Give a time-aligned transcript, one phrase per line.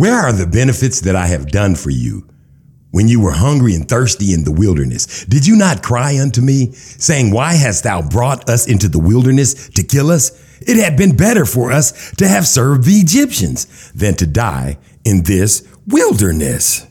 [0.00, 2.26] Where are the benefits that I have done for you?
[2.90, 6.72] When you were hungry and thirsty in the wilderness, did you not cry unto me,
[6.72, 10.32] saying, Why hast thou brought us into the wilderness to kill us?
[10.62, 15.24] It had been better for us to have served the Egyptians than to die in
[15.24, 16.86] this wilderness.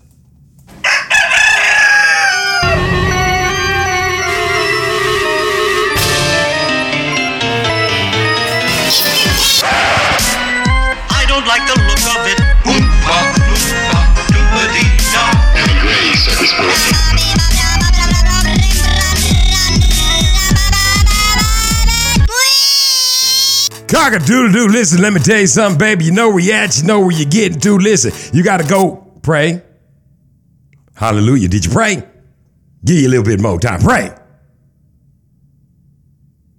[23.89, 24.67] Cock a doodle doo.
[24.67, 26.05] Listen, let me tell you something, baby.
[26.05, 27.77] You know where you at, you know where you're getting to.
[27.77, 29.63] Listen, you got to go pray.
[30.95, 31.47] Hallelujah.
[31.47, 32.03] Did you pray?
[32.85, 33.81] Give you a little bit more time.
[33.81, 34.15] Pray.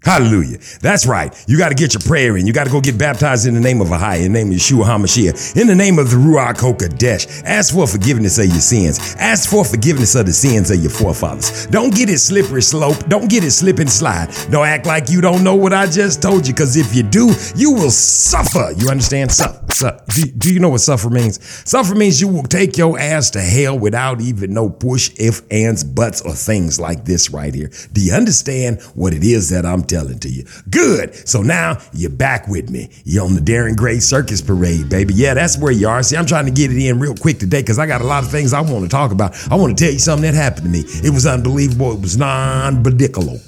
[0.03, 0.59] Hallelujah.
[0.81, 1.33] That's right.
[1.47, 2.47] You got to get your prayer in.
[2.47, 4.55] You got to go get baptized in the name of Ahai, in the name of
[4.55, 7.43] Yeshua HaMashiach, in the name of the Ruach HaKodesh.
[7.45, 9.15] Ask for forgiveness of your sins.
[9.19, 11.67] Ask for forgiveness of the sins of your forefathers.
[11.67, 12.97] Don't get it slippery slope.
[13.09, 14.31] Don't get it slip and slide.
[14.51, 17.35] Don't act like you don't know what I just told you, because if you do,
[17.55, 18.73] you will suffer.
[18.79, 19.31] You understand?
[19.31, 19.63] Suffer.
[19.71, 21.43] Su- do, do you know what suffer means?
[21.69, 25.85] Suffer means you will take your ass to hell without even no push, if, ands,
[25.85, 27.71] buts, or things like this right here.
[27.93, 30.45] Do you understand what it is that I'm telling to you?
[30.71, 31.29] Good.
[31.29, 32.91] So now you're back with me.
[33.05, 35.15] You're on the Darren Gray Circus Parade, baby.
[35.15, 36.03] Yeah, that's where you are.
[36.03, 38.25] See, I'm trying to get it in real quick today because I got a lot
[38.25, 39.35] of things I want to talk about.
[39.51, 40.85] I want to tell you something that happened to me.
[40.87, 41.93] It was unbelievable.
[41.93, 43.41] It was non-bediculo.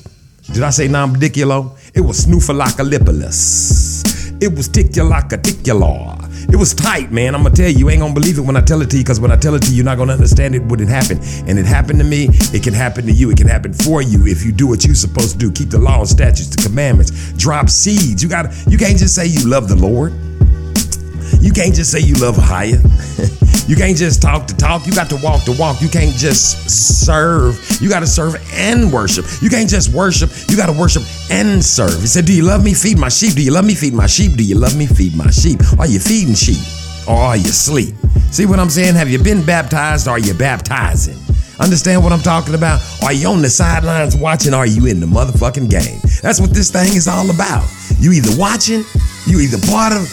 [0.53, 1.79] Did I say non-bediculo?
[1.95, 4.43] It was snoofalakalipolus.
[4.43, 6.22] It was ticulacaticular.
[6.51, 7.35] It was tight, man.
[7.35, 9.03] I'm gonna tell you, you ain't gonna believe it when I tell it to you,
[9.03, 11.21] because when I tell it to you, you're not gonna understand it when it happened.
[11.47, 14.27] And it happened to me, it can happen to you, it can happen for you
[14.27, 15.53] if you do what you're supposed to do.
[15.53, 18.23] Keep the law, and statutes, the commandments, drop seeds.
[18.23, 20.13] You gotta you can't just say you love the Lord.
[21.43, 22.79] You can't just say you love higher.
[23.67, 24.87] you can't just talk to talk.
[24.87, 25.83] You got to walk to walk.
[25.83, 26.71] You can't just
[27.05, 27.59] serve.
[27.81, 29.27] You got to serve and worship.
[29.43, 30.31] You can't just worship.
[30.49, 31.03] You got to worship
[31.33, 32.01] and serve.
[32.01, 32.75] He said, Do you love me?
[32.75, 33.35] Feed my sheep.
[33.35, 33.75] Do you love me?
[33.75, 34.37] Feed my sheep.
[34.37, 34.87] Do you love me?
[34.87, 35.59] Feed my sheep.
[35.81, 36.63] Are you feeding sheep?
[37.09, 37.97] Or are you asleep?
[38.31, 38.95] See what I'm saying?
[38.95, 40.07] Have you been baptized?
[40.07, 41.19] Or are you baptizing?
[41.59, 42.81] Understand what I'm talking about?
[43.03, 44.55] Are you on the sidelines watching?
[44.55, 45.99] Or are you in the motherfucking game?
[46.23, 47.69] That's what this thing is all about.
[47.99, 48.85] You either watching,
[49.27, 50.07] you either part of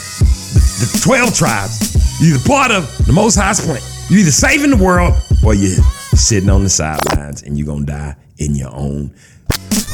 [0.80, 2.22] the 12 tribes.
[2.22, 3.82] You're either part of the Most High's plan.
[4.10, 5.14] You're either saving the world
[5.44, 5.84] or you're
[6.16, 9.14] sitting on the sidelines and you're going to die in your own.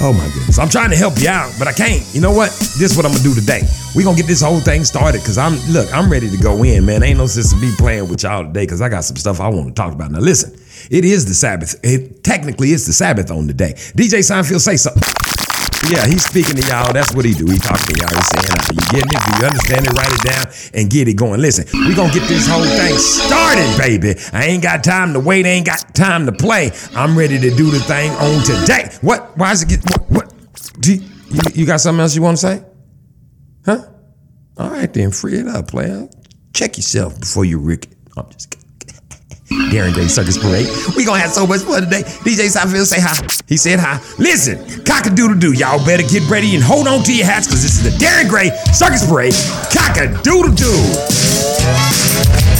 [0.01, 0.59] Oh my goodness.
[0.59, 2.03] I'm trying to help you out, but I can't.
[2.13, 2.50] You know what?
[2.78, 3.62] This is what I'm going to do today.
[3.95, 6.63] We're going to get this whole thing started because I'm, look, I'm ready to go
[6.63, 7.01] in, man.
[7.01, 9.47] Ain't no sense to be playing with y'all today because I got some stuff I
[9.47, 10.12] want to talk about.
[10.12, 10.53] Now, listen,
[10.91, 11.79] it is the Sabbath.
[11.84, 13.74] It technically is the Sabbath on the day.
[13.95, 15.15] DJ Seinfeld, say something.
[15.88, 16.91] Yeah, he's speaking to y'all.
[16.94, 17.46] That's what he do.
[17.46, 18.09] He talking to y'all.
[18.09, 19.22] He's saying, "You getting it?
[19.22, 19.94] Do you understand it?
[19.94, 23.78] Write it down and get it going." Listen, we gonna get this whole thing started,
[23.78, 24.19] baby.
[24.34, 25.45] I ain't got time to wait.
[25.45, 26.72] I ain't got time to play.
[26.95, 28.90] I'm ready to do the thing on today.
[29.01, 29.38] What?
[29.38, 29.84] Why is it get?
[29.91, 30.09] What?
[30.12, 30.34] what?
[30.79, 32.63] Do you, you, you got something else you want to say?
[33.66, 33.81] Huh?
[34.57, 36.09] All right, then free it up, player.
[36.53, 37.85] Check yourself before you rick.
[37.85, 37.97] It.
[38.18, 38.65] I'm just kidding.
[39.50, 40.67] Darren Gray Circus Parade.
[40.95, 42.03] We gonna have so much fun today.
[42.23, 43.16] DJ Seinfeld say hi.
[43.47, 44.01] He said hi.
[44.17, 45.53] Listen, cock-a-doodle-doo.
[45.53, 48.29] Y'all better get ready and hold on to your hats because this is the Darren
[48.29, 49.35] Gray Circus Parade.
[49.72, 52.55] Cock-a-doodle-doo.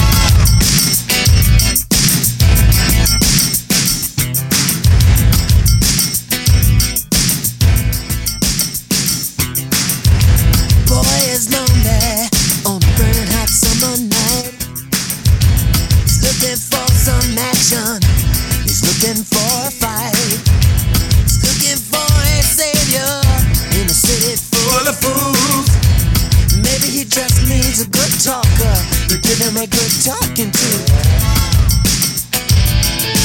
[30.06, 30.86] Talking to.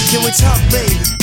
[0.09, 1.20] Can we talk, baby?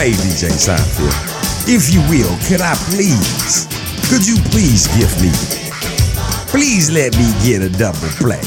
[0.00, 1.12] Play DJ Seinfeld.
[1.68, 3.68] If you will, could I please,
[4.08, 5.28] could you please gift me?
[6.48, 8.40] Please let me get a double play.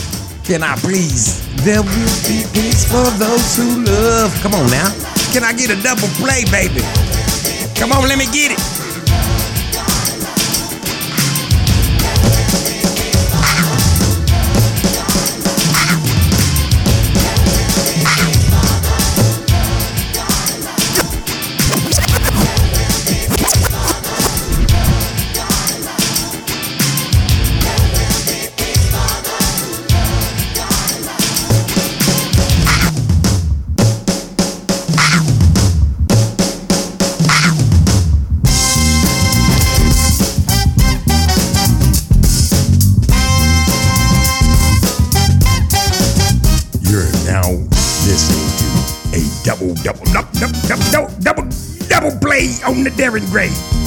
[0.43, 1.45] Can I please?
[1.61, 4.33] There will be peace for those who love.
[4.41, 4.89] Come on now.
[5.31, 6.81] Can I get a double play, baby?
[7.77, 8.82] Come on, let me get it.
[52.83, 53.82] The to Darren Gray.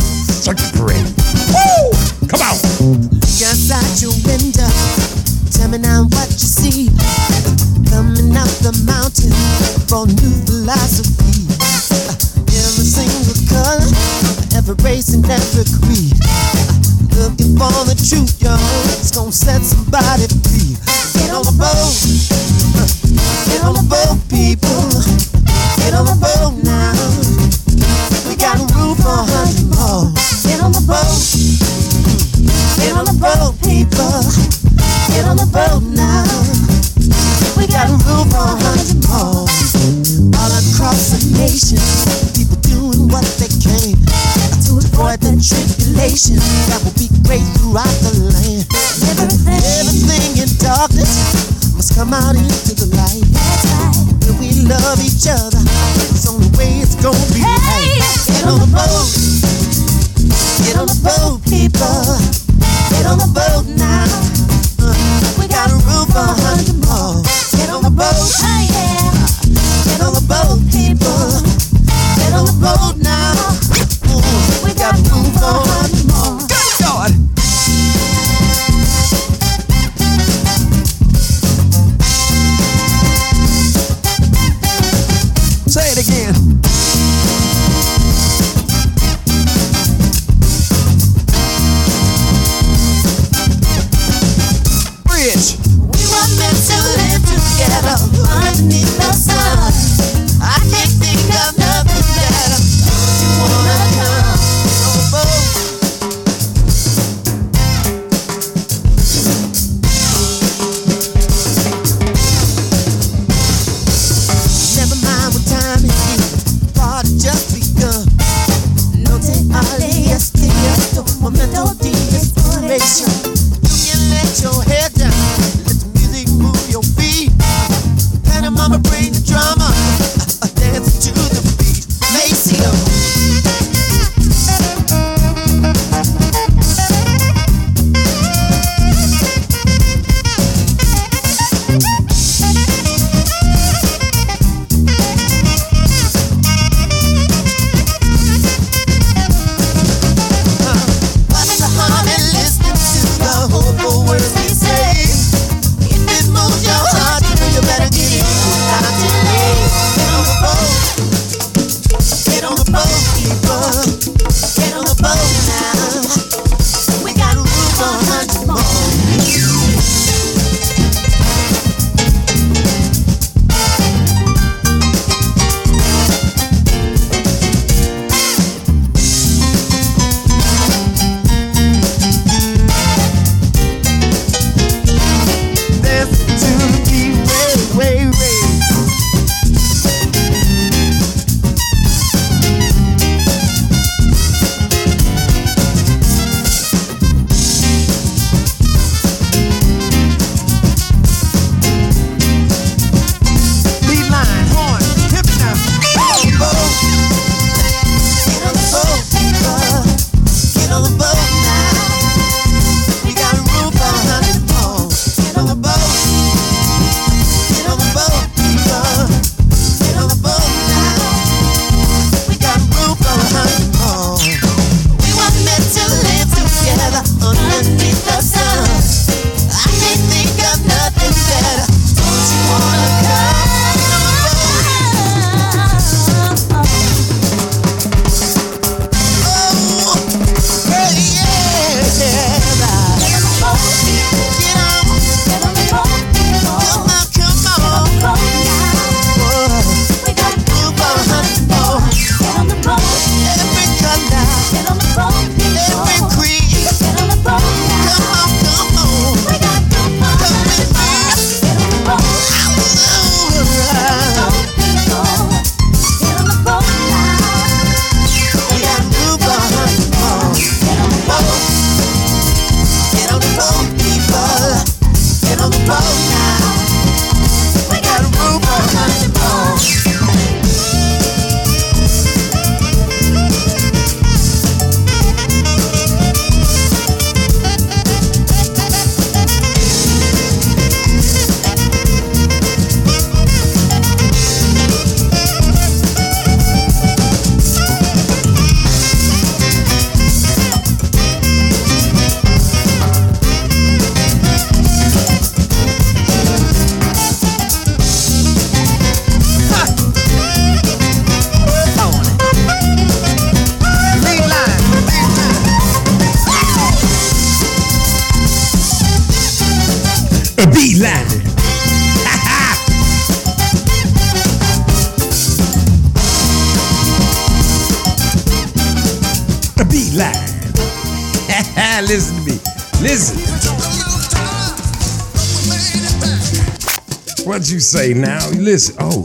[337.66, 338.22] Say now?
[338.38, 338.78] Listen.
[338.78, 339.02] Oh,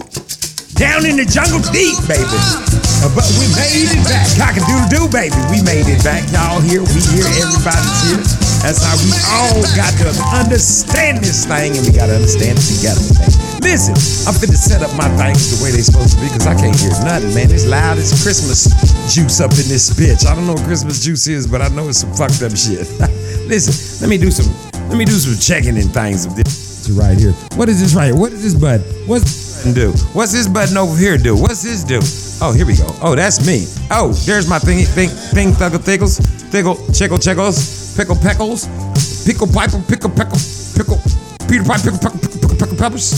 [0.77, 2.37] down in the jungle deep, baby.
[3.01, 4.21] Uh, but we made it back.
[4.37, 5.33] Cock a doodle doo, baby.
[5.49, 6.21] We made it back.
[6.29, 8.21] Y'all here, we here, everybody's here.
[8.61, 12.67] That's how we all got to understand this thing, and we got to understand it
[12.69, 13.01] together.
[13.65, 13.97] Listen,
[14.29, 16.77] I'm finna set up my things the way they supposed to be, because I can't
[16.77, 17.49] hear nothing, man.
[17.49, 18.69] It's loud as Christmas
[19.09, 20.29] juice up in this bitch.
[20.29, 22.85] I don't know what Christmas juice is, but I know it's some fucked up shit.
[23.49, 23.73] Listen,
[24.05, 24.45] let me do some,
[24.85, 26.60] let me do some checking and things of this
[26.91, 27.33] right here.
[27.55, 28.15] What is this right here?
[28.15, 28.85] What is this button?
[29.07, 29.91] What's this button do?
[30.13, 31.35] What's this button over here do?
[31.35, 31.99] What's this do?
[32.43, 32.89] Oh, here we go.
[33.01, 33.65] Oh, that's me.
[33.91, 36.19] Oh, there's my thingy, thing, thing, thuggle, thiggles,
[36.49, 38.65] thiggle, chickle, chickles, pickle, peckles,
[39.25, 40.39] pickle, piper, pickle, peckle,
[40.75, 40.97] pickle,
[41.51, 43.11] Peter Piper, pickle, pickle, pickle, pickle, pickle peppers.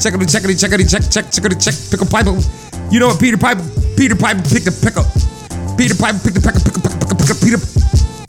[0.00, 2.32] checkity, checkity, checkity, check, check, checkity, check, pickle, piper.
[2.90, 3.60] You know what Peter Piper,
[3.98, 5.04] Peter Piper picked a pickle.
[5.76, 7.60] Peter Piper picked a pickle, pickle, pickle, pickle, pickle, Peter,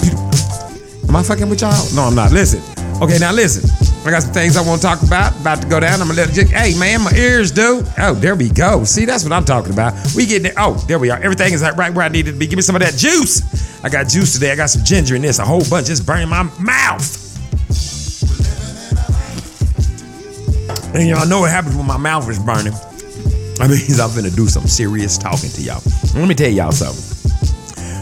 [0.04, 0.20] Peter.
[1.08, 1.80] Am I fucking with y'all?
[1.96, 2.34] No, I'm not.
[2.34, 2.60] Listen.
[3.02, 3.64] Okay, now listen.
[4.06, 5.38] I got some things I want to talk about.
[5.42, 6.02] About to go down.
[6.02, 6.48] I'm gonna let it.
[6.48, 7.84] Hey, man, my ears do.
[7.98, 8.86] Oh, there we go.
[8.86, 9.94] See, that's what I'm talking about.
[10.16, 10.54] We get there.
[10.58, 11.20] Oh, there we are.
[11.20, 12.48] Everything is right where I needed to be.
[12.48, 13.84] Give me some of that juice.
[13.84, 14.52] I got juice today.
[14.52, 15.40] I got some ginger in this.
[15.40, 15.90] A whole bunch.
[15.90, 17.26] It's burning my mouth.
[20.96, 22.74] And y'all know what happens when my mouth is burning.
[23.60, 25.82] I mean, I'm gonna do some serious talking to y'all.
[26.16, 27.04] Let me tell y'all something.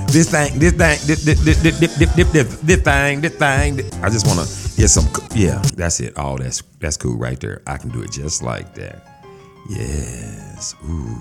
[0.07, 3.75] This thing, this thing, this, this, this, this, this, this, this, this thing, this thing.
[3.77, 4.45] This, I just wanna
[4.85, 5.07] some.
[5.33, 6.13] Yeah, that's it.
[6.17, 7.61] Oh, that's that's cool right there.
[7.65, 9.23] I can do it just like that.
[9.69, 10.75] Yes.
[10.85, 11.15] Ooh,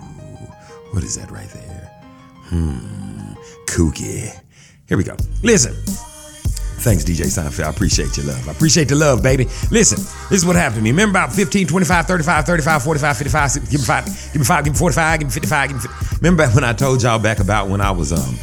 [0.93, 1.91] what is that right there?
[2.49, 3.33] Hmm,
[3.67, 4.31] kooky.
[4.89, 5.17] Here we go.
[5.43, 5.75] Listen.
[6.79, 7.65] Thanks, DJ Seinfeld.
[7.65, 8.49] I appreciate your love.
[8.49, 9.47] I appreciate the love, baby.
[9.71, 9.99] Listen,
[10.29, 10.91] this is what happened to me.
[10.91, 14.75] Remember about 15, 25, 35, 35, 45, 55, give me five, give me five, give
[14.75, 16.17] me 45, give me 55, give me 50.
[16.19, 18.37] Remember when I told y'all back about when I was um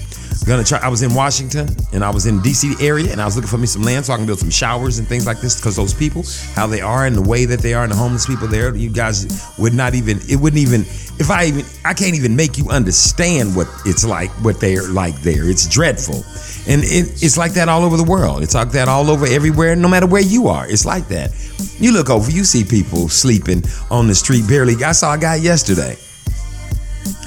[0.45, 3.35] gonna try I was in Washington and I was in DC area and I was
[3.35, 5.55] looking for me some land so I can build some showers and things like this
[5.55, 6.23] because those people,
[6.55, 8.89] how they are and the way that they are and the homeless people there, you
[8.89, 10.81] guys would not even it wouldn't even
[11.19, 15.15] if I even I can't even make you understand what it's like, what they're like
[15.21, 15.49] there.
[15.49, 16.23] It's dreadful.
[16.65, 18.41] And it, it's like that all over the world.
[18.41, 20.69] It's like that all over everywhere, no matter where you are.
[20.69, 21.31] It's like that.
[21.79, 24.81] You look over, you see people sleeping on the street barely.
[24.83, 25.97] I saw a guy yesterday.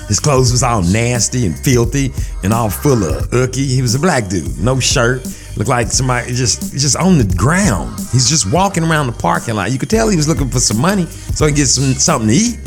[0.09, 2.13] His clothes was all nasty and filthy
[2.45, 3.67] and all full of ookie.
[3.67, 5.27] He was a black dude, no shirt.
[5.57, 7.99] Looked like somebody just just on the ground.
[8.13, 9.73] He's just walking around the parking lot.
[9.73, 12.29] You could tell he was looking for some money so he can get some something
[12.29, 12.59] to eat.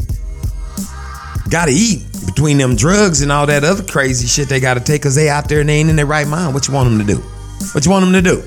[1.50, 5.16] Gotta eat between them drugs and all that other crazy shit they gotta take because
[5.16, 6.54] they out there and they ain't in their right mind.
[6.54, 7.22] What you want them to do?
[7.74, 8.44] What you want them to do?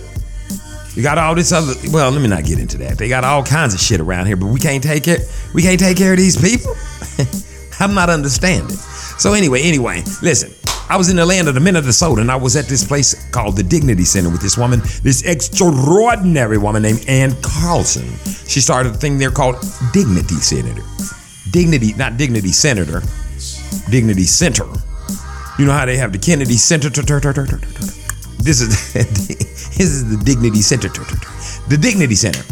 [0.94, 1.72] You got all this other.
[1.90, 2.98] Well, let me not get into that.
[2.98, 5.20] They got all kinds of shit around here, but we can't take it.
[5.54, 6.74] We can't take care of these people.
[7.80, 8.76] I'm not understanding.
[9.18, 10.52] So anyway, anyway, listen.
[10.88, 13.56] I was in the land of the Minnesota, and I was at this place called
[13.56, 18.04] the Dignity Center with this woman, this extraordinary woman named Ann Carlson.
[18.46, 19.56] She started a thing there called
[19.92, 20.82] Dignity Senator.
[21.50, 23.00] Dignity, not Dignity Senator,
[23.90, 24.66] Dignity Center.
[25.58, 26.90] You know how they have the Kennedy Center.
[26.90, 30.88] This is this is the Dignity Center.
[31.68, 32.42] The Dignity Center.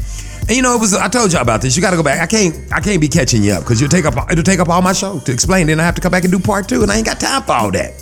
[0.49, 1.77] And you know, it was I told y'all about this.
[1.77, 2.21] You got to go back.
[2.21, 4.69] I can't I can't be catching you up because you'll take up it'll take up
[4.69, 5.67] all my show to explain.
[5.69, 7.43] Then I have to come back and do part two, and I ain't got time
[7.43, 7.93] for all that.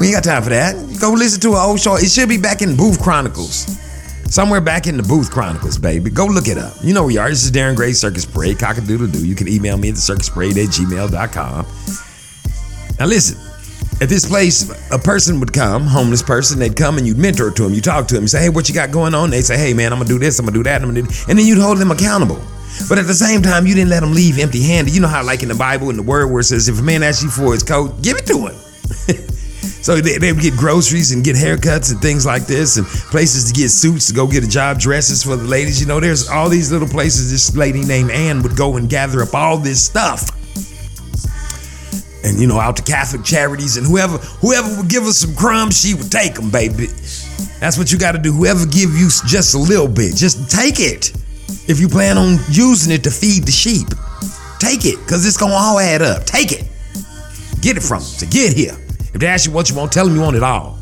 [0.00, 0.74] We ain't got time for that.
[1.00, 1.96] Go listen to an old show.
[1.96, 3.78] It should be back in Booth Chronicles.
[4.32, 6.08] Somewhere back in the Booth Chronicles, baby.
[6.08, 6.74] Go look it up.
[6.82, 7.28] You know where you are.
[7.28, 9.26] This is Darren Gray, Circus Parade, Cockadoodle Doo.
[9.26, 11.66] You can email me at the circusparade at gmail.com.
[12.98, 13.38] Now listen,
[14.02, 17.62] at this place, a person would come, homeless person, they'd come and you'd mentor to
[17.62, 17.72] them.
[17.72, 19.30] You talk to them, you say, hey, what you got going on?
[19.30, 21.08] They'd say, hey, man, I'm gonna do this, I'm gonna do that, I'm gonna do
[21.28, 22.42] And then you'd hold them accountable.
[22.88, 24.92] But at the same time, you didn't let them leave empty handed.
[24.92, 26.82] You know how, like in the Bible, in the word where it says, if a
[26.82, 28.56] man asks you for his coat, give it to him.
[29.84, 33.52] so they, they would get groceries and get haircuts and things like this, and places
[33.52, 35.80] to get suits to go get a job, dresses for the ladies.
[35.80, 39.22] You know, there's all these little places this lady named Ann would go and gather
[39.22, 40.41] up all this stuff
[42.24, 45.80] and you know out to Catholic charities and whoever whoever would give us some crumbs,
[45.80, 46.86] she would take them, baby.
[47.60, 48.32] That's what you got to do.
[48.32, 51.12] Whoever give you just a little bit, just take it.
[51.68, 53.88] If you plan on using it to feed the sheep,
[54.58, 56.24] take it because it's gonna all add up.
[56.24, 56.64] Take it.
[57.60, 58.76] Get it from them to get here.
[59.14, 60.78] If they ask you what you want, tell them you want it all.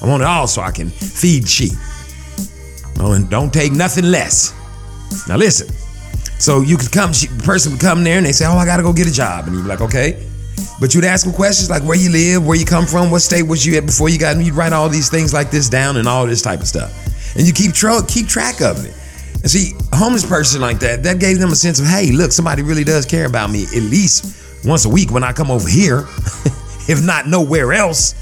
[0.00, 1.72] I want it all so I can feed sheep.
[2.96, 4.54] No, and don't take nothing less.
[5.28, 5.68] Now listen.
[6.38, 8.64] So you could come, she, the person would come there and they say, "Oh, I
[8.66, 10.28] gotta go get a job," and you'd be like, "Okay."
[10.80, 13.42] But you'd ask them questions like where you live, where you come from, what state
[13.42, 14.36] was you at before you got.
[14.36, 16.92] And you'd write all these things like this down and all this type of stuff,
[17.36, 18.94] and you keep tra- keep track of it.
[19.42, 22.30] And see, a homeless person like that, that gave them a sense of, hey, look,
[22.30, 25.68] somebody really does care about me at least once a week when I come over
[25.68, 25.98] here,
[26.88, 28.14] if not nowhere else.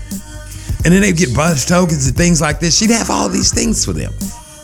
[0.85, 2.79] And then they'd get bus tokens and things like this.
[2.79, 4.15] She'd have all these things for them.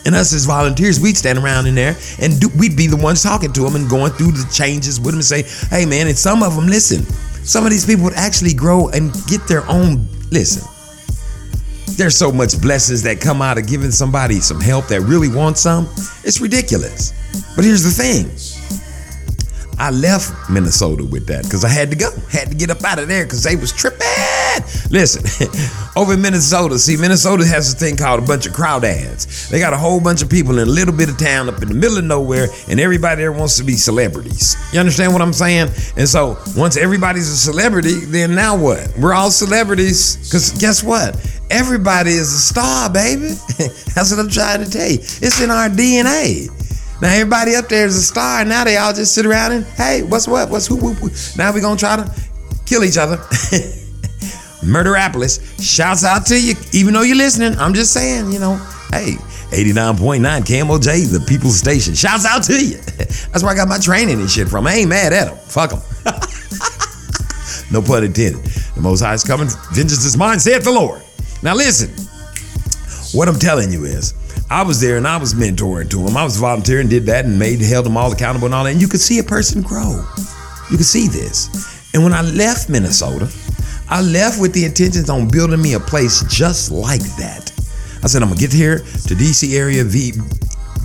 [0.05, 3.21] And us as volunteers, we'd stand around in there and do, we'd be the ones
[3.21, 6.17] talking to them and going through the changes with them and say, hey man, and
[6.17, 7.05] some of them, listen,
[7.47, 10.67] some of these people would actually grow and get their own, listen,
[11.95, 15.61] there's so much blessings that come out of giving somebody some help that really wants
[15.61, 15.85] some.
[16.25, 17.13] It's ridiculous.
[17.55, 18.29] But here's the thing.
[19.79, 22.11] I left Minnesota with that because I had to go.
[22.29, 24.06] Had to get up out of there because they was tripping.
[24.89, 25.23] Listen,
[25.97, 29.49] over in Minnesota, see, Minnesota has a thing called a bunch of crowd ads.
[29.49, 31.67] They got a whole bunch of people in a little bit of town up in
[31.67, 34.55] the middle of nowhere, and everybody there wants to be celebrities.
[34.71, 35.69] You understand what I'm saying?
[35.97, 38.93] And so once everybody's a celebrity, then now what?
[38.97, 41.15] We're all celebrities because guess what?
[41.49, 43.29] Everybody is a star, baby.
[43.93, 44.99] That's what I'm trying to tell you.
[44.99, 46.49] It's in our DNA.
[47.01, 48.43] Now everybody up there is a star.
[48.43, 50.49] Now they all just sit around and hey, what's what?
[50.49, 50.77] What's who?
[50.77, 51.09] who, who?
[51.37, 52.11] Now we gonna try to
[52.65, 53.19] kill each other.
[54.61, 56.55] Murderapolis, shouts out to you.
[56.73, 58.55] Even though you're listening, I'm just saying, you know,
[58.91, 59.15] hey,
[59.51, 61.93] 89.9 KMOJ, the People's Station.
[61.93, 62.77] Shouts out to you.
[62.97, 64.67] That's where I got my training and shit from.
[64.67, 65.37] I ain't mad at them.
[65.37, 65.81] Fuck them.
[67.71, 68.43] no pun intended.
[68.43, 69.47] The Most High is coming.
[69.71, 71.01] Vengeance is mine, saith the Lord.
[71.43, 71.89] Now listen,
[73.17, 74.13] what I'm telling you is,
[74.49, 76.15] I was there and I was mentoring to them.
[76.15, 78.71] I was volunteering, did that, and made held them all accountable and all that.
[78.71, 80.03] And you could see a person grow.
[80.71, 81.93] You could see this.
[81.93, 83.31] And when I left Minnesota,
[83.89, 87.51] I left with the intentions on building me a place just like that.
[88.03, 90.11] I said I'm gonna get here to DC area, v,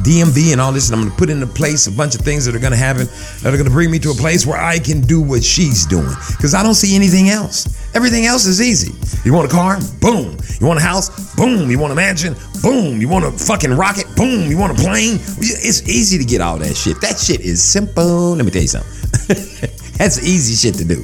[0.02, 2.54] DMV, and all this, and I'm gonna put into place a bunch of things that
[2.54, 3.08] are gonna happen
[3.42, 6.14] that are gonna bring me to a place where I can do what she's doing.
[6.36, 7.66] Because I don't see anything else.
[7.94, 8.94] Everything else is easy.
[9.24, 9.78] You want a car?
[10.00, 10.38] Boom.
[10.60, 11.34] You want a house?
[11.34, 11.70] Boom.
[11.70, 12.36] You want a mansion?
[12.62, 13.00] Boom.
[13.00, 14.06] You want a fucking rocket?
[14.16, 14.48] Boom.
[14.48, 15.16] You want a plane?
[15.38, 17.00] It's easy to get all that shit.
[17.00, 18.36] That shit is simple.
[18.36, 19.68] Let me tell you something.
[19.98, 21.02] That's easy shit to do.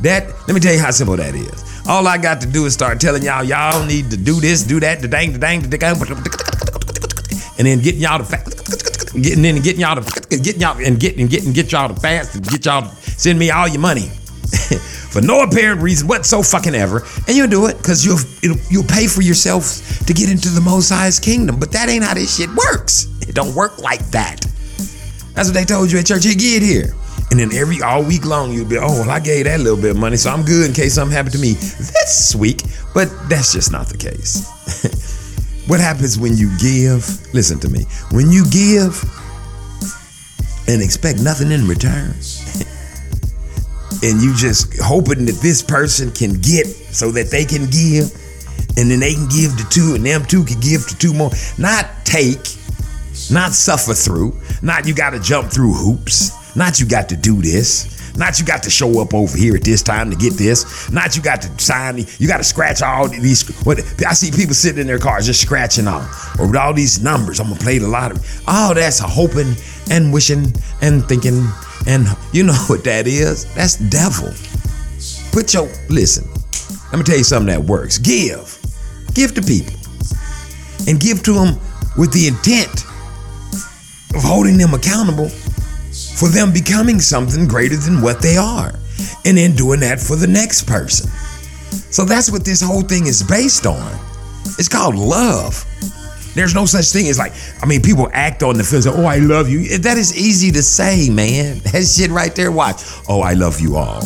[0.00, 1.88] That, let me tell you how simple that is.
[1.88, 4.80] All I got to do is start telling y'all, y'all need to do this, do
[4.80, 5.96] that, the dang, the dang, the dang,
[7.58, 8.44] and then getting y'all to fa-
[9.20, 12.00] getting in and getting y'all to getting y'all and getting and getting get y'all to
[12.00, 14.08] fast and get y'all to send me all your money
[15.10, 18.18] for no apparent reason what so fucking ever, and you'll do it because you'll
[18.70, 21.58] you'll pay for yourself to get into the Most High's kingdom.
[21.58, 23.08] But that ain't how this shit works.
[23.22, 24.40] It don't work like that.
[25.34, 26.24] That's what they told you at church.
[26.24, 26.94] You get here.
[27.30, 29.92] And then every all week long you'll be, oh well, I gave that little bit
[29.92, 31.52] of money, so I'm good in case something happened to me.
[31.54, 34.48] That's sweet, but that's just not the case.
[35.68, 37.06] what happens when you give?
[37.32, 37.84] Listen to me.
[38.10, 39.04] When you give
[40.66, 42.10] and expect nothing in return,
[44.02, 48.10] and you just hoping that this person can get so that they can give,
[48.76, 51.30] and then they can give to two, and them two can give to two more.
[51.58, 52.42] Not take,
[53.30, 57.40] not suffer through, not you got to jump through hoops, not you got to do
[57.40, 57.98] this.
[58.16, 60.90] Not you got to show up over here at this time to get this.
[60.90, 62.04] Not you got to sign.
[62.18, 63.48] You got to scratch all these.
[63.64, 67.02] What I see people sitting in their cars just scratching off, or with all these
[67.02, 67.40] numbers.
[67.40, 68.20] I'm gonna play the lottery.
[68.46, 69.54] All that's hoping
[69.90, 71.46] and wishing and thinking,
[71.86, 73.52] and you know what that is?
[73.54, 74.32] That's devil.
[75.32, 76.28] Put your listen.
[76.90, 77.98] Let me tell you something that works.
[77.98, 78.58] Give,
[79.14, 79.78] give to people,
[80.88, 81.60] and give to them
[81.96, 82.84] with the intent
[84.16, 85.30] of holding them accountable
[86.16, 88.72] for them becoming something greater than what they are,
[89.24, 91.10] and then doing that for the next person.
[91.90, 93.98] So that's what this whole thing is based on.
[94.58, 95.64] It's called love.
[96.34, 99.04] There's no such thing as like, I mean, people act on the feelings, of, oh,
[99.04, 99.78] I love you.
[99.78, 101.60] That is easy to say, man.
[101.70, 102.82] That shit right there, watch.
[103.08, 104.00] Oh, I love you all.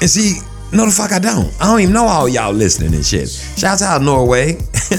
[0.00, 0.40] And see,
[0.72, 1.52] no, the fuck I don't.
[1.60, 3.28] I don't even know all y'all listening and shit.
[3.28, 4.58] Shouts out Norway.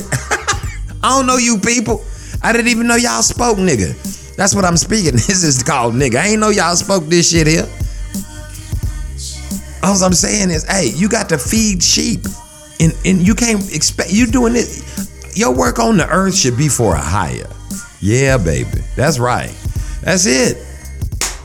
[1.03, 2.03] I don't know you people.
[2.43, 3.93] I didn't even know y'all spoke, nigga.
[4.37, 5.11] That's what I'm speaking.
[5.27, 6.15] This is called nigga.
[6.15, 7.67] I ain't know y'all spoke this shit here.
[9.83, 12.21] All I'm saying is, hey, you got to feed sheep.
[12.79, 14.69] And and you can't expect you doing it.
[15.35, 17.49] Your work on the earth should be for a hire.
[17.99, 18.81] Yeah, baby.
[18.95, 19.53] That's right.
[20.01, 20.57] That's it.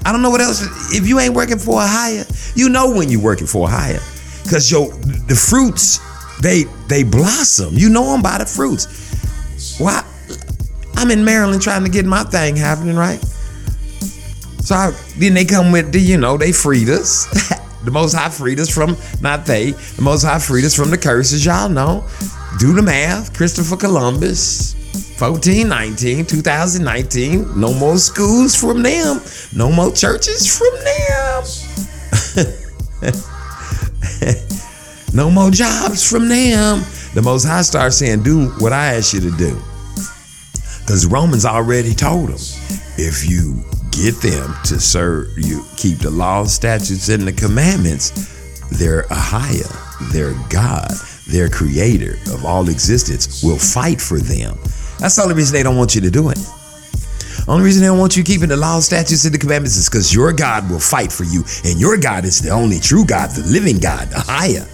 [0.04, 0.60] I don't know what else.
[0.94, 2.24] If you ain't working for a hire,
[2.54, 4.00] you know when you're working for a hire.
[4.50, 4.88] Cause your
[5.28, 5.98] the fruits,
[6.40, 7.74] they they blossom.
[7.74, 9.78] You know them by the fruits.
[9.78, 10.04] Why?
[11.02, 13.18] I'm in Maryland trying to get my thing happening, right?
[14.60, 17.26] So I, then they come with the, you know, they freed us.
[17.84, 20.96] the Most High freed us from, not they, the Most High freed us from the
[20.96, 22.06] curses, y'all know.
[22.60, 23.36] Do the math.
[23.36, 24.74] Christopher Columbus,
[25.18, 27.58] 1419, 2019.
[27.58, 29.20] No more schools from them.
[29.52, 31.42] No more churches from them.
[35.12, 36.84] no more jobs from them.
[37.14, 39.60] The Most High starts saying, do what I ask you to do.
[40.82, 42.40] Because Romans already told them,
[42.98, 48.10] if you get them to serve you, keep the law, statutes, and the commandments,
[48.70, 49.68] they're higher,
[50.12, 50.90] they're God,
[51.28, 54.58] their creator of all existence, will fight for them.
[54.98, 56.38] That's the only reason they don't want you to do it.
[57.48, 60.14] Only reason they don't want you keeping the law, statutes, and the commandments is because
[60.14, 63.42] your God will fight for you, and your God is the only true God, the
[63.42, 64.66] living God, the higher.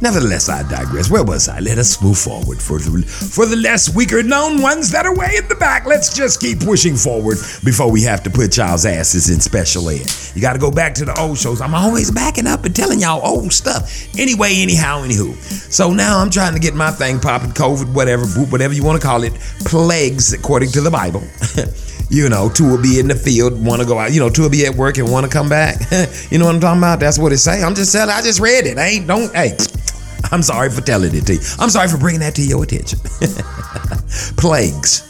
[0.00, 1.10] Nevertheless, I digress.
[1.10, 1.58] Where was I?
[1.58, 2.62] Let us move forward.
[2.62, 6.14] For the, for the less weaker known ones that are way in the back, let's
[6.14, 10.06] just keep pushing forward before we have to put y'all's asses in special ed.
[10.34, 11.60] You got to go back to the old shows.
[11.60, 13.90] I'm always backing up and telling y'all old stuff.
[14.16, 15.34] Anyway, anyhow, anywho.
[15.72, 19.06] So now I'm trying to get my thing popping, COVID, whatever, whatever you want to
[19.06, 19.34] call it,
[19.64, 21.22] plagues according to the Bible.
[22.10, 24.12] you know, two will be in the field, want to go out.
[24.12, 25.80] You know, two will be at work and want to come back.
[26.30, 27.00] you know what I'm talking about?
[27.00, 27.62] That's what it say.
[27.62, 28.14] I'm just telling.
[28.14, 28.78] I just read it.
[28.78, 29.34] I ain't don't.
[29.34, 29.56] Hey,
[30.32, 31.40] I'm sorry for telling it to you.
[31.58, 32.98] I'm sorry for bringing that to your attention.
[34.36, 35.02] Plagues,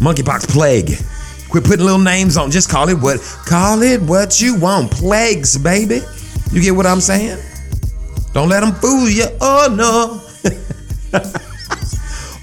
[0.00, 0.96] monkeypox plague.
[1.50, 2.50] Quit putting little names on.
[2.50, 3.20] Just call it what.
[3.46, 4.90] Call it what you want.
[4.92, 6.00] Plagues, baby.
[6.52, 7.38] You get what I'm saying?
[8.32, 9.26] Don't let them fool you.
[9.40, 10.20] Oh no.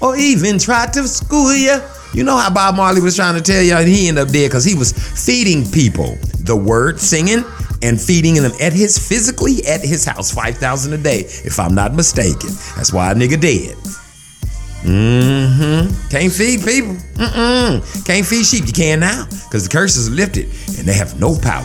[0.00, 1.80] or even try to school you.
[2.12, 4.48] You know how Bob Marley was trying to tell you, and he ended up dead
[4.48, 7.44] because he was feeding people the word, singing,
[7.82, 11.74] and feeding them at his physically at his house, five thousand a day, if I'm
[11.74, 12.50] not mistaken.
[12.76, 13.76] That's why a nigga dead.
[14.82, 16.08] Mm-hmm.
[16.08, 16.94] Can't feed people.
[17.18, 18.06] Mm-mm.
[18.06, 18.66] Can't feed sheep.
[18.66, 20.46] You can now because the curses lifted
[20.78, 21.64] and they have no power.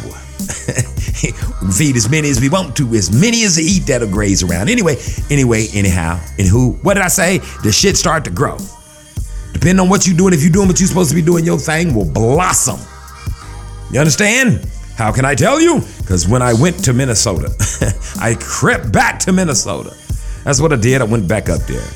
[1.62, 4.44] we feed as many as we want to, as many as they eat that'll graze
[4.44, 4.70] around.
[4.70, 4.98] Anyway,
[5.30, 6.74] anyway, anyhow, and who?
[6.82, 7.38] What did I say?
[7.64, 8.58] The shit start to grow.
[9.54, 11.58] Depending on what you're doing, if you're doing what you're supposed to be doing, your
[11.58, 12.80] thing will blossom.
[13.92, 14.68] You understand?
[14.98, 15.82] How can I tell you?
[16.00, 17.54] Because when I went to Minnesota,
[18.20, 19.96] I crept back to Minnesota.
[20.44, 21.02] That's what I did.
[21.02, 21.88] I went back up there.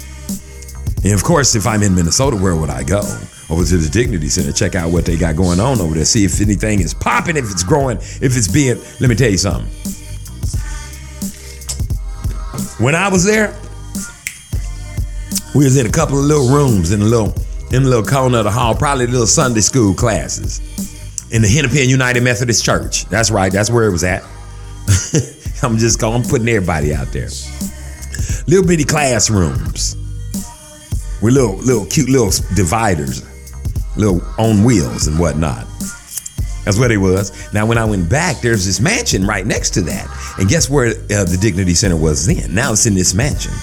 [1.03, 3.01] And of course, if I'm in Minnesota, where would I go?
[3.49, 6.25] Over to the Dignity Center, check out what they got going on over there, see
[6.25, 8.77] if anything is popping, if it's growing, if it's being.
[8.99, 9.71] Let me tell you something.
[12.83, 13.57] When I was there,
[15.55, 17.33] we was in a couple of little rooms in a little
[17.71, 20.59] in a little corner of the hall, probably the little Sunday school classes
[21.31, 23.05] in the Hennepin United Methodist Church.
[23.05, 24.23] That's right, that's where it was at.
[25.63, 27.29] I'm just going, I'm putting everybody out there.
[28.47, 29.95] Little bitty classrooms
[31.21, 33.25] with little, little cute little dividers,
[33.97, 35.65] little on wheels and whatnot.
[36.63, 37.53] That's what it was.
[37.53, 40.35] Now, when I went back, there's this mansion right next to that.
[40.37, 42.53] And guess where uh, the Dignity Center was then?
[42.53, 43.53] Now it's in this mansion.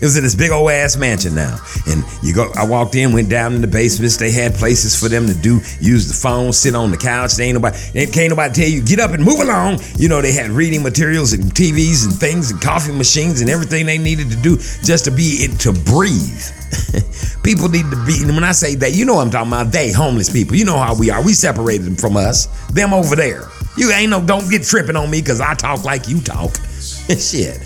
[0.00, 1.58] It was in this big old ass mansion now.
[1.86, 4.16] And you go I walked in, went down in the basements.
[4.16, 7.34] They had places for them to do, use the phone, sit on the couch.
[7.34, 9.80] They ain't nobody it can't nobody tell you, get up and move along.
[9.96, 13.86] You know, they had reading materials and TVs and things and coffee machines and everything
[13.86, 16.46] they needed to do just to be it to breathe.
[17.42, 19.72] people need to be, when I say that, you know what I'm talking about.
[19.72, 20.56] They, homeless people.
[20.56, 21.22] You know how we are.
[21.22, 22.46] We separated them from us.
[22.68, 23.48] Them over there.
[23.76, 26.54] You ain't no, don't get tripping on me because I talk like you talk.
[27.18, 27.60] Shit.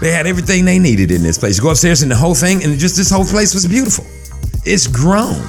[0.00, 1.56] They had everything they needed in this place.
[1.56, 4.04] You go upstairs and the whole thing, and just this whole place was beautiful.
[4.64, 5.42] It's grown.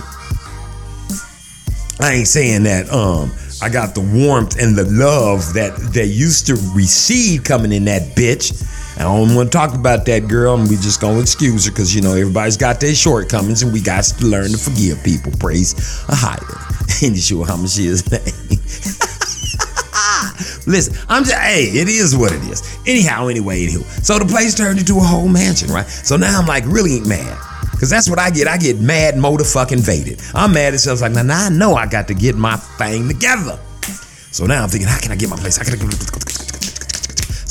[2.00, 6.48] I ain't saying that um I got the warmth and the love that they used
[6.48, 8.52] to receive coming in that bitch.
[8.98, 11.96] I don't want to talk about that girl, and we just gonna excuse her because
[11.96, 15.32] you know everybody's got their shortcomings, and we got to learn to forgive people.
[15.40, 15.74] Praise
[16.10, 16.38] a higher
[17.02, 18.95] in Yeshua HaMashiach's name.
[20.68, 22.78] Listen, I'm just hey, it is what it is.
[22.88, 23.84] Anyhow, anyway, anywho.
[24.04, 25.86] So the place turned into a whole mansion, right?
[25.88, 27.38] So now I'm like really mad.
[27.80, 28.48] Cause that's what I get.
[28.48, 30.32] I get mad motherfucking vaded.
[30.34, 33.10] I'm mad at stuff like now, now I know I got to get my thing
[33.10, 33.60] together.
[34.32, 35.58] So now I'm thinking, how can I get my place?
[35.58, 36.26] How can I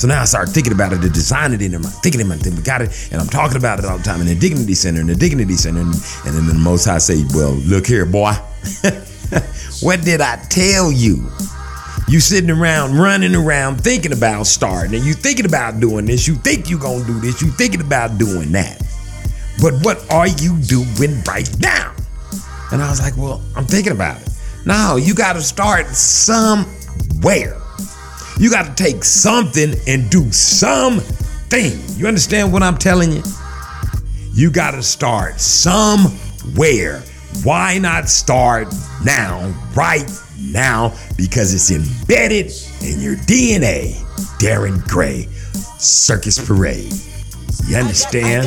[0.04, 2.36] so now I start thinking about it, to design it in there, thinking in my
[2.36, 4.74] thing, we got it, and I'm talking about it all the time in the Dignity
[4.74, 5.94] Center, in the Dignity Center, and,
[6.26, 8.32] and then the Most High say, well, look here, boy.
[9.80, 11.30] what did I tell you?
[12.06, 16.28] You sitting around, running around, thinking about starting, and you thinking about doing this.
[16.28, 17.40] You think you're gonna do this.
[17.40, 18.82] You thinking about doing that.
[19.60, 21.94] But what are you doing right now?
[22.72, 24.28] And I was like, well, I'm thinking about it.
[24.66, 27.60] No, you got to start somewhere.
[28.38, 31.72] You got to take something and do something.
[31.96, 33.22] You understand what I'm telling you?
[34.32, 37.02] You got to start somewhere.
[37.44, 38.68] Why not start
[39.04, 40.08] now, right
[40.52, 40.94] now?
[41.16, 42.52] Because it's embedded
[42.82, 43.94] in your DNA.
[44.38, 45.26] Darren Gray,
[45.78, 46.92] Circus Parade.
[47.66, 48.44] You understand?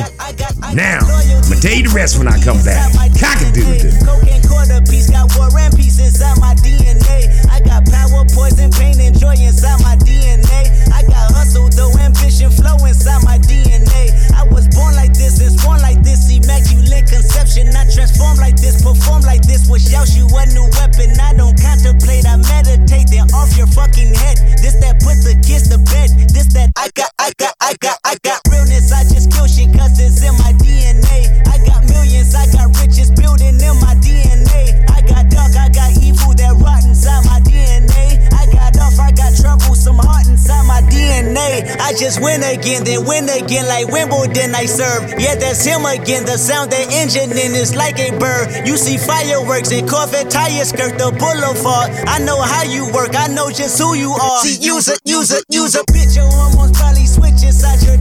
[0.74, 2.94] Now, I'm gonna tell you the rest when I come back.
[3.18, 3.90] Cock-a-doodle-doo.
[4.06, 7.26] Cocaine quarter piece, got war and peace inside my DNA.
[7.50, 10.70] I got power, poison, pain, and joy inside my DNA.
[10.94, 14.14] I got hustle, though, ambition, flow inside my DNA.
[14.38, 17.74] I was born like this and born like this, immaculate conception.
[17.74, 19.58] I transform like this, perform like this.
[19.86, 21.10] Yeshua new weapon?
[21.20, 24.36] I don't contemplate, I meditate, then off your fucking head.
[24.60, 26.10] This that put the to bed.
[26.30, 28.92] This that I got, I got, I got, I got realness.
[28.92, 31.42] I just kill shit, cause it's in my DNA.
[31.48, 34.84] I got millions, I got riches building in my DNA.
[34.90, 38.20] I got dark, I got evil that rot inside my DNA.
[38.32, 41.66] I got off, I got trouble, some heart inside my DNA.
[41.80, 45.10] I just win again, then win again, like Wimbledon I serve.
[45.18, 48.66] Yeah, that's him again, the sound that engine in is like a bird.
[48.66, 51.90] You see fireworks and Corvette tires skirt the boulevard.
[52.06, 54.40] I know how you work, I know just who you are.
[54.42, 55.86] See, use it, use it, use it.
[55.86, 57.96] Bitch, your hormones probably switch inside your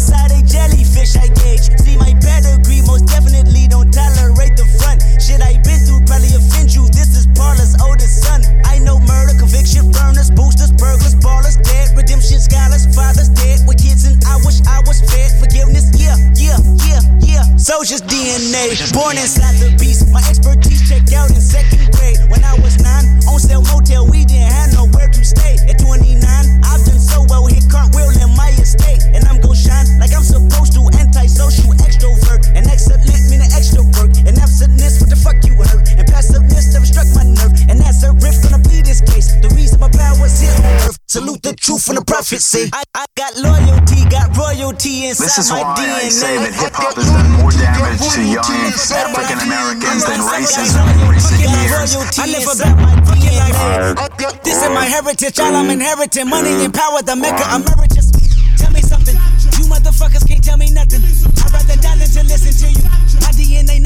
[0.00, 1.68] exist, born on side a jellyfish I gauge.
[1.80, 5.02] See my pedigree, most definitely don't tolerate the front.
[5.20, 6.99] Shit I been through probably offend you.
[7.40, 8.44] Paula's oldest son.
[8.68, 14.04] I know murder, conviction, burners, boosters, burglars, ballers, dead, redemption, scholars, fathers dead with kids,
[14.04, 15.32] and I wish I was fed.
[15.40, 17.44] Forgiveness, yeah, yeah, yeah, yeah.
[17.56, 20.12] Soldier's DNA, born inside the beast.
[20.12, 22.20] My expertise checked out in second grade.
[22.28, 25.56] When I was nine, on sale motel, we didn't have nowhere to stay.
[25.64, 29.88] At 29, I've done so well, hit cartwheel in my estate, and I'm gon' shine
[29.96, 30.84] like I'm supposed to.
[30.92, 36.06] Antisocial extrovert, and excellent meaning extra work, and absentness, what the fuck you hurt, and
[36.06, 39.34] passiveness never struck my nerve, and that's a riff gonna be this case.
[39.40, 40.98] The reason my power's here on earth.
[41.06, 42.70] Salute the truth and the prophecy.
[42.72, 46.06] I, I got loyalty, got royalty inside This is my why DNA.
[46.06, 50.86] I say that hip hop has done more damage to young African Americans than racism
[50.86, 51.94] in recent years.
[52.18, 54.42] I live about my DNA.
[54.44, 56.28] This is my heritage, all I'm inheriting.
[56.28, 58.10] Money and power, the mecca emeritus.
[58.58, 59.16] Tell me something,
[59.58, 61.02] you motherfuckers can't tell me nothing.
[61.02, 62.84] I'd rather die than to listen to you.
[63.18, 63.80] My DNA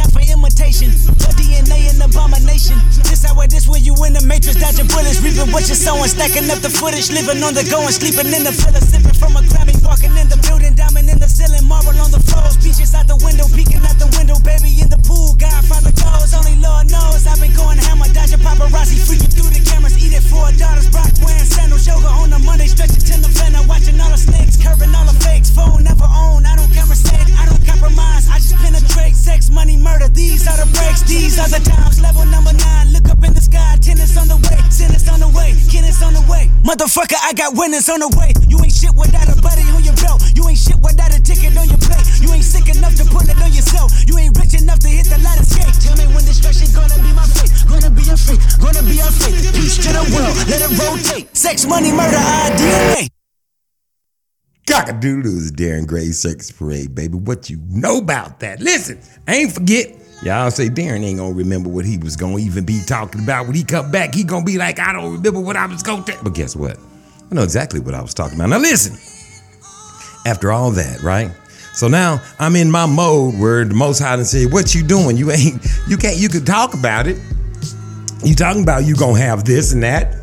[0.54, 2.78] imitation, your DNA an abomination.
[3.10, 6.06] This how it is when you in the matrix, dodging bullets, reaping what you're sowing,
[6.06, 9.34] stacking up the footage, living on the go and sleeping in the villa, sipping from
[9.34, 12.94] a Grammy, walking in the building, diamond in the ceiling, marble on the floors, beaches
[12.94, 16.86] out the window, peeking out the window, baby in the pool, Godfather goes, only Lord
[16.86, 21.10] knows I've been going hammer, dodging paparazzi, freaking through the cameras, eating four daughters, Brock
[21.18, 25.06] wearing sandals, yoga on the Monday, stretching to November, watching all the snakes, curving all
[25.06, 26.83] the fakes, phone never on, I don't conversate,
[30.14, 33.42] these are the breaks, these are the times, level number nine, look up in the
[33.42, 37.34] sky, tennis on the way, sentence on the way, Kenneth on the way, motherfucker, I
[37.34, 40.46] got winners on the way, you ain't shit without a buddy on your belt, you
[40.46, 43.36] ain't shit without a ticket on your plate, you ain't sick enough to put it
[43.42, 46.70] on yourself, you ain't rich enough to hit the light escape, tell me when destruction
[46.70, 49.08] gonna be my fate, gonna be a fate, gonna be a
[49.52, 53.10] peace to the world, let it rotate, sex, money, murder, our DNA.
[54.64, 57.18] Cockadoodles, Darren Gray Circus Parade, baby.
[57.18, 58.60] What you know about that?
[58.60, 58.98] Listen,
[59.28, 59.94] I ain't forget.
[60.24, 63.46] Y'all say Darren ain't gonna remember what he was gonna even be talking about.
[63.46, 66.02] When he come back, he gonna be like, I don't remember what I was gonna
[66.02, 66.18] tell.
[66.22, 66.78] But guess what?
[67.30, 68.48] I know exactly what I was talking about.
[68.48, 68.96] Now listen.
[70.26, 71.30] After all that, right?
[71.74, 75.18] So now I'm in my mode where the Most High and say, "What you doing?
[75.18, 75.62] You ain't.
[75.86, 76.16] You can't.
[76.16, 77.18] You could talk about it.
[78.24, 80.14] You talking about you gonna have this and that."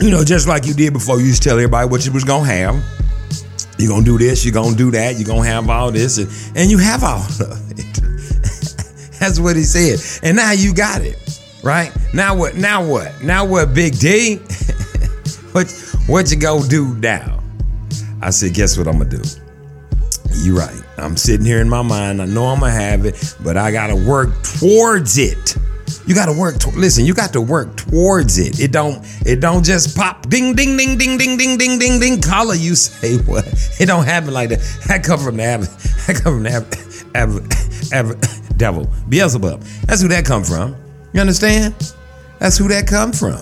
[0.00, 2.24] you know, just like you did before, you used to tell everybody what you was
[2.24, 2.74] gonna have.
[3.78, 6.70] You're gonna do this, you're gonna do that, you're gonna have all this, and, and
[6.70, 7.76] you have all of it.
[9.20, 10.00] That's what he said.
[10.22, 11.18] And now you got it.
[11.62, 11.92] Right?
[12.14, 12.54] Now what?
[12.56, 13.22] Now what?
[13.22, 14.36] Now what, Big D?
[15.52, 15.70] what
[16.06, 17.42] what you gonna do now?
[18.22, 19.22] I said, guess what I'm gonna do?
[20.36, 20.82] You're right.
[20.98, 22.22] I'm sitting here in my mind.
[22.22, 25.56] I know I'm gonna have it, but I gotta work towards it.
[26.06, 26.58] You gotta work.
[26.60, 28.60] To- listen, you got to work towards it.
[28.60, 29.04] It don't.
[29.24, 30.28] It don't just pop.
[30.28, 32.20] Ding, ding, ding, ding, ding, ding, ding, ding, ding.
[32.20, 32.54] Color.
[32.54, 33.46] You say what?
[33.80, 34.60] It don't happen like that.
[34.88, 35.42] That come from the.
[36.06, 36.56] That come from the.
[37.16, 38.88] Av- Av- devil.
[39.08, 39.60] Beelzebub.
[39.86, 40.76] That's who that come from.
[41.12, 41.74] You understand?
[42.38, 43.38] That's who that come from.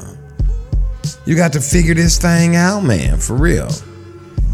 [1.26, 3.68] You got to figure this thing out, man, for real.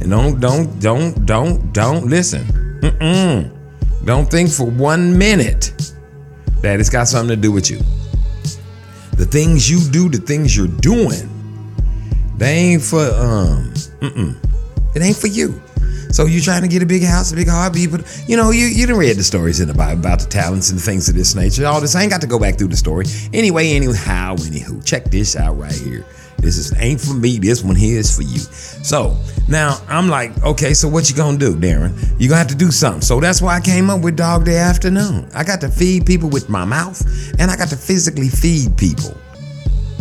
[0.00, 2.44] And don't, don't, don't, don't, don't listen.
[2.80, 3.50] Mm-mm.
[4.04, 5.92] Don't think for one minute
[6.62, 7.78] that it's got something to do with you.
[9.16, 11.28] The things you do, the things you're doing,
[12.36, 14.36] they ain't for um, mm-mm.
[14.94, 15.60] It ain't for you.
[16.10, 18.66] So you're trying to get a big house, a big hobby, but you know, you
[18.66, 21.34] you done read the stories in the Bible about the talents and things of this
[21.34, 21.66] nature.
[21.66, 23.06] All this I ain't got to go back through the story.
[23.32, 26.04] Anyway, anyhow, anywho, check this out right here.
[26.40, 27.38] This is ain't for me.
[27.38, 28.38] This one here is for you.
[28.38, 29.16] So
[29.48, 31.92] now I'm like, okay, so what you gonna do, Darren?
[32.18, 33.02] You gonna have to do something.
[33.02, 35.28] So that's why I came up with Dog Day Afternoon.
[35.34, 37.00] I got to feed people with my mouth,
[37.38, 39.14] and I got to physically feed people.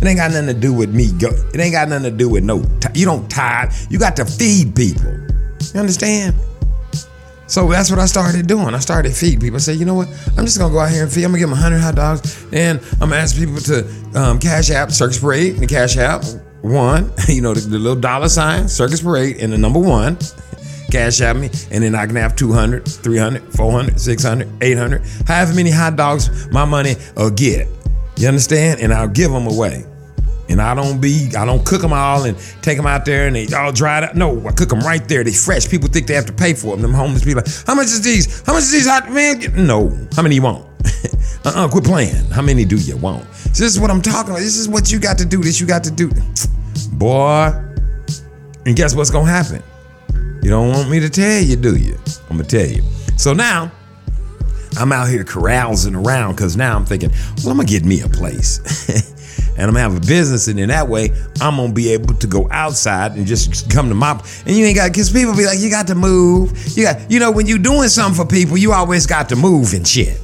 [0.02, 1.10] It ain't got nothing to do with me.
[1.20, 2.64] It ain't got nothing to do with no.
[2.80, 3.74] T- you don't tithe.
[3.90, 5.12] You got to feed people.
[5.74, 6.36] You understand?
[7.50, 8.76] So that's what I started doing.
[8.76, 9.56] I started feeding people.
[9.56, 10.08] I said, you know what?
[10.38, 11.26] I'm just gonna go out here and feed.
[11.26, 14.70] I'm gonna give them 100 hot dogs, and I'm gonna ask people to um, Cash
[14.70, 16.24] App Circus Parade and Cash App
[16.62, 17.12] one.
[17.28, 20.18] You know the, the little dollar sign Circus Parade and the number one.
[20.92, 25.72] Cash App me, and then I can have 200, 300, 400, 600, 800, however many
[25.72, 27.68] hot dogs my money will get.
[28.18, 28.82] You understand?
[28.82, 29.86] And I'll give them away.
[30.50, 33.36] And I don't be, I don't cook them all and take them out there and
[33.36, 34.16] they all dried up.
[34.16, 35.24] No, I cook them right there.
[35.24, 35.70] They fresh.
[35.70, 36.82] People think they have to pay for them.
[36.82, 38.42] Them homeless people, like, how much is these?
[38.46, 39.42] How much is these hot man?
[39.56, 39.96] No.
[40.16, 40.66] How many you want?
[41.46, 42.26] Uh-uh, quit playing.
[42.32, 43.24] How many do you want?
[43.36, 44.40] So this is what I'm talking about.
[44.40, 45.42] This is what you got to do.
[45.42, 46.12] This you got to do.
[46.94, 47.52] Boy.
[48.66, 49.64] And guess what's gonna happen?
[50.42, 51.98] You don't want me to tell you, do you?
[52.30, 52.84] I'm gonna tell you.
[53.18, 53.72] So now,
[54.78, 58.10] I'm out here carousing around because now I'm thinking, well, I'm gonna get me a
[58.10, 58.60] place.
[59.60, 62.28] and I'm gonna have a business, and in that way, I'm gonna be able to
[62.28, 64.12] go outside and just come to my
[64.46, 66.52] and you ain't got because people be like, you got to move.
[66.78, 69.74] You got, you know, when you doing something for people, you always got to move
[69.74, 70.20] and shit.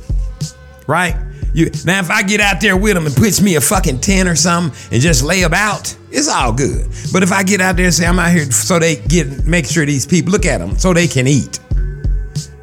[0.88, 1.16] Right?
[1.54, 4.30] You now if I get out there with them and puts me a fucking tent
[4.30, 6.90] or something and just lay about, it's all good.
[7.12, 9.66] But if I get out there and say I'm out here so they get make
[9.66, 11.60] sure these people look at them so they can eat,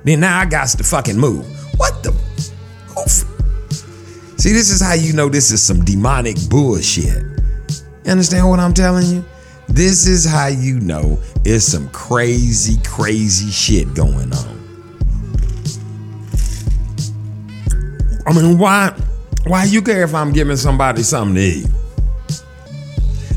[0.05, 1.47] then now I got to fucking move.
[1.79, 2.11] What the?
[2.99, 3.32] Oof.
[4.43, 7.23] See, this is how you know this is some demonic bullshit.
[8.05, 9.25] You understand what I'm telling you?
[9.69, 14.59] This is how you know it's some crazy, crazy shit going on.
[18.27, 18.93] I mean, why?
[19.47, 21.67] Why you care if I'm giving somebody something to eat?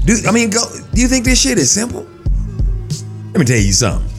[0.06, 0.62] Do I mean go?
[0.92, 2.08] Do you think this shit is simple?
[3.28, 4.15] Let me tell you something.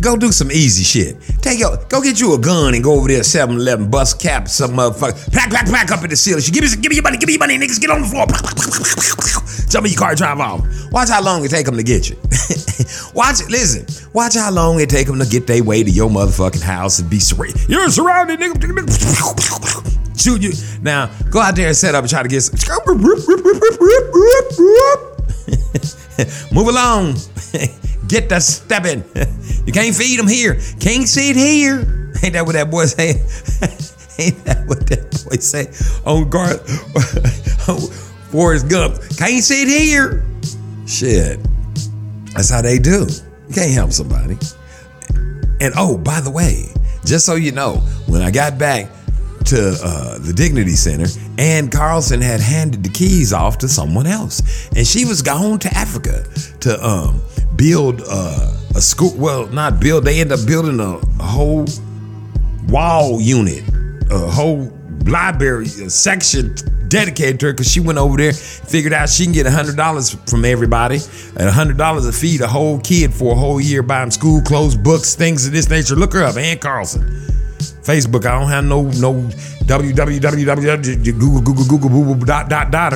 [0.00, 1.16] Go do some easy shit.
[1.42, 4.72] Take your, go get you a gun and go over there 7-Eleven, bust cap some
[4.72, 5.32] motherfucker.
[5.32, 6.42] Pack, pack, pack up in the ceiling.
[6.50, 7.80] Give me, some- give me your money, give me your money, niggas.
[7.80, 8.26] Get on the floor.
[9.70, 10.66] Jump in your car, drive off.
[10.90, 12.16] Watch how long it take them to get you.
[13.14, 13.38] watch.
[13.48, 13.86] Listen.
[14.12, 17.08] Watch how long it take them to get their way to your motherfucking house and
[17.08, 17.68] be surrounded.
[17.68, 18.60] You're surrounded, nigga.
[20.20, 20.52] Shoot you.
[20.82, 22.40] Now go out there and set up and try to get.
[22.40, 22.80] Some.
[26.52, 27.14] Move along.
[28.10, 29.04] Get the stepping.
[29.66, 30.58] You can't feed them here.
[30.80, 31.80] Can't sit here.
[32.24, 33.18] Ain't that what that boy saying?
[34.18, 35.70] Ain't that what that boy say?
[36.06, 36.60] On guard.
[38.30, 38.96] Forrest Gump.
[39.16, 40.24] Can't sit here.
[40.86, 41.38] Shit.
[42.34, 43.06] That's how they do.
[43.48, 44.38] You can't help somebody.
[45.60, 46.66] And oh, by the way,
[47.04, 47.76] just so you know,
[48.08, 48.90] when I got back
[49.46, 51.06] to uh, the Dignity Center,
[51.38, 55.68] Ann Carlson had handed the keys off to someone else, and she was gone to
[55.76, 56.24] Africa
[56.60, 57.20] to um,
[57.60, 59.12] build uh, a school.
[59.16, 60.04] Well, not build.
[60.04, 61.66] They end up building a, a whole
[62.68, 63.62] wall unit,
[64.10, 64.72] a whole
[65.04, 66.54] library a section
[66.88, 70.14] dedicated to her because she went over there, figured out she can get hundred dollars
[70.26, 71.00] from everybody,
[71.36, 74.74] and hundred dollars to feed a whole kid for a whole year, buy school clothes,
[74.74, 75.94] books, things of this nature.
[75.94, 77.02] Look her up, Ann Carlson.
[77.82, 79.28] Facebook, I don't have no no
[79.70, 81.00] www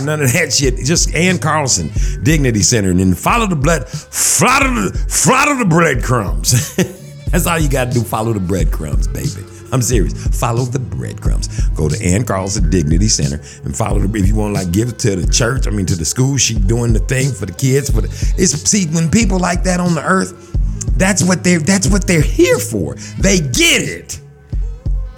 [0.05, 0.77] none of that shit.
[0.85, 1.91] Just Ann Carlson
[2.23, 6.77] Dignity Center, and then follow the blood, follow the follow the breadcrumbs.
[7.31, 8.03] That's all you got to do.
[8.03, 9.49] Follow the breadcrumbs, baby.
[9.73, 10.15] I'm serious.
[10.39, 11.69] Follow the breadcrumbs.
[11.71, 14.19] Go to Ann Carlson Dignity Center and follow the.
[14.19, 16.93] If you want like give to the church, I mean to the school, she doing
[16.93, 17.91] the thing for the kids.
[17.91, 20.53] For it's see when people like that on the earth,
[20.97, 22.95] that's what they that's what they're here for.
[23.19, 24.21] They get it.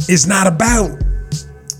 [0.08, 1.02] It's not about.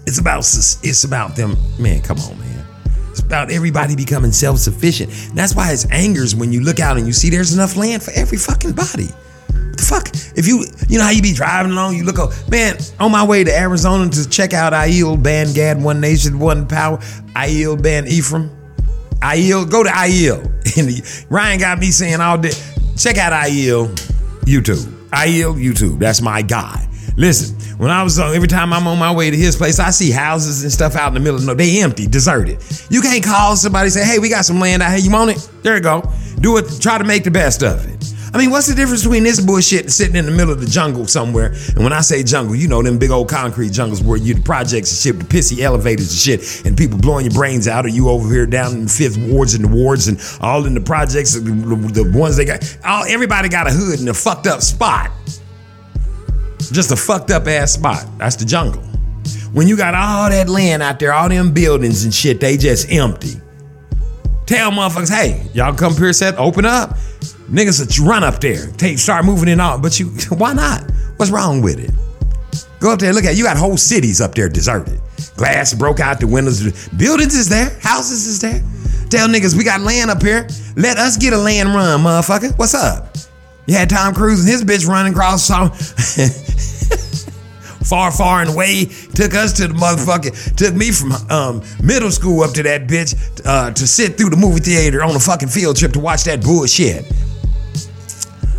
[0.07, 0.39] It's about.
[0.41, 1.57] It's about them.
[1.79, 2.65] Man, come on, man.
[3.11, 5.11] It's about everybody becoming self-sufficient.
[5.35, 8.13] That's why it's angers when you look out and you see there's enough land for
[8.13, 9.07] every fucking body.
[9.07, 10.09] What the fuck?
[10.37, 13.27] If you, you know how you be driving along, you look, up, man, on my
[13.27, 16.99] way to Arizona to check out Aiel Band Gad, One Nation, One Power,
[17.35, 18.51] Aiel Band Ephraim.
[19.21, 20.53] Aiel, go to Aiel.
[20.77, 22.53] And Ryan got me saying all day,
[22.97, 23.89] check out Aiel
[24.43, 24.85] YouTube.
[25.11, 25.99] Aiel YouTube.
[25.99, 26.87] That's my guy.
[27.17, 29.91] Listen, when I was on, every time I'm on my way to his place, I
[29.91, 32.63] see houses and stuff out in the middle of no, they empty, deserted.
[32.91, 34.99] You can't call somebody say, hey, we got some land out here.
[34.99, 35.49] You want it?
[35.63, 36.03] There you go.
[36.41, 36.67] Do it.
[36.81, 37.97] Try to make the best of it.
[38.35, 40.67] I mean, what's the difference between this bullshit and sitting in the middle of the
[40.67, 41.55] jungle somewhere?
[41.75, 44.43] And when I say jungle, you know them big old concrete jungles where you the
[44.43, 47.89] projects and shit, the pissy elevators and shit, and people blowing your brains out, or
[47.89, 50.81] you over here down in the fifth wards and the wards and all in the
[50.83, 52.79] projects, the, the ones they got.
[52.85, 55.11] All everybody got a hood in a fucked up spot.
[56.71, 58.07] Just a fucked up ass spot.
[58.19, 58.83] That's the jungle.
[59.53, 62.91] When you got all that land out there, all them buildings and shit, they just
[62.91, 63.41] empty.
[64.47, 66.97] Tell motherfuckers, hey, y'all come here, set, open up.
[67.51, 69.79] Niggas run up there, take, start moving in all.
[69.79, 70.91] But you, why not?
[71.17, 71.91] What's wrong with it?
[72.81, 73.37] Go up there, look at.
[73.37, 75.01] You got whole cities up there deserted.
[75.37, 76.89] Glass broke out the windows.
[76.91, 77.71] Buildings is there.
[77.81, 78.63] Houses is there.
[79.09, 80.47] Tell niggas we got land up here.
[80.77, 82.57] Let us get a land run, motherfucker.
[82.59, 83.17] What's up?
[83.67, 85.71] You had Tom Cruise and his bitch running across some
[87.87, 88.87] far, far and away.
[89.15, 90.57] Took us to the motherfucker.
[90.57, 93.15] Took me from um, middle school up to that bitch
[93.45, 96.43] uh, to sit through the movie theater on a fucking field trip to watch that
[96.43, 97.05] bullshit.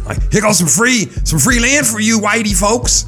[0.06, 3.04] Like, here goes some free, some free land for you, whitey folks.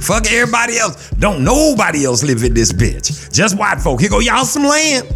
[0.06, 1.08] Fuck everybody else.
[1.10, 3.32] Don't nobody else live in this bitch.
[3.32, 4.00] Just white folk.
[4.00, 5.08] Here go y'all some land.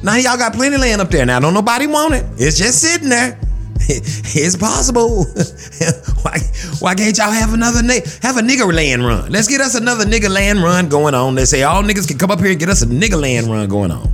[0.00, 1.26] Now y'all got plenty land up there.
[1.26, 2.24] Now don't nobody want it.
[2.36, 3.40] It's just sitting there.
[4.34, 5.24] it's possible.
[6.22, 6.38] why,
[6.80, 9.32] why can't y'all have another nigga have a nigga land run?
[9.32, 11.34] Let's get us another nigga land run going on.
[11.34, 13.66] Let's say all niggas can come up here and get us a nigga land run
[13.66, 14.06] going on.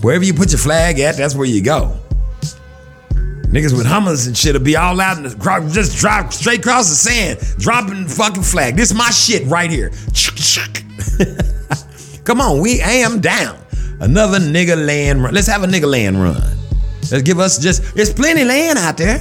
[0.00, 1.94] Wherever you put your flag at, that's where you go.
[3.12, 6.94] Niggas with Hummers and shit will be all out the just drive straight across the
[6.94, 8.76] sand, dropping the fucking flag.
[8.76, 9.90] This is my shit right here.
[12.24, 13.58] Come on, we am down.
[14.00, 15.34] Another nigga land run.
[15.34, 16.55] Let's have a nigga land run.
[17.10, 19.18] Let's give us just, there's plenty land out there.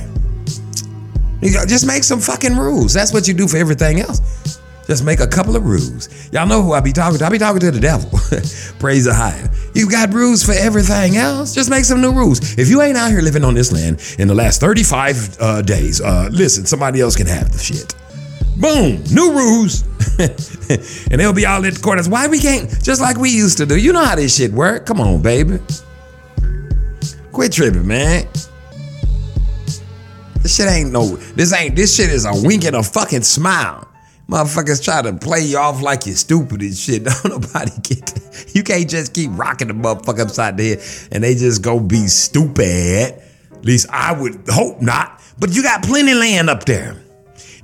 [1.41, 2.93] Just make some fucking rules.
[2.93, 4.59] That's what you do for everything else.
[4.88, 6.09] Just make a couple of rules.
[6.31, 7.25] Y'all know who I be talking to.
[7.25, 8.09] I be talking to the devil.
[8.79, 9.49] Praise the higher.
[9.73, 11.55] You got rules for everything else.
[11.55, 12.57] Just make some new rules.
[12.57, 16.01] If you ain't out here living on this land in the last 35 uh, days,
[16.01, 17.95] uh, listen, somebody else can have the shit.
[18.57, 19.83] Boom, new rules.
[21.11, 22.07] and they'll be all at the corners.
[22.07, 23.77] Why we can't, just like we used to do.
[23.77, 24.86] You know how this shit work.
[24.86, 25.59] Come on, baby.
[27.36, 28.25] Quit tripping, man.
[30.41, 33.89] This shit ain't no, this ain't, this shit is a wink and a fucking smile.
[34.29, 37.03] Motherfuckers try to play you off like you're stupid and shit.
[37.03, 38.51] Don't nobody get that.
[38.55, 42.07] You can't just keep rocking the motherfucker upside the head and they just go be
[42.07, 43.21] stupid.
[43.51, 45.21] At least I would hope not.
[45.38, 46.95] But you got plenty land up there.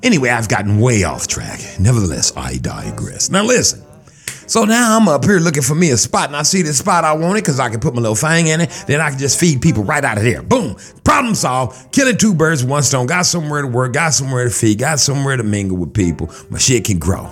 [0.03, 1.61] Anyway, I've gotten way off track.
[1.80, 3.30] Nevertheless, I digress.
[3.30, 3.82] Now listen.
[4.52, 7.06] So now I'm up here looking for me a spot, and I see this spot
[7.06, 8.84] I wanted because I can put my little thing in it.
[8.86, 10.43] Then I can just feed people right out of there.
[10.43, 10.76] Boom.
[11.06, 11.93] Problem solved.
[11.93, 13.06] Killing two birds with one stone.
[13.06, 16.30] Got somewhere to work, got somewhere to feed, got somewhere to mingle with people.
[16.49, 17.30] My shit can grow.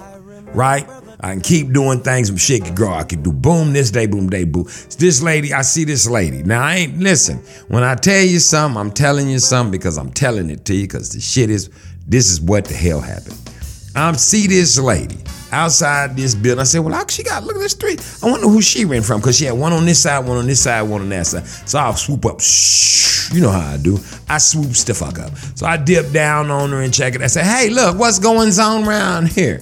[0.53, 0.89] Right?
[1.19, 2.93] I can keep doing things, my shit can grow.
[2.93, 4.63] I can do boom this day, boom day, boom.
[4.97, 6.41] This lady, I see this lady.
[6.43, 7.39] Now I ain't listen.
[7.67, 10.83] When I tell you something, I'm telling you something because I'm telling it to you
[10.83, 11.69] because the shit is
[12.07, 13.37] this is what the hell happened.
[13.93, 15.17] I see this lady
[15.51, 16.61] outside this building.
[16.61, 18.05] I said, Well, she got look at this street.
[18.23, 20.47] I wonder who she ran from because she had one on this side, one on
[20.47, 21.45] this side, one on that side.
[21.47, 22.41] So I'll swoop up.
[22.41, 23.97] Shh, you know how I do.
[24.27, 25.35] I swoops the fuck up.
[25.55, 27.21] So I dip down on her and check it.
[27.21, 29.61] I said, Hey, look, what's going on around here?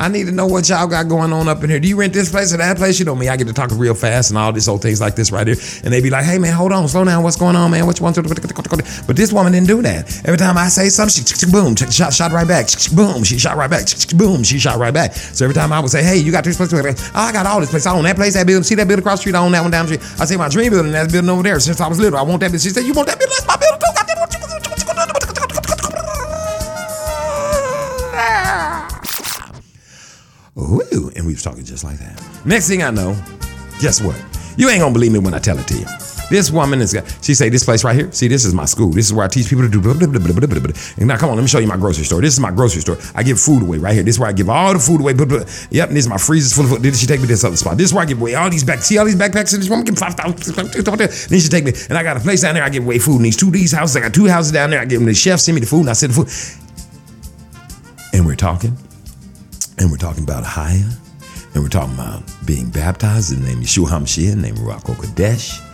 [0.00, 1.78] I need to know what y'all got going on up in here.
[1.78, 2.98] Do you rent this place or that place?
[2.98, 5.14] You know me, I get to talk real fast and all these old things like
[5.14, 5.56] this right here.
[5.84, 7.22] And they be like, hey man, hold on, slow down.
[7.22, 7.84] What's going on, man?
[7.84, 8.22] What you want to?
[8.22, 10.24] But this woman didn't do that.
[10.24, 12.68] Every time I say something, she boom, shot, shot right back.
[12.96, 13.86] Boom, she shot right back.
[14.16, 15.12] Boom, she shot right back.
[15.12, 16.72] So every time I would say, hey, you got this place?
[16.72, 17.84] Oh, I got all this place.
[17.84, 18.64] I own that place, that building.
[18.64, 19.34] See that building across the street?
[19.34, 20.20] I own that one down the street.
[20.20, 21.60] I say my dream building, that building over there.
[21.60, 22.60] Since I was little, I want that building.
[22.60, 23.36] She said, you want that building?
[23.36, 23.56] That's my
[30.58, 32.22] Ooh, and we was talking just like that.
[32.44, 33.16] Next thing I know,
[33.80, 34.16] guess what?
[34.56, 35.86] You ain't gonna believe me when I tell it to you.
[36.30, 38.90] This woman is, she say, this place right here, see, this is my school.
[38.90, 40.72] This is where I teach people to do blah, blah, blah, blah, blah, blah, blah.
[40.96, 42.20] And now, come on, let me show you my grocery store.
[42.20, 42.98] This is my grocery store.
[43.16, 44.04] I give food away right here.
[44.04, 45.12] This is where I give all the food away.
[45.12, 45.44] Blah, blah.
[45.70, 46.82] Yep, and this is my freezers full of food.
[46.82, 47.78] Then she take me to this other spot.
[47.78, 48.84] This is where I give away all these bags.
[48.84, 49.84] See all these backpacks in this woman?
[49.84, 50.54] Give 5,000.
[51.30, 52.62] Then she take me, and I got a place down there.
[52.62, 53.96] I give away food in these two these houses.
[53.96, 54.78] I got two houses down there.
[54.78, 56.28] I give them the chef, send me the food, and I send the food.
[58.14, 58.76] And we're talking
[59.80, 60.84] and we're talking about Haya,
[61.54, 64.56] and we're talking about being baptized in the name of Yeshua HaMashiach, in the name
[64.56, 65.66] of Ruach Kodesh,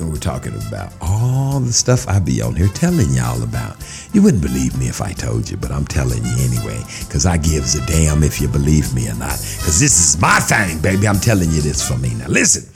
[0.00, 3.76] and we're talking about all the stuff I be on here telling y'all about.
[4.12, 7.36] You wouldn't believe me if I told you, but I'm telling you anyway, because I
[7.36, 11.06] gives a damn if you believe me or not, because this is my thing, baby.
[11.06, 12.12] I'm telling you this for me.
[12.14, 12.70] Now listen.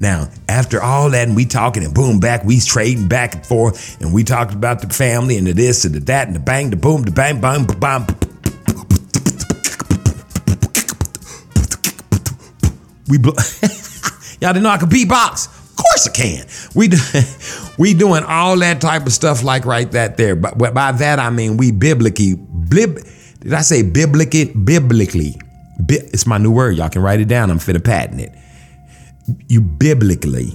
[0.00, 4.00] Now, after all that, and we talking and boom, back, we trading back and forth,
[4.02, 6.70] and we talked about the family and the this and the that and the bang,
[6.70, 8.04] the boom, the bang, bang, bang,
[13.08, 13.30] We bl-
[14.40, 15.48] y'all didn't know I could beatbox.
[15.70, 16.46] Of course I can.
[16.74, 16.98] We do-
[17.78, 20.36] we doing all that type of stuff like right that there.
[20.36, 23.02] But by that I mean we biblically blib.
[23.40, 24.46] Did I say biblically?
[24.54, 25.34] Biblically,
[25.78, 26.76] Bi- it's my new word.
[26.76, 27.50] Y'all can write it down.
[27.50, 28.32] I'm finna patent it.
[29.48, 30.54] You biblically,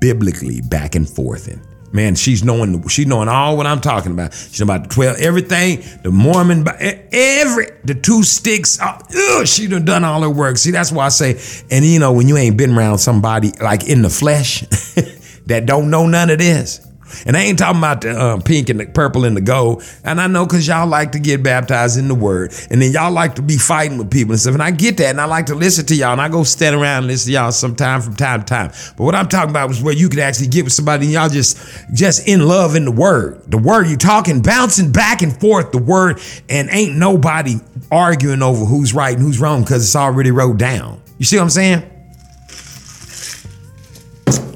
[0.00, 1.60] biblically back and forth and.
[1.90, 4.34] Man, she's knowing she's knowing all what I'm talking about.
[4.34, 8.78] She's about the twelve, everything, the Mormon, every the two sticks.
[8.80, 10.58] Uh, ugh, she done done all her work.
[10.58, 13.88] See, that's why I say, and you know, when you ain't been around somebody like
[13.88, 14.60] in the flesh
[15.46, 16.86] that don't know none of this,
[17.26, 19.82] and I ain't talking about the uh, pink and the purple and the gold.
[20.04, 23.12] And I know because y'all like to get baptized in the word, and then y'all
[23.12, 24.54] like to be fighting with people and stuff.
[24.54, 26.76] And I get that, and I like to listen to y'all, and I go stand
[26.76, 28.72] around and listen to y'all sometime from time to time.
[28.96, 31.28] But what I'm talking about is where you can actually get with somebody, and y'all
[31.28, 31.58] just
[31.92, 33.42] just in love in the word.
[33.50, 37.56] The word you talking, bouncing back and forth the word, and ain't nobody
[37.90, 41.02] arguing over who's right and who's wrong because it's already wrote down.
[41.18, 41.97] You see what I'm saying?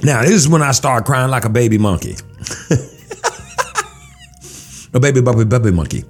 [0.02, 2.16] Now, this is when I start crying like a baby monkey.
[4.92, 6.04] a baby, baby, baby monkey.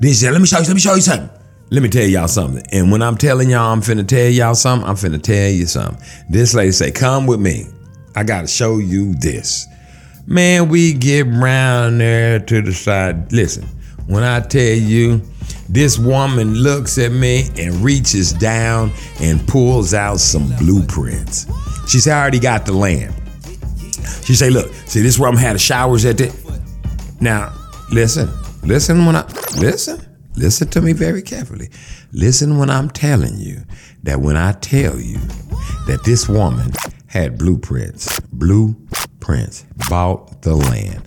[0.00, 1.30] Then she said, let me show you, let me show you something.
[1.70, 2.62] Let me tell y'all something.
[2.72, 6.02] And when I'm telling y'all I'm finna tell y'all something, I'm finna tell you something.
[6.28, 7.66] This lady say, come with me.
[8.16, 9.66] I gotta show you this.
[10.26, 13.32] Man, we get round there to the side.
[13.32, 13.64] Listen,
[14.06, 15.22] when I tell you,
[15.68, 21.46] this woman looks at me and reaches down and pulls out some blueprints.
[21.88, 23.14] She said, I already got the land.
[24.24, 26.48] She say, look, see this where I'm had the showers at the
[27.20, 27.52] now
[27.90, 28.28] listen,
[28.62, 29.26] listen when I
[29.56, 30.00] listen,
[30.36, 31.70] listen to me very carefully.
[32.12, 33.62] Listen when I'm telling you
[34.02, 35.18] that when I tell you
[35.86, 36.72] that this woman
[37.06, 41.02] had blueprints, blueprints, bought the land.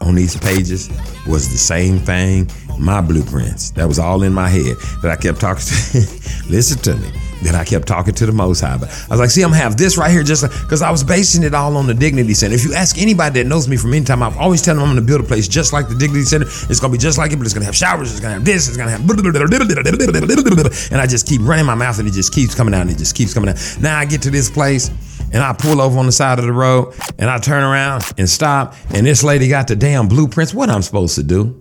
[0.00, 0.88] On these pages
[1.26, 3.70] was the same thing, my blueprints.
[3.72, 5.98] That was all in my head that I kept talking to.
[6.48, 7.27] listen to me.
[7.42, 8.76] Then I kept talking to the Most High.
[8.78, 11.42] But I was like, see, I'm have this right here just because I was basing
[11.42, 12.54] it all on the Dignity Center.
[12.54, 14.90] If you ask anybody that knows me from any time, I've always tell them I'm
[14.90, 16.46] gonna build a place just like the Dignity Center.
[16.46, 18.68] It's gonna be just like it, but it's gonna have showers, it's gonna have this,
[18.68, 19.00] it's gonna have
[20.92, 22.98] and I just keep running my mouth and it just keeps coming out and it
[22.98, 23.56] just keeps coming out.
[23.80, 24.90] Now I get to this place
[25.32, 28.28] and I pull over on the side of the road and I turn around and
[28.28, 30.54] stop, and this lady got the damn blueprints.
[30.54, 31.60] What I'm supposed to do?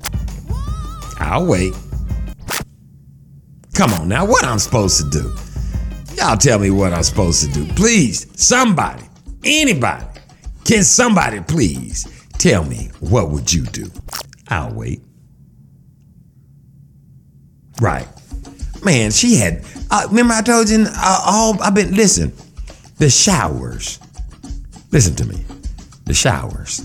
[1.19, 1.73] I'll wait.
[3.73, 5.46] Come on now, what I'm supposed to do?
[6.17, 7.71] Y'all tell me what I'm supposed to do.
[7.73, 9.03] Please, somebody,
[9.43, 10.05] anybody,
[10.65, 12.07] can somebody please
[12.39, 13.91] tell me what would you do?
[14.47, 15.01] I'll wait.
[17.79, 18.07] Right.
[18.83, 19.63] Man, she had.
[19.91, 21.61] Uh, remember I told you uh, all.
[21.61, 22.33] I've been listen.
[22.97, 23.99] The showers.
[24.91, 25.43] Listen to me.
[26.05, 26.79] The showers.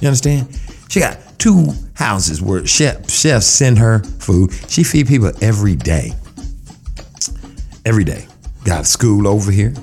[0.00, 0.48] You understand?
[0.88, 4.52] She got two houses where chef, chefs send her food.
[4.68, 6.12] She feed people every day.
[7.84, 8.26] Every day.
[8.64, 9.74] Got school over here.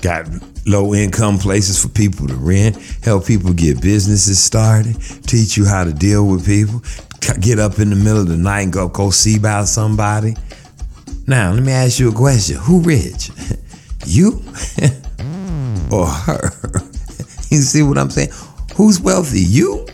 [0.00, 0.28] Got
[0.64, 5.84] low income places for people to rent, help people get businesses started, teach you how
[5.84, 6.82] to deal with people,
[7.40, 10.36] get up in the middle of the night and go go see about somebody.
[11.26, 12.58] Now, let me ask you a question.
[12.58, 13.30] Who rich?
[14.06, 14.42] you
[15.90, 16.50] or her?
[17.50, 18.30] you see what I'm saying?
[18.76, 19.40] Who's wealthy?
[19.40, 19.86] You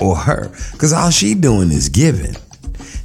[0.00, 0.50] or her?
[0.72, 2.36] Because all she doing is giving.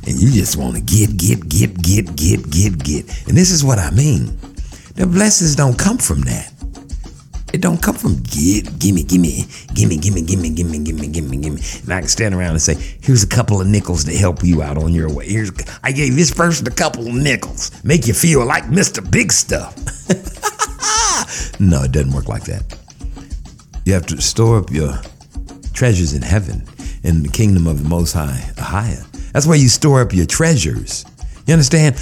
[0.08, 3.28] And you just want to get, get, get, get, get, get, get.
[3.28, 4.38] And this is what I mean.
[4.96, 6.52] The blessings don't come from that.
[7.54, 11.62] It don't come from get, gimme, gimme, gimme, gimme, gimme, gimme, gimme, gimme, gimme.
[11.84, 14.62] And I can stand around and say, here's a couple of nickels to help you
[14.62, 15.28] out on your way.
[15.28, 15.52] Here's
[15.84, 17.72] I gave this person a couple of nickels.
[17.84, 19.10] Make you feel like Mr.
[19.10, 19.76] Big Stuff.
[21.60, 22.78] no, it doesn't work like that.
[23.86, 25.00] You have to store up your
[25.74, 26.64] treasures in heaven,
[27.04, 29.04] in the kingdom of the Most High, higher.
[29.36, 31.04] That's where you store up your treasures.
[31.46, 31.98] You understand?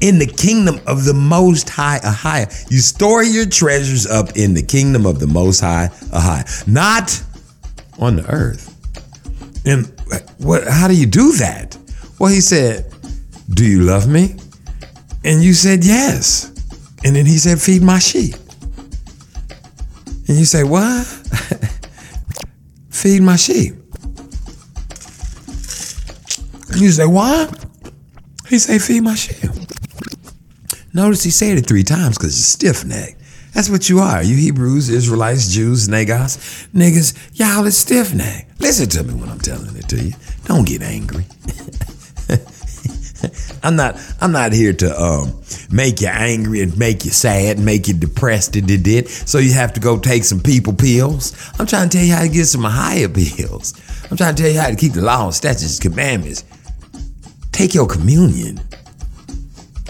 [0.00, 2.46] In the kingdom of the Most High, higher.
[2.70, 6.44] You store your treasures up in the kingdom of the Most High, higher.
[6.68, 7.20] Not
[7.98, 8.72] on the earth.
[9.66, 9.92] And
[10.38, 10.62] what?
[10.68, 11.76] How do you do that?
[12.20, 12.86] Well, he said,
[13.50, 14.36] "Do you love me?"
[15.24, 16.52] And you said yes.
[17.04, 18.36] And then he said, "Feed my sheep."
[20.28, 21.06] And you say, What?
[22.90, 23.74] Feed my sheep.
[26.76, 27.64] You say, What?
[28.48, 29.50] He say, Feed my sheep.
[30.92, 33.20] Notice he said it three times because you're stiff necked.
[33.52, 34.22] That's what you are.
[34.22, 36.36] You Hebrews, Israelites, Jews, Nagos,
[36.74, 38.60] niggas, y'all is stiff necked.
[38.60, 40.12] Listen to me when I'm telling it to you.
[40.44, 41.24] Don't get angry.
[43.62, 47.64] I'm not I'm not here to um, make you angry and make you sad and
[47.64, 49.08] make you depressed and did it.
[49.08, 51.32] So you have to go take some people pills.
[51.58, 53.74] I'm trying to tell you how to get some higher pills.
[54.10, 56.44] I'm trying to tell you how to keep the law, and statutes, commandments.
[57.56, 58.60] Take your communion.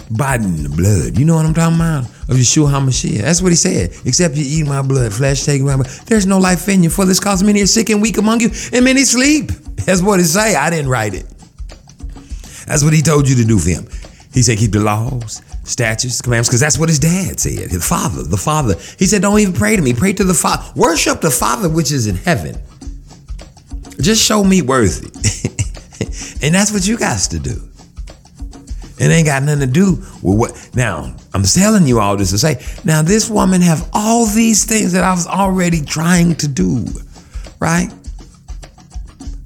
[0.09, 1.17] Body in the blood.
[1.17, 2.05] You know what I'm talking about?
[2.29, 3.23] Of Yeshua HaMashiach.
[3.23, 3.93] That's what he said.
[4.05, 5.89] Except you eat my blood, flesh, take my blood.
[6.05, 6.89] There's no life in you.
[6.89, 9.51] For this cause many are sick and weak among you, and many sleep.
[9.85, 10.55] That's what it say.
[10.55, 11.25] I didn't write it.
[12.67, 13.85] That's what he told you to do for him.
[14.33, 17.69] He said, keep the laws, statutes, commandments, because that's what his dad said.
[17.69, 18.75] His father, the father.
[18.97, 19.93] He said, don't even pray to me.
[19.93, 20.71] Pray to the Father.
[20.75, 22.55] Worship the Father which is in heaven.
[23.99, 25.09] Just show me worthy.
[26.41, 27.61] and that's what you got to do.
[28.99, 30.69] It ain't got nothing to do with what.
[30.75, 34.93] Now, I'm telling you all this to say, now this woman have all these things
[34.93, 36.85] that I was already trying to do,
[37.59, 37.91] right?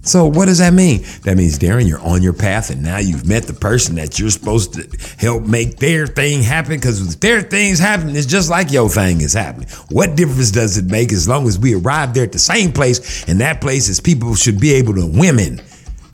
[0.04, 1.04] So what does that mean?
[1.24, 4.32] That means, Darren, you're on your path, and now you've met the person that you're
[4.32, 6.72] supposed to help make their thing happen.
[6.72, 9.68] Because their things happen, it's just like your thing is happening.
[9.90, 13.26] What difference does it make as long as we arrive there at the same place,
[13.28, 15.62] and that place is people should be able to women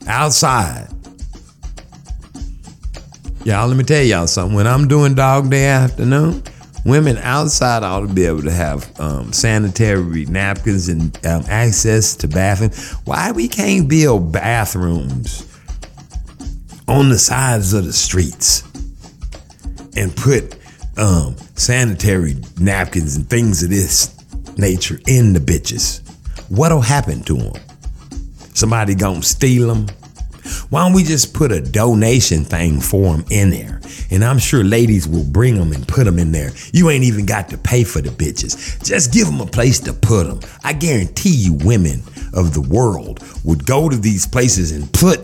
[0.08, 0.88] outside.
[3.44, 4.56] Y'all, let me tell y'all something.
[4.56, 6.42] When I'm doing dog day afternoon,
[6.84, 12.28] women outside ought to be able to have um, sanitary napkins and um, access to
[12.28, 12.70] bathroom.
[13.04, 15.46] Why we can't build bathrooms
[16.88, 18.62] on the sides of the streets
[19.96, 20.56] and put
[20.96, 24.14] um, sanitary napkins and things of this
[24.58, 26.00] nature in the bitches.
[26.50, 27.52] What'll happen to them?
[28.58, 29.86] Somebody gonna steal them?
[30.70, 33.80] Why don't we just put a donation thing for them in there?
[34.10, 36.50] And I'm sure ladies will bring them and put them in there.
[36.72, 38.84] You ain't even got to pay for the bitches.
[38.84, 40.40] Just give them a place to put them.
[40.64, 42.02] I guarantee you, women
[42.34, 45.20] of the world would go to these places and put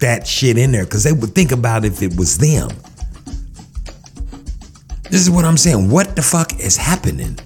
[0.00, 2.70] that shit in there because they would think about if it was them.
[5.08, 5.88] This is what I'm saying.
[5.88, 7.38] What the fuck is happening?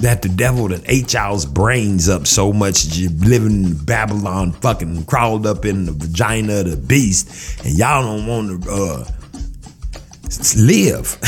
[0.00, 5.04] That the devil that ate y'all's brains up so much you living in Babylon fucking
[5.06, 9.04] crawled up in the vagina of the beast and y'all don't want to uh,
[10.56, 11.18] live.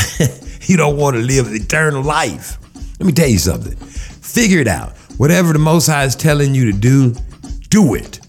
[0.69, 2.57] you don't want to live eternal life.
[2.97, 3.75] Let me tell you something.
[3.75, 4.95] Figure it out.
[5.17, 7.13] Whatever the Most High is telling you to do,
[7.69, 8.20] do it.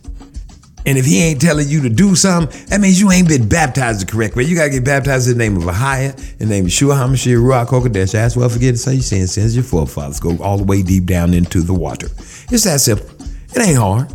[0.84, 4.00] And if he ain't telling you to do something, that means you ain't been baptized
[4.00, 4.42] the correct way.
[4.42, 7.36] You gotta get baptized in the name of Ahia, in the name of Shua HaMashiach,
[7.36, 8.14] Ruach HaKodesh.
[8.14, 10.18] Ask well, forget to say your sins, sins your forefathers.
[10.18, 12.08] Go all the way deep down into the water.
[12.50, 13.08] It's that simple.
[13.54, 14.08] It ain't hard.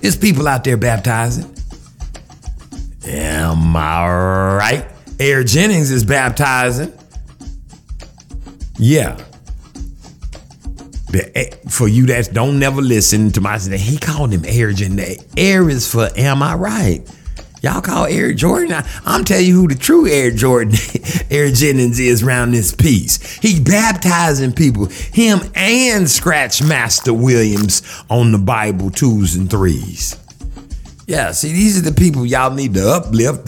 [0.00, 1.52] There's people out there baptizing.
[3.06, 4.86] Am I right?
[5.18, 6.92] Air Jennings is baptizing.
[8.78, 9.16] Yeah.
[11.16, 15.00] The, for you that don't never listen to my he called him Air Jordan.
[15.36, 17.00] Air is for am I right?
[17.62, 18.74] Y'all call Air Jordan.
[18.74, 20.74] I, I'm telling you who the true Air Jordan,
[21.30, 23.38] Air Jennings is around this piece.
[23.38, 24.86] He baptizing people.
[24.86, 30.16] Him and Scratch Master Williams on the Bible twos and threes.
[31.06, 33.46] Yeah, see, these are the people y'all need to uplift.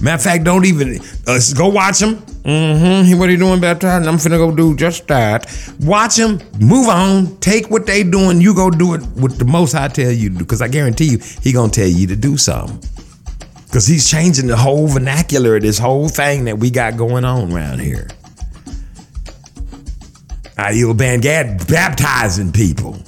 [0.00, 2.16] Matter of fact, don't even uh, go watch them.
[2.16, 3.18] Mm-hmm.
[3.18, 4.08] What he doing baptizing?
[4.08, 5.46] I'm finna go do just that.
[5.80, 6.40] Watch them.
[6.58, 7.36] Move on.
[7.40, 8.40] Take what they doing.
[8.40, 10.44] You go do it with the most I tell you to do.
[10.44, 12.78] Because I guarantee you, he gonna tell you to do something.
[13.66, 17.52] Because he's changing the whole vernacular of this whole thing that we got going on
[17.52, 18.08] around here.
[20.56, 22.98] Aiel Bangad baptizing people,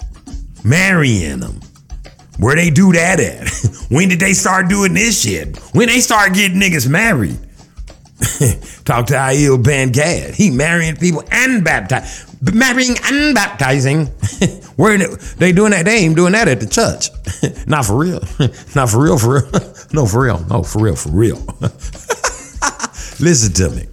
[0.63, 1.62] marrying them.
[2.39, 3.49] Where they do that at?
[3.91, 5.57] when did they start doing this shit?
[5.75, 7.39] When they start getting niggas married?
[8.85, 10.35] Talk to Aiel Bangad.
[10.35, 12.39] He marrying people and baptizing.
[12.55, 14.07] Marrying and baptizing.
[14.77, 14.99] Where
[15.39, 15.85] they doing that?
[15.85, 17.11] They ain't doing that at the church.
[17.67, 18.21] Not for real.
[18.75, 19.75] Not for real, for real.
[19.93, 20.45] No, for real.
[20.47, 21.37] No, for real, for real.
[23.21, 23.87] Listen to me.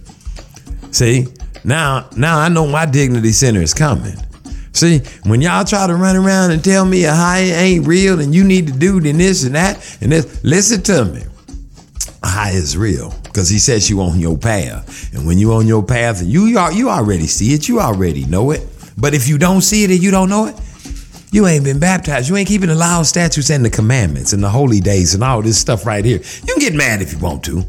[0.92, 1.26] See,
[1.64, 4.16] now, now I know my dignity center is coming.
[4.72, 8.34] See, when y'all try to run around and tell me a high ain't real and
[8.34, 11.22] you need to do then this and that and this, listen to me.
[12.22, 15.66] A high is real because he says you on your path, and when you on
[15.66, 18.66] your path, you you already see it, you already know it.
[18.98, 20.54] But if you don't see it and you don't know it,
[21.32, 22.28] you ain't been baptized.
[22.28, 25.40] You ain't keeping the law, statutes, and the commandments and the holy days and all
[25.42, 26.18] this stuff right here.
[26.18, 27.64] You can get mad if you want to.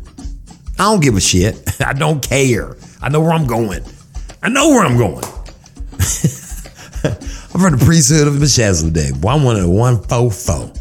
[0.80, 1.62] I don't give a shit.
[1.82, 2.76] I don't care.
[3.02, 3.84] I know where I'm going.
[4.43, 5.24] I know where I'm going.
[7.54, 9.20] I'm from the priesthood of Melchizedek.
[9.20, 10.72] Boy, I'm one of the 144.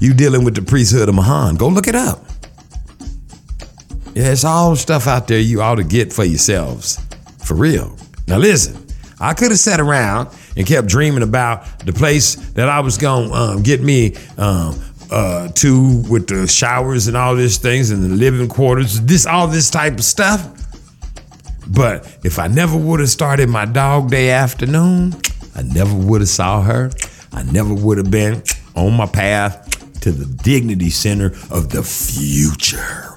[0.00, 1.54] You dealing with the priesthood of Mahan.
[1.56, 2.22] Go look it up.
[4.14, 6.98] Yeah, it's all stuff out there you ought to get for yourselves.
[7.42, 7.96] For real.
[8.26, 8.76] Now listen,
[9.18, 13.32] I could have sat around and kept dreaming about the place that I was gonna
[13.32, 14.78] um, get me um,
[15.10, 19.48] uh, to with the showers and all these things and the living quarters, this all
[19.48, 20.46] this type of stuff.
[21.68, 25.14] But if I never would have started my dog day afternoon,
[25.58, 26.92] I never would have saw her.
[27.32, 28.44] I never would have been
[28.76, 33.16] on my path to the dignity center of the future,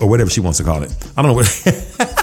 [0.00, 0.90] or whatever she wants to call it.
[1.14, 2.20] I don't know what.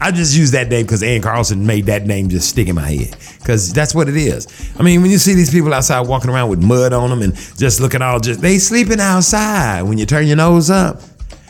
[0.00, 2.90] I just use that name because Ann Carlson made that name just stick in my
[2.90, 3.14] head.
[3.38, 4.48] Because that's what it is.
[4.78, 7.34] I mean, when you see these people outside walking around with mud on them and
[7.58, 11.02] just looking all just, they sleeping outside when you turn your nose up.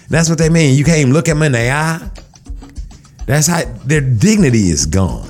[0.08, 0.76] That's what they mean.
[0.76, 2.10] You can't even look at them in the eye.
[3.26, 5.29] That's how their dignity is gone.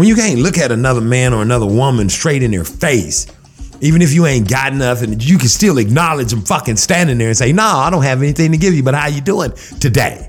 [0.00, 3.26] When you can't look at another man or another woman straight in their face,
[3.82, 7.36] even if you ain't got nothing, you can still acknowledge them fucking standing there and
[7.36, 10.26] say, "No, I don't have anything to give you, but how you doing today?"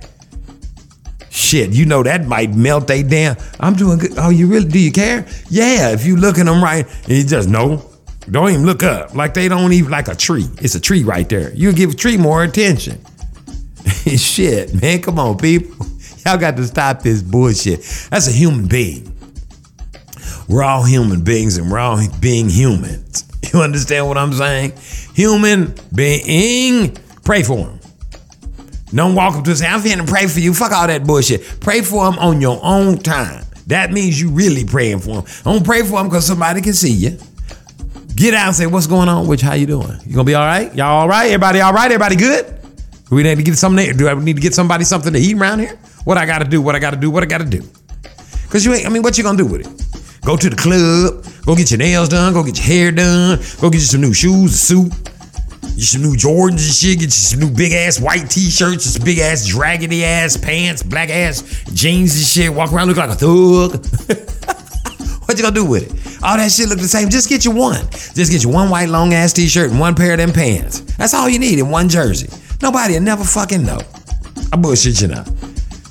[1.30, 3.38] Shit, you know that might melt they damn.
[3.62, 4.12] I'm doing good.
[4.18, 4.68] Oh, you really?
[4.68, 5.26] Do you care?
[5.50, 5.92] Yeah.
[5.92, 7.82] If you look at them right, and you just no,
[8.30, 9.16] don't even look up.
[9.16, 10.50] Like they don't even like a tree.
[10.62, 11.54] It's a tree right there.
[11.54, 13.00] You give a tree more attention.
[14.18, 15.86] Shit, man, come on, people.
[16.26, 17.80] Y'all got to stop this bullshit.
[18.12, 19.08] That's a human being.
[20.48, 23.26] We're all human beings and we're all being humans.
[23.54, 24.74] You understand what I'm saying?
[25.14, 27.80] Human being, pray for him.
[28.94, 30.54] Don't walk up to say, I'm finna pray for you.
[30.54, 31.60] Fuck all that bullshit.
[31.60, 33.44] Pray for him on your own time.
[33.68, 35.26] That means you really praying for him.
[35.44, 37.18] Don't pray for him because somebody can see you.
[38.16, 39.28] Get out and say, what's going on?
[39.28, 39.98] Which how you doing?
[40.06, 40.74] You gonna be all right?
[40.76, 41.26] Y'all all right?
[41.26, 41.92] Everybody all right?
[41.92, 42.58] Everybody good?
[43.10, 43.98] We need to get something?
[43.98, 45.78] Do I need to get somebody something to eat around here?
[46.06, 46.62] What I gotta do?
[46.62, 47.12] What I gotta do?
[47.12, 47.62] What I gotta do?
[48.50, 48.86] Cause you ain't.
[48.86, 49.91] I mean, what you gonna do with it?
[50.24, 52.34] Go to the club, Go get your nails done.
[52.34, 53.40] Go get your hair done.
[53.60, 54.92] Go get you some new shoes, a suit.
[55.62, 57.00] Get some new Jordans and shit.
[57.00, 61.10] Get you some new big ass white t-shirts, some big ass draggedy ass pants, black
[61.10, 62.54] ass jeans and shit.
[62.54, 63.72] Walk around look like a thug.
[65.26, 66.24] what you gonna do with it?
[66.24, 67.10] All that shit look the same.
[67.10, 67.82] Just get you one.
[67.90, 70.82] Just get you one white long ass t-shirt and one pair of them pants.
[70.98, 72.30] That's all you need in one jersey.
[72.62, 73.82] Nobody will never fucking know.
[74.54, 75.24] I bullshit you now.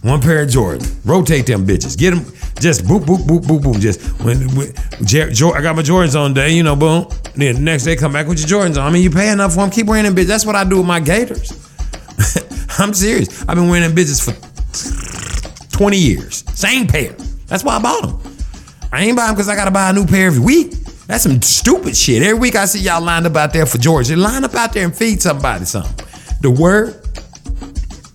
[0.02, 0.96] One pair of Jordans.
[1.04, 1.98] Rotate them bitches.
[1.98, 2.24] Get them.
[2.60, 3.80] Just boop boop boop boop boop.
[3.80, 4.72] Just when, when
[5.04, 7.06] Jer- I got my Jordans on day, you know, boom.
[7.34, 8.86] Then the next day come back with your Jordans on.
[8.86, 9.70] I mean, you pay enough for them.
[9.70, 10.26] Keep wearing them bitches.
[10.26, 11.52] That's what I do with my Gators.
[12.78, 13.42] I'm serious.
[13.48, 14.32] I've been wearing them bitches for
[15.76, 16.44] 20 years.
[16.58, 17.12] Same pair.
[17.46, 18.20] That's why I bought them.
[18.92, 20.72] I ain't buy them because I gotta buy a new pair every week.
[21.06, 22.22] That's some stupid shit.
[22.22, 24.16] Every week I see y'all lined up out there for Georgia.
[24.16, 26.06] Line up out there and feed somebody something.
[26.40, 26.94] The word,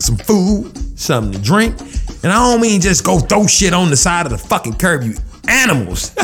[0.02, 1.76] some food, something to drink.
[2.26, 5.04] And I don't mean just go throw shit on the side of the fucking curb,
[5.04, 5.14] you
[5.48, 6.16] animals.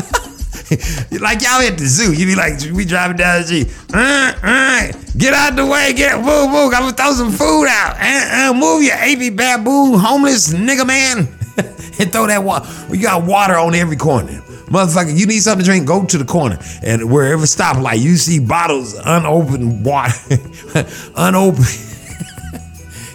[1.12, 2.12] like y'all at the zoo.
[2.12, 3.68] You be like, we driving down the street.
[3.94, 6.74] Uh, uh, get out the way, get move, move.
[6.74, 7.94] I'm gonna throw some food out.
[8.00, 11.18] Uh, uh, move your AP baboon, homeless nigga man.
[12.00, 12.68] and throw that water.
[12.92, 14.42] You got water on every corner.
[14.72, 16.58] Motherfucker, you need something to drink, go to the corner.
[16.82, 20.14] And wherever stoplight, you see bottles, unopened water,
[21.14, 21.91] unopened.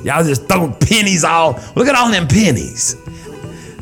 [0.07, 1.59] Y'all just throw pennies all.
[1.75, 2.95] Look at all them pennies.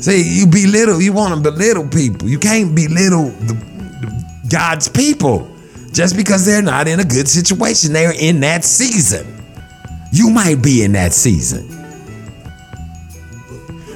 [0.00, 2.28] See, you belittle, you want to belittle people.
[2.28, 5.48] You can't belittle the, the God's people
[5.92, 7.92] just because they're not in a good situation.
[7.92, 9.40] They're in that season.
[10.10, 11.68] You might be in that season.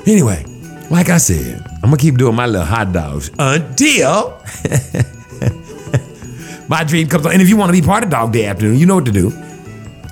[0.06, 0.44] Anyway,
[0.88, 4.38] like I said, I'm gonna keep doing my little hot dogs until
[6.68, 7.32] my dream comes on.
[7.32, 9.12] And if you want to be part of Dog Day Afternoon, you know what to
[9.12, 9.32] do.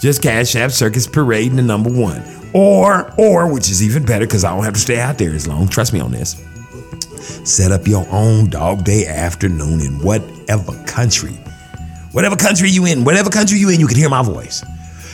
[0.01, 2.23] Just Cash App Circus Parade in the number one.
[2.55, 5.47] Or, or, which is even better because I don't have to stay out there as
[5.47, 5.69] long.
[5.69, 6.43] Trust me on this.
[7.45, 11.33] Set up your own dog day afternoon in whatever country.
[12.13, 14.65] Whatever country you in, whatever country you in, you can hear my voice.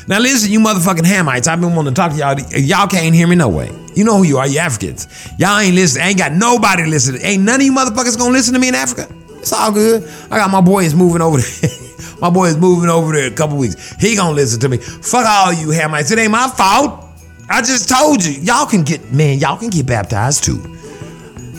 [0.07, 2.39] Now listen, you motherfucking Hamites, I've been wanting to talk to y'all.
[2.61, 3.71] Y'all can't hear me no way.
[3.95, 5.09] You know who you are, you Africans.
[5.39, 7.23] Y'all ain't listening, ain't got nobody listening.
[7.23, 9.09] Ain't none of you motherfuckers gonna listen to me in Africa.
[9.39, 10.09] It's all good.
[10.31, 11.71] I got my boys moving over there.
[12.21, 13.95] my boy is moving over there in a couple weeks.
[14.01, 14.79] He gonna listen to me.
[14.79, 16.13] Fuck all you Hamites.
[16.13, 17.05] It ain't my fault.
[17.49, 18.33] I just told you.
[18.41, 20.59] Y'all can get, man, y'all can get baptized too.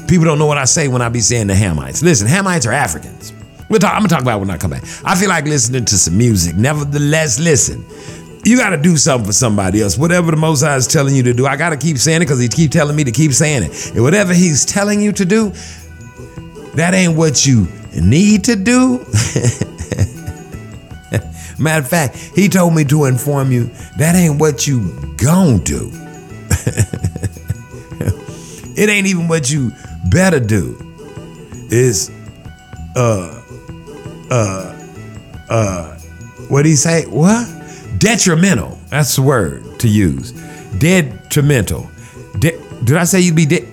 [0.08, 2.04] People don't know what I say when I be saying the Hamites.
[2.04, 3.34] Listen, Hamites are Africans.
[3.70, 4.84] We'll talk, I'm gonna talk about when I come back.
[5.04, 6.56] I feel like listening to some music.
[6.56, 7.86] Nevertheless, listen.
[8.46, 9.98] You gotta do something for somebody else.
[9.98, 12.40] Whatever the Most High is telling you to do, I gotta keep saying it because
[12.40, 13.92] He keep telling me to keep saying it.
[13.96, 15.50] And whatever He's telling you to do,
[16.76, 17.68] that ain't what you
[18.00, 19.00] need to do.
[21.60, 23.66] Matter of fact, He told me to inform you
[23.98, 25.90] that ain't what you gon' do.
[28.76, 29.72] it ain't even what you
[30.10, 30.78] better do.
[31.70, 32.12] Is
[32.96, 33.42] uh
[34.30, 34.76] uh
[35.50, 35.96] uh
[36.50, 37.06] what he say?
[37.06, 37.48] What?
[37.98, 38.78] Detrimental.
[38.90, 40.32] That's the word to use.
[40.78, 41.90] Detrimental.
[42.40, 43.68] De- did I say you'd be dead?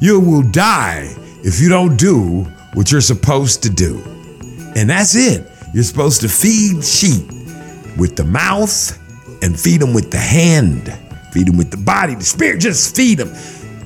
[0.00, 2.44] You will die if you don't do
[2.74, 4.02] what you're supposed to do.
[4.74, 5.48] And that's it.
[5.72, 7.26] You're supposed to feed sheep
[7.96, 8.98] with the mouth
[9.42, 10.92] and feed them with the hand.
[11.32, 12.60] Feed them with the body, the spirit.
[12.60, 13.32] Just feed them.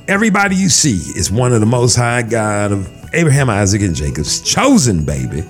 [0.07, 4.41] Everybody you see is one of the most high God of Abraham, Isaac, and Jacob's
[4.41, 5.43] chosen baby.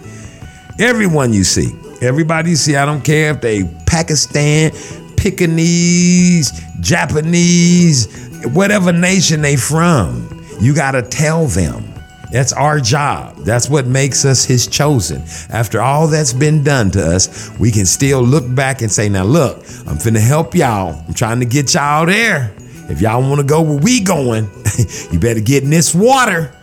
[0.80, 4.72] Everyone you see, everybody you see, I don't care if they Pakistan,
[5.16, 8.08] Pekingese, Japanese,
[8.46, 11.84] whatever nation they from, you gotta tell them.
[12.32, 13.38] That's our job.
[13.38, 15.24] That's what makes us his chosen.
[15.50, 19.24] After all that's been done to us, we can still look back and say, now
[19.24, 19.58] look,
[19.88, 21.02] I'm finna help y'all.
[21.08, 22.54] I'm trying to get y'all there.
[22.90, 24.50] If y'all wanna go where we going,
[25.12, 26.54] you better get in this water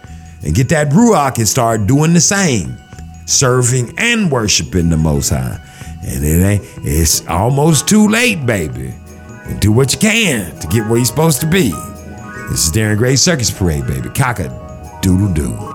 [0.42, 2.76] and get that Ruach and start doing the same.
[3.26, 5.58] Serving and worshiping the Most High.
[6.02, 8.92] And it ain't, it's almost too late, baby.
[9.60, 11.70] Do what you can to get where you're supposed to be.
[12.50, 14.10] This is Darren Gray Circus Parade, baby.
[14.10, 14.63] Cock-a
[15.04, 15.73] doodle doo.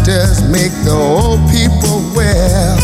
[0.00, 2.76] Doctors, make the old people well.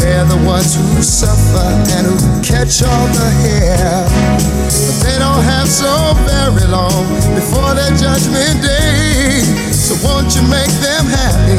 [0.00, 4.04] They're the ones who suffer and who catch all the hair.
[4.86, 9.40] But they don't have so very long before their judgment day.
[9.72, 11.58] So won't you make them happy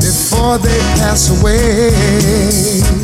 [0.00, 3.03] before they pass away?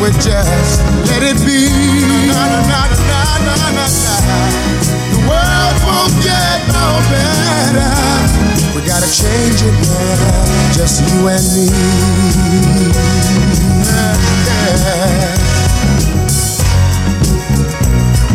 [0.00, 1.70] we just let it be.
[2.28, 3.86] Na, na, na.
[5.12, 7.92] The world won't get no better.
[8.74, 11.66] We gotta change it now, just you and me.
[13.86, 14.16] Yeah.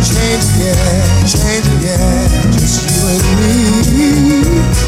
[0.01, 4.80] Change it, yeah, change it, yeah, just you and me.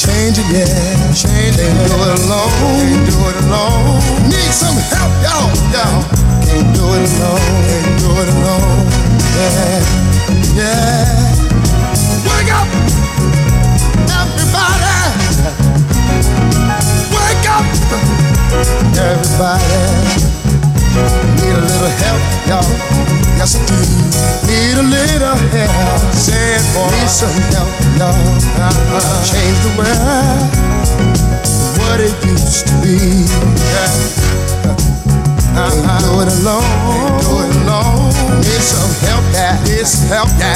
[0.00, 0.64] Change it, yeah,
[1.12, 1.68] change it.
[1.68, 2.48] Can't do it alone,
[2.88, 4.00] can't do it alone.
[4.32, 6.00] Need some help, y'all, y'all.
[6.40, 7.36] Can't do it alone,
[7.68, 8.80] can't do it alone.
[9.36, 9.84] Yeah,
[10.56, 11.04] yeah.
[12.24, 12.64] Wake up,
[14.08, 14.88] everybody.
[17.12, 17.68] Wake up,
[18.96, 20.00] everybody.
[21.36, 22.64] Need a little help, y'all.
[23.36, 23.76] Yes, I do.
[24.48, 25.29] Need a little
[27.10, 27.66] some help.
[27.98, 29.24] Uh-huh.
[29.26, 29.90] Change the world.
[31.78, 33.26] What it used to be.
[35.50, 35.74] Uh-huh.
[35.82, 36.62] Can't do it alone.
[36.62, 38.14] Can't do it alone.
[38.40, 39.58] Need some help, yeah.
[39.66, 40.54] Need some help, yeah.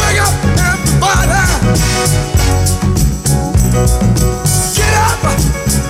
[0.00, 1.44] Wake up, everybody.
[4.74, 5.20] Get up,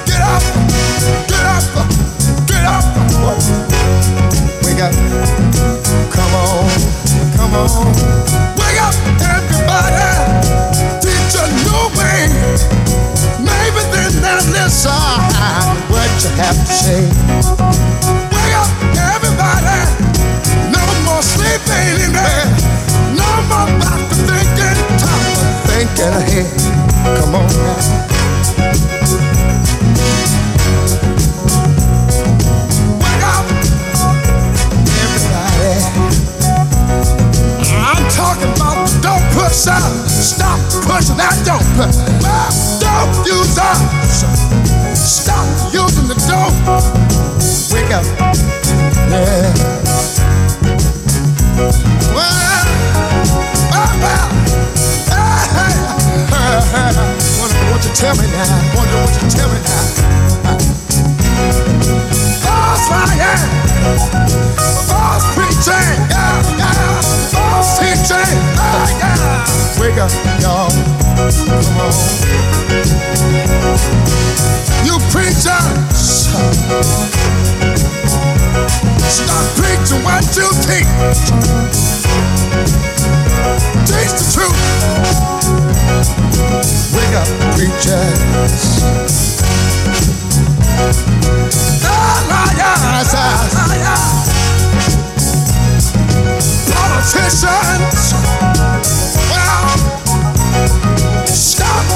[0.05, 0.43] get up,
[1.31, 1.63] get up,
[2.51, 2.85] get up.
[4.67, 4.93] Wake up,
[6.11, 6.67] come on,
[7.37, 7.71] come on.
[8.59, 8.70] Wake
[14.49, 17.03] listen uh, what you have to say.
[18.33, 19.81] Wake up, everybody.
[20.73, 22.49] No more sleeping in bed.
[23.17, 26.49] No more about to thinking top of thinking ahead.
[27.19, 27.81] Come on now.
[33.01, 33.45] Wake up,
[35.05, 35.73] everybody.
[37.77, 39.81] I'm talking about the dope pusher.
[40.09, 42.70] Stop pushing that dope.
[42.91, 43.79] Dope users.
[44.99, 46.57] Stop using the dope.
[47.73, 48.05] Wake up.
[49.11, 49.55] Yeah.
[52.15, 52.35] Well,
[53.71, 54.27] well, well.
[55.07, 55.77] Hey, hey,
[56.73, 56.93] hey.
[57.39, 58.75] Wonder what you tell me now.
[58.75, 59.85] Wonder what you tell me now.
[62.43, 63.51] False lying.
[64.91, 65.95] False preaching.
[66.11, 66.75] Yeah, yeah.
[67.31, 68.35] False teaching.
[68.59, 69.81] Yeah, yeah.
[69.81, 70.11] Wake up,
[70.43, 70.80] y'all.
[71.21, 71.29] You
[75.13, 75.45] preachers.
[79.05, 80.89] Stop preaching what you teach.
[83.85, 84.61] Teach the truth.
[86.95, 88.81] Wake up, preachers.
[91.85, 94.01] Liars, liars.
[96.73, 98.50] Politicians.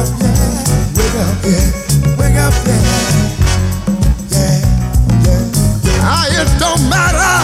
[0.00, 0.64] up, yeah,
[0.96, 1.68] wake up, yeah,
[2.16, 2.80] wake up, yeah,
[4.30, 4.58] yeah,
[5.24, 5.44] yeah.
[5.84, 6.08] yeah.
[6.08, 7.36] Ah, it don't matter,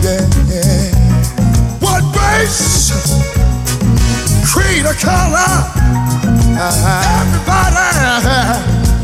[0.00, 0.88] yeah, yeah.
[1.80, 2.92] What race,
[4.50, 5.52] creed, or color,
[7.20, 7.88] everybody,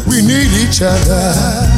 [0.09, 1.70] we need each other.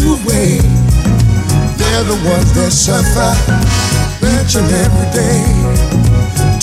[0.00, 0.58] New way.
[1.78, 3.34] They're the ones that suffer
[4.22, 5.42] each and every day.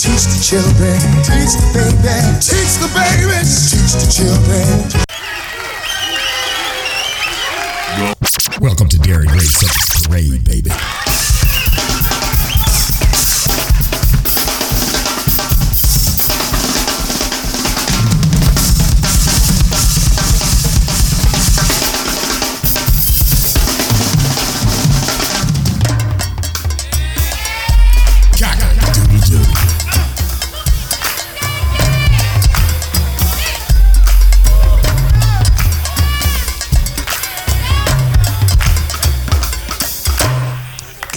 [0.00, 4.66] Teach the children, teach the baby, teach the babies, teach the children.
[8.60, 10.70] Welcome to Gray Circus Parade, baby.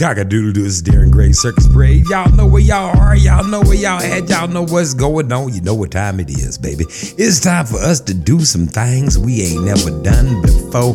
[0.10, 2.04] Cock-a-doodle doo, this is Darren Gray Circus Parade.
[2.10, 3.16] Y'all know where y'all are.
[3.16, 4.28] Y'all know where y'all at.
[4.28, 5.54] Y'all know what's going on.
[5.54, 6.86] You know what time it is, baby.
[6.90, 10.94] It's time for us to do some things we ain't never done before.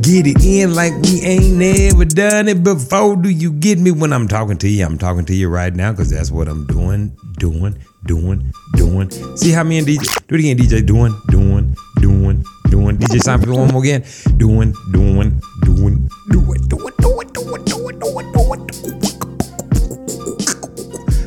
[0.00, 3.16] Get it in like we ain't never done it before.
[3.16, 4.86] Do you get me when I'm talking to you?
[4.86, 9.10] I'm talking to you right now because that's what I'm doing, doing, doing, doing.
[9.36, 10.86] See how me and DJ do it again, DJ.
[10.86, 12.96] Doing, doing, doing, doing.
[12.96, 14.02] DJ Seinfeld one more again.
[14.38, 18.33] Doing, doing, doing, doing, doing, doing, doing, doing, doing, doing.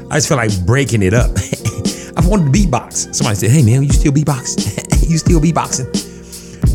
[0.10, 1.32] I just feel like breaking it up.
[2.18, 3.14] I wanted to beatbox.
[3.14, 4.58] Somebody said, "Hey man, you still beatbox?
[5.10, 6.08] you still beatboxing?"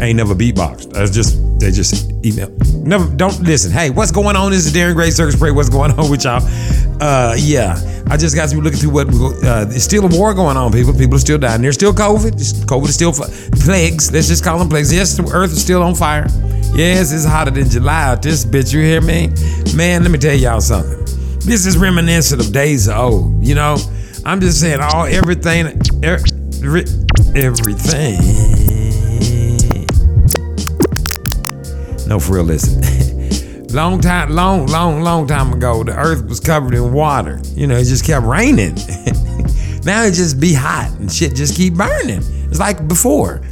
[0.00, 0.92] I ain't never beatboxed.
[0.92, 2.50] That's just they just email.
[2.74, 3.70] Never don't listen.
[3.70, 4.50] Hey, what's going on?
[4.50, 5.54] This is Darren Gray Circus Parade.
[5.54, 6.42] What's going on with y'all?
[7.00, 7.76] Uh, yeah,
[8.08, 10.72] I just got to be looking through what uh, there's still a war going on.
[10.72, 11.62] People, people are still dying.
[11.62, 12.32] There's still COVID.
[12.66, 14.12] COVID is still plagues.
[14.12, 14.92] Let's just call them plagues.
[14.92, 16.26] Yes, the Earth is still on fire.
[16.74, 18.72] Yes, it's hotter than July this bitch.
[18.72, 19.28] You hear me,
[19.76, 20.02] man?
[20.02, 21.01] Let me tell y'all something.
[21.44, 23.44] This is reminiscent of days of old.
[23.44, 23.76] You know,
[24.24, 25.66] I'm just saying all everything,
[26.04, 26.20] er,
[27.34, 28.16] everything.
[32.06, 33.66] No, for real, listen.
[33.74, 37.40] long time, long, long, long time ago, the earth was covered in water.
[37.54, 38.74] You know, it just kept raining.
[39.84, 42.22] now it just be hot and shit just keep burning.
[42.50, 43.42] It's like before.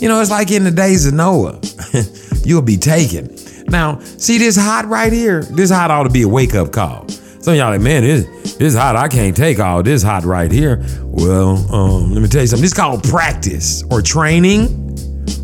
[0.00, 1.60] You know, it's like in the days of Noah.
[2.44, 3.36] You'll be taken.
[3.68, 5.42] Now, see this hot right here?
[5.42, 7.06] This hot ought to be a wake up call.
[7.46, 8.96] Some y'all like, man, this, this hot.
[8.96, 10.84] I can't take all this hot right here.
[11.00, 12.60] Well, um, let me tell you something.
[12.60, 14.66] This is called practice or training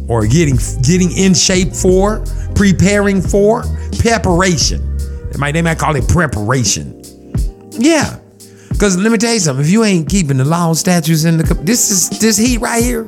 [0.09, 2.25] or getting getting in shape for,
[2.57, 3.63] preparing for,
[4.01, 4.99] preparation.
[5.31, 7.05] They might they might call it preparation.
[7.71, 8.19] Yeah,
[8.71, 9.65] because let me tell you something.
[9.65, 13.05] If you ain't keeping the law, statutes, in the this is this heat right here,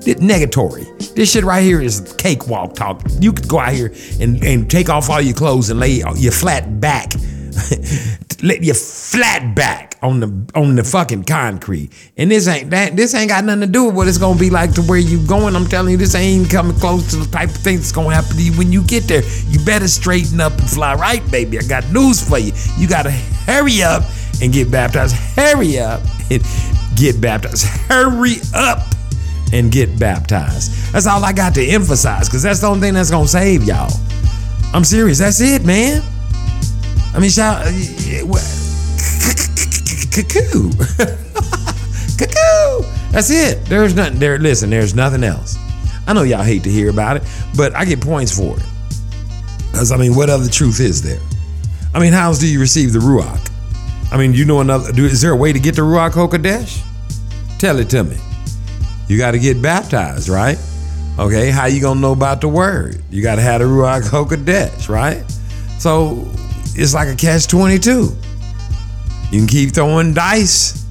[0.00, 1.14] this negatory.
[1.14, 3.00] This shit right here is cakewalk talk.
[3.20, 6.32] You could go out here and, and take off all your clothes and lay your
[6.32, 7.12] flat back,
[8.42, 11.90] let your flat back on the on the fucking concrete.
[12.16, 12.96] And this ain't that.
[12.96, 15.24] This ain't got nothing to do with what it's gonna be like to where you
[15.26, 15.56] going.
[15.56, 18.36] I'm telling you, this ain't coming close to the type of thing that's gonna happen
[18.36, 19.22] to you when you get there.
[19.48, 21.58] You better straighten up and fly right, baby.
[21.58, 22.52] I got news for you.
[22.76, 24.04] You gotta hurry up
[24.40, 25.14] and get baptized.
[25.36, 26.42] Hurry up and
[26.96, 27.66] get baptized.
[27.66, 28.86] Hurry up
[29.52, 30.92] and get baptized.
[30.92, 33.90] That's all I got to emphasize because that's the only thing that's gonna save y'all.
[34.72, 35.18] I'm serious.
[35.18, 36.02] That's it, man.
[37.14, 37.66] I mean, shout.
[37.66, 37.72] uh,
[40.12, 40.70] Cuckoo.
[42.18, 42.82] Cuckoo.
[43.12, 43.64] That's it.
[43.66, 44.38] There's nothing there.
[44.38, 45.56] Listen, there's nothing else.
[46.06, 47.22] I know y'all hate to hear about it,
[47.56, 48.62] but I get points for it.
[49.70, 51.20] Because, I mean, what other truth is there?
[51.94, 53.50] I mean, how else do you receive the Ruach?
[54.10, 54.92] I mean, you know another.
[54.92, 56.82] Do, is there a way to get the Ruach Hakodesh?
[57.58, 58.16] Tell it to me.
[59.06, 60.58] You got to get baptized, right?
[61.18, 63.02] Okay, how you gonna know about the word?
[63.10, 65.24] You got to have the Ruach Hakodesh, right?
[65.78, 66.28] So
[66.78, 68.16] it's like a catch twenty two.
[69.30, 70.86] You can keep throwing dice,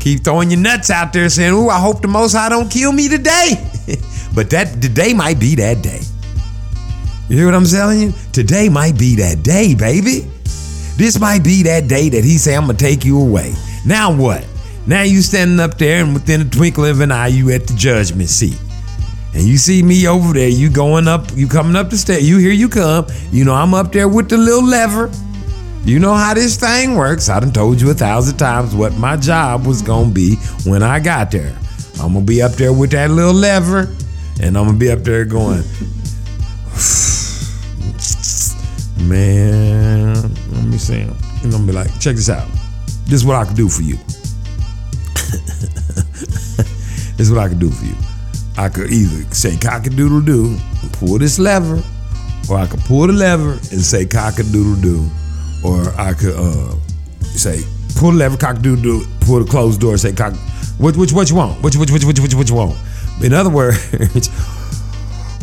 [0.00, 2.92] keep throwing your nuts out there, saying, "Ooh, I hope the Most High don't kill
[2.92, 3.54] me today."
[4.34, 6.00] but that today might be that day.
[7.28, 8.12] You hear what I'm telling you?
[8.32, 10.30] Today might be that day, baby.
[10.96, 13.54] This might be that day that he say, I'm gonna take you away.
[13.86, 14.46] Now what?
[14.86, 17.74] Now you standing up there and within a twinkle of an eye, you at the
[17.74, 18.60] judgment seat.
[19.34, 22.38] And you see me over there, you going up, you coming up the stairs, you
[22.38, 25.10] hear you come, you know I'm up there with the little lever.
[25.84, 27.28] You know how this thing works.
[27.28, 31.00] I done told you a thousand times what my job was gonna be when I
[31.00, 31.56] got there.
[32.00, 33.88] I'm gonna be up there with that little lever,
[34.40, 35.62] and I'm gonna be up there going,
[39.08, 40.14] man,
[40.52, 41.00] let me see.
[41.00, 42.48] And I'm gonna be like, check this out.
[43.04, 43.96] This is what I can do for you.
[47.16, 47.96] this is what I can do for you.
[48.56, 50.56] I could either say cock a doodle doo,
[50.92, 51.82] pull this lever,
[52.50, 55.10] or I could pull the lever and say cock a doodle doo,
[55.64, 56.74] or I could uh,
[57.22, 57.62] say
[57.96, 60.34] pull the lever, cock a doodle doo, pull the closed door, say cock.
[60.78, 61.62] Which which what you want?
[61.62, 62.76] Which which which which which which you want?
[63.22, 63.78] In other words.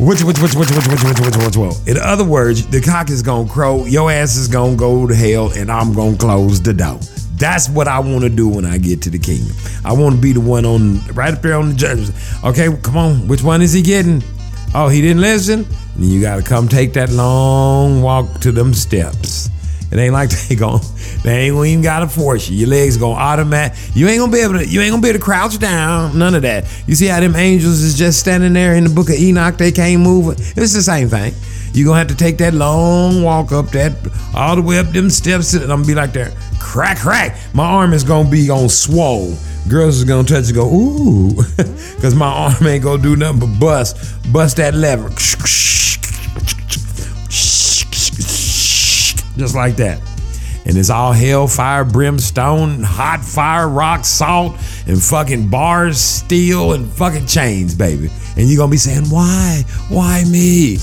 [0.00, 1.86] Which, which, which, which, which, which, which, which, which, which.
[1.86, 5.52] In other words, the cock is gonna crow, your ass is gonna go to hell,
[5.52, 6.98] and I'm gonna close the door.
[7.40, 9.56] That's what I want to do when I get to the kingdom.
[9.82, 12.12] I want to be the one on right up there on the judges.
[12.44, 13.28] Okay, come on.
[13.28, 14.22] Which one is he getting?
[14.74, 15.64] Oh, he didn't listen.
[15.96, 19.48] Then you got to come take that long walk to them steps.
[19.90, 20.80] It ain't like they gon'
[21.24, 22.58] they ain't even gotta force you.
[22.58, 23.76] Your legs gonna automatic.
[23.94, 24.66] You ain't gonna be able to.
[24.66, 26.18] You ain't gonna be able to crouch down.
[26.18, 26.64] None of that.
[26.86, 29.56] You see how them angels is just standing there in the book of Enoch.
[29.56, 30.38] They can't move.
[30.38, 31.34] It's the same thing.
[31.72, 33.92] You gonna have to take that long walk up that
[34.34, 37.36] all the way up them steps, and I'm gonna be like there, crack, crack.
[37.54, 39.36] My arm is gonna be on swole.
[39.68, 41.34] Girls is gonna touch and go ooh,
[42.00, 45.10] cause my arm ain't gonna do nothing but bust, bust that lever
[49.40, 50.00] just like that.
[50.66, 54.52] And it's all hellfire, brimstone, hot fire, rock, salt,
[54.86, 58.10] and fucking bars, steel, and fucking chains, baby.
[58.36, 59.64] And you're gonna be saying, Why?
[59.88, 60.76] Why me?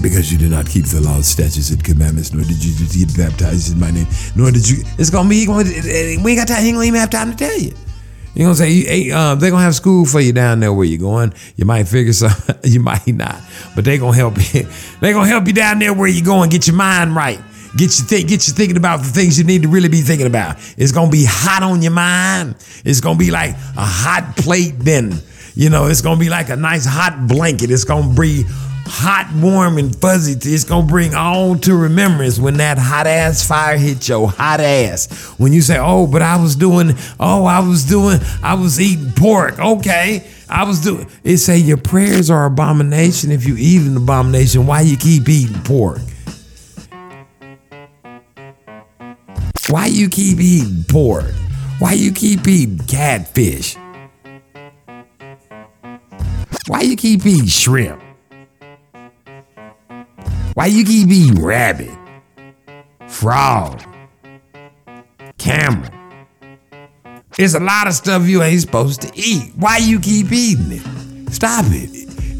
[0.00, 3.72] Because you did not keep the laws, statutes, and commandments, nor did you get baptized
[3.72, 4.06] in my name,
[4.36, 4.84] nor did you.
[4.96, 7.74] It's gonna be, we ain't got time, ain't gonna even have time to tell you.
[8.34, 8.86] You I'm saying?
[8.86, 11.34] Hey, uh, they're gonna have school for you down there where you're going.
[11.56, 13.40] You might figure something, you might not,
[13.74, 14.68] but they gonna help you.
[15.00, 16.48] they gonna help you down there where you're going.
[16.48, 17.40] Get your mind right.
[17.76, 20.28] Get you think, get you thinking about the things you need to really be thinking
[20.28, 20.56] about.
[20.76, 22.54] It's gonna be hot on your mind.
[22.84, 25.20] It's gonna be like a hot plate then.
[25.54, 27.72] You know, it's gonna be like a nice hot blanket.
[27.72, 28.44] It's gonna be
[28.88, 30.32] hot, warm, and fuzzy.
[30.32, 35.06] It's gonna bring all to remembrance when that hot ass fire hit your hot ass.
[35.38, 39.12] When you say, "Oh, but I was doing, oh, I was doing, I was eating
[39.12, 41.06] pork." Okay, I was doing.
[41.22, 43.30] It say your prayers are abomination.
[43.30, 46.00] If you eat an abomination, why you keep eating pork?
[49.68, 51.26] Why you keep eating pork?
[51.78, 53.76] Why you keep eating catfish?
[56.66, 58.07] Why you keep eating shrimp?
[60.58, 61.96] Why you keep eating rabbit?
[63.06, 63.80] Frog?
[65.38, 65.88] Camel?
[67.38, 69.52] It's a lot of stuff you ain't supposed to eat.
[69.54, 71.32] Why you keep eating it?
[71.32, 71.90] Stop it.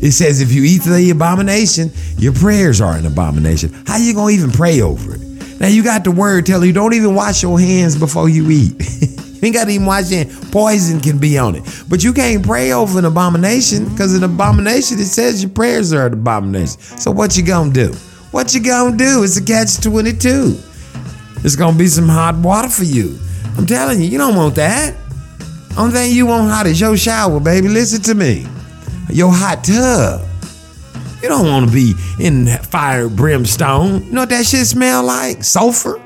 [0.02, 3.84] It says if you eat the abomination, your prayers are an abomination.
[3.86, 5.20] How you gonna even pray over it?
[5.60, 8.74] Now you got the word telling you don't even wash your hands before you eat.
[9.00, 10.50] you ain't gotta even wash your hands.
[10.50, 11.62] Poison can be on it.
[11.88, 16.06] But you can't pray over an abomination because an abomination it says your prayers are
[16.06, 16.80] an abomination.
[16.80, 17.94] So what you gonna do?
[18.30, 19.22] What you gonna do?
[19.22, 20.58] It's a catch 22.
[21.44, 23.18] It's gonna be some hot water for you.
[23.56, 24.94] I'm telling you, you don't want that.
[25.76, 27.68] Only thing you want hot is your shower, baby.
[27.68, 28.46] Listen to me.
[29.10, 30.26] Your hot tub.
[31.22, 34.04] You don't want to be in fire brimstone.
[34.04, 35.42] You know what that shit smell like?
[35.42, 36.00] Sulfur.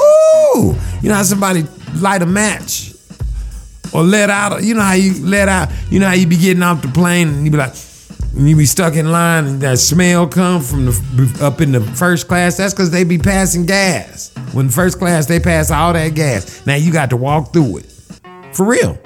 [0.00, 1.64] Ooh, you know how somebody
[1.96, 2.92] light a match
[3.92, 4.62] or let out.
[4.62, 5.70] You know how you let out.
[5.90, 7.74] You know how you be getting off the plane and you be like,
[8.34, 12.28] you be stuck in line and that smell come from the up in the first
[12.28, 12.56] class.
[12.56, 14.32] That's because they be passing gas.
[14.52, 16.64] When first class they pass all that gas.
[16.66, 17.86] Now you got to walk through it.
[18.52, 18.98] For real.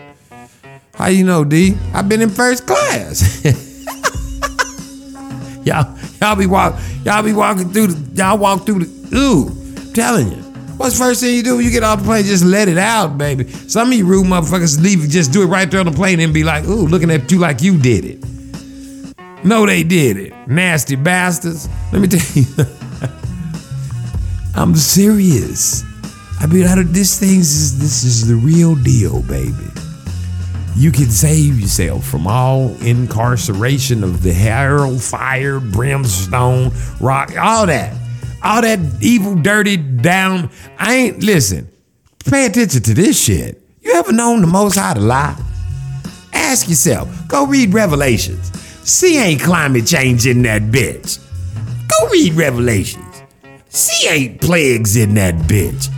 [0.94, 1.76] How you know, D?
[1.92, 3.44] I've been in first class.
[5.64, 9.16] y'all, y'all be walk, y'all be walking through the, y'all walk through the.
[9.16, 10.42] Ooh, I'm telling you.
[10.76, 12.24] What's the first thing you do when you get off the plane?
[12.24, 13.48] Just let it out, baby.
[13.48, 16.34] Some of you rude motherfuckers leave, just do it right there on the plane and
[16.34, 18.24] be like, ooh, looking at you like you did it.
[19.44, 20.32] No, they did it.
[20.48, 21.68] Nasty bastards.
[21.92, 22.46] Let me tell you.
[24.54, 25.84] I'm serious.
[26.40, 29.68] I mean, out of this thing is this is the real deal, baby.
[30.76, 37.94] You can save yourself from all incarceration of the hell, fire, brimstone, rock, all that.
[38.42, 40.50] All that evil, dirty, down.
[40.78, 41.70] I ain't listen.
[42.26, 43.62] Pay attention to this shit.
[43.82, 45.38] You ever known the most High to lie?
[46.32, 47.08] Ask yourself.
[47.28, 48.50] Go read Revelations.
[48.84, 51.18] See ain't climate change in that bitch.
[51.88, 53.22] Go read Revelations.
[53.68, 55.90] See ain't plagues in that bitch.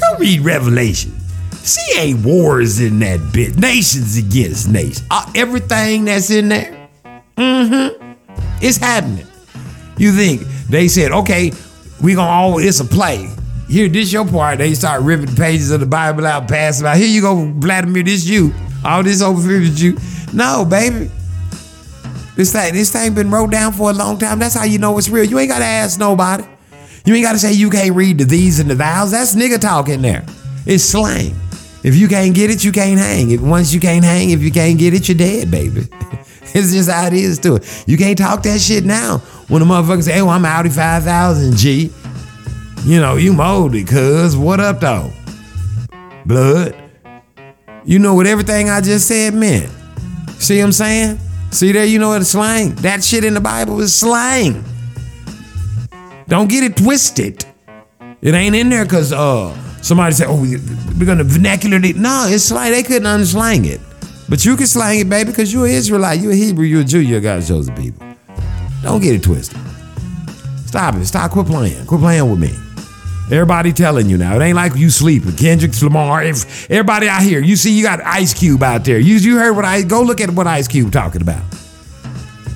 [0.00, 1.18] Go read Revelations.
[1.50, 3.56] See, ain't wars in that bitch.
[3.58, 5.04] Nations against nations.
[5.10, 6.88] Uh, everything that's in there,
[7.36, 8.12] mm-hmm,
[8.60, 9.26] it's happening.
[9.96, 11.52] You think they said, okay,
[12.02, 13.28] we gonna all it's a play.
[13.68, 14.58] Here, this your part.
[14.58, 16.96] They start ripping pages of the Bible out, passing out.
[16.96, 18.02] Here you go, Vladimir.
[18.02, 18.52] This you.
[18.84, 19.96] All this over here is you.
[20.32, 21.10] No, baby.
[22.34, 24.38] This thing, this thing been wrote down for a long time.
[24.38, 25.24] That's how you know it's real.
[25.24, 26.44] You ain't gotta ask nobody.
[27.04, 29.10] You ain't gotta say you can't read the these and the thous.
[29.10, 30.24] That's nigga talk in there.
[30.64, 31.34] It's slang.
[31.82, 33.32] If you can't get it, you can't hang.
[33.32, 35.80] If once you can't hang, if you can't get it, you're dead, baby.
[36.54, 37.84] it's just how it is to it.
[37.86, 39.18] You can't talk that shit now.
[39.48, 41.90] When the motherfucker say, "Hey, well, I'm Audi 5000 G,"
[42.84, 45.12] you know you molded, cuz what up though?
[46.24, 46.76] Blood.
[47.84, 49.70] You know what everything I just said meant.
[50.38, 51.18] See what I'm saying?
[51.52, 52.74] See there, you know what slang?
[52.76, 54.64] That shit in the Bible is slang.
[56.26, 57.44] Don't get it twisted.
[58.22, 61.94] It ain't in there because uh somebody said, oh, we're gonna vernacularly.
[61.94, 63.80] No, it's like they couldn't unslang it.
[64.30, 66.84] But you can slang it, baby, because you're an Israelite, you're a Hebrew, you're a
[66.84, 68.06] Jew, you're God's chosen people.
[68.82, 69.60] Don't get it twisted.
[70.64, 71.04] Stop it.
[71.04, 71.32] Stop.
[71.32, 71.86] Quit playing.
[71.86, 72.71] Quit playing with me.
[73.32, 74.36] Everybody telling you now.
[74.36, 75.34] It ain't like you sleeping.
[75.34, 76.22] Kendrick Lamar.
[76.22, 78.98] If everybody out here, you see, you got Ice Cube out there.
[78.98, 81.42] You you heard what I go look at what Ice Cube talking about.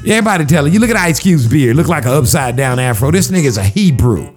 [0.06, 0.78] Everybody telling you.
[0.78, 1.76] Look at Ice Cube's beard.
[1.76, 3.10] Look like an upside down afro.
[3.10, 4.36] This nigga's a Hebrew.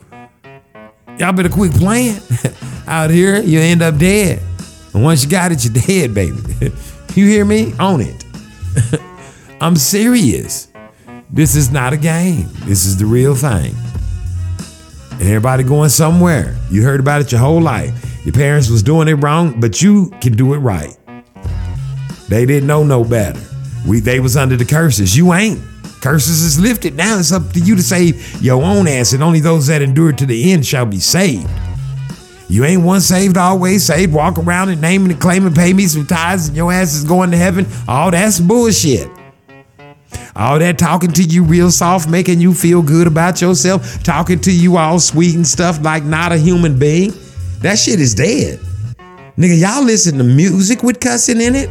[1.17, 2.21] Y'all better quit playing
[2.87, 3.41] out here.
[3.41, 4.41] You end up dead.
[4.93, 6.37] And once you got it, you're dead, baby.
[7.15, 7.73] you hear me?
[7.81, 8.23] Own it.
[9.61, 10.69] I'm serious.
[11.29, 12.47] This is not a game.
[12.59, 13.75] This is the real thing.
[15.19, 16.57] And everybody going somewhere.
[16.71, 18.25] You heard about it your whole life.
[18.25, 20.95] Your parents was doing it wrong, but you can do it right.
[22.29, 23.39] They didn't know no better.
[23.85, 25.17] We they was under the curses.
[25.17, 25.59] You ain't.
[26.01, 26.95] Curses is lifted.
[26.95, 30.13] Now it's up to you to save your own ass, and only those that endure
[30.13, 31.49] to the end shall be saved.
[32.47, 34.13] You ain't one saved, always saved.
[34.13, 37.31] Walk around and naming and claiming, pay me some tithes, and your ass is going
[37.31, 37.67] to heaven.
[37.87, 39.09] All that's bullshit.
[40.35, 44.51] All that talking to you real soft, making you feel good about yourself, talking to
[44.51, 47.13] you all sweet and stuff like not a human being.
[47.59, 48.59] That shit is dead.
[49.37, 51.69] Nigga, y'all listen to music with cussing in it?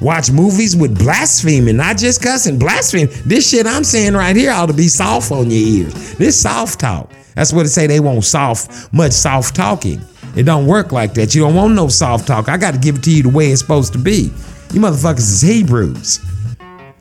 [0.00, 3.08] Watch movies with blaspheming, not just cussing, blaspheming.
[3.26, 6.14] This shit I'm saying right here ought to be soft on your ears.
[6.14, 7.10] This soft talk.
[7.34, 10.00] That's what it say they want soft, much soft talking.
[10.36, 11.34] It don't work like that.
[11.34, 12.48] You don't want no soft talk.
[12.48, 14.30] I got to give it to you the way it's supposed to be.
[14.72, 16.20] You motherfuckers is Hebrews.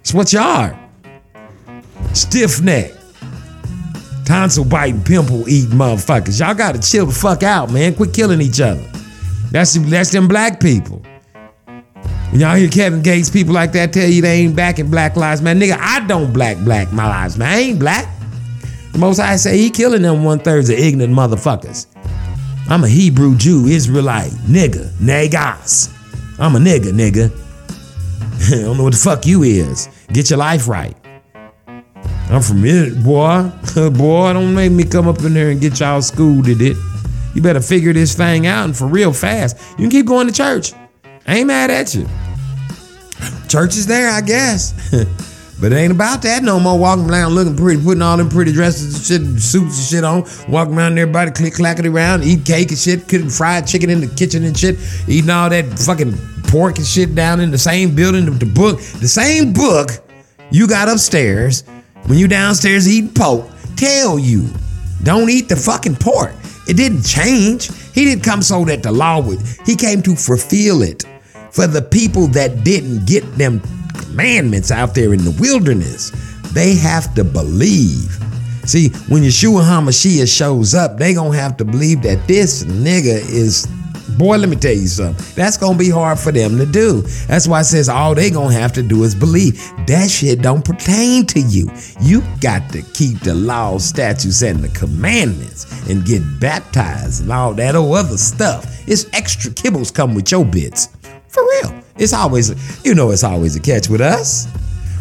[0.09, 0.75] It's what you are.
[2.15, 2.93] Stiff neck.
[4.25, 6.39] Tonsil biting, pimple eating motherfuckers.
[6.39, 7.93] Y'all gotta chill the fuck out, man.
[7.93, 8.81] Quit killing each other.
[9.51, 11.03] That's that's them black people.
[12.31, 15.15] When y'all hear Kevin Gates, people like that tell you they ain't back backing Black
[15.15, 17.47] Lives Man, nigga, I don't black black my lives, man.
[17.47, 18.09] I ain't black.
[18.93, 21.85] The most I say he killing them one thirds of ignorant motherfuckers.
[22.67, 25.95] I'm a Hebrew Jew, Israelite, nigga, negas.
[26.39, 27.31] I'm a nigga, nigga.
[28.51, 29.87] I don't know what the fuck you is.
[30.11, 30.95] Get your life right.
[32.29, 33.51] I'm from it, boy.
[33.89, 36.77] boy, don't make me come up in there and get y'all schooled at it.
[37.33, 39.57] You better figure this thing out and for real fast.
[39.71, 40.73] You can keep going to church.
[41.25, 42.07] I ain't mad at you.
[43.47, 44.73] Church is there, I guess.
[45.59, 46.77] but it ain't about that no more.
[46.77, 50.23] Walking around looking pretty, putting all them pretty dresses and shit, suits and shit on.
[50.51, 54.07] Walking around everybody click clacking around, eat cake and shit, cooking fried chicken in the
[54.07, 54.77] kitchen and shit,
[55.07, 56.13] eating all that fucking
[56.47, 58.25] pork and shit down in the same building.
[58.25, 59.89] The book, the same book
[60.51, 61.63] you got upstairs
[62.05, 63.45] when you downstairs eating pork,
[63.75, 64.47] tell you
[65.03, 66.33] don't eat the fucking pork.
[66.67, 67.69] It didn't change.
[67.93, 69.39] He didn't come so that the law would.
[69.65, 71.03] He came to fulfill it
[71.51, 73.61] for the people that didn't get them
[74.09, 76.11] commandments out there in the wilderness.
[76.53, 78.17] They have to believe.
[78.65, 83.67] See, when Yeshua HaMashiach shows up, they gonna have to believe that this nigga is
[84.17, 85.25] Boy, let me tell you something.
[85.35, 87.03] That's gonna be hard for them to do.
[87.27, 89.55] That's why it says all they gonna have to do is believe.
[89.87, 91.71] That shit don't pertain to you.
[92.01, 97.53] You got to keep the laws, statutes, and the commandments and get baptized and all
[97.53, 98.65] that old other stuff.
[98.89, 100.89] It's extra kibbles come with your bits.
[101.29, 101.83] For real.
[101.97, 104.47] It's always, you know, it's always a catch with us.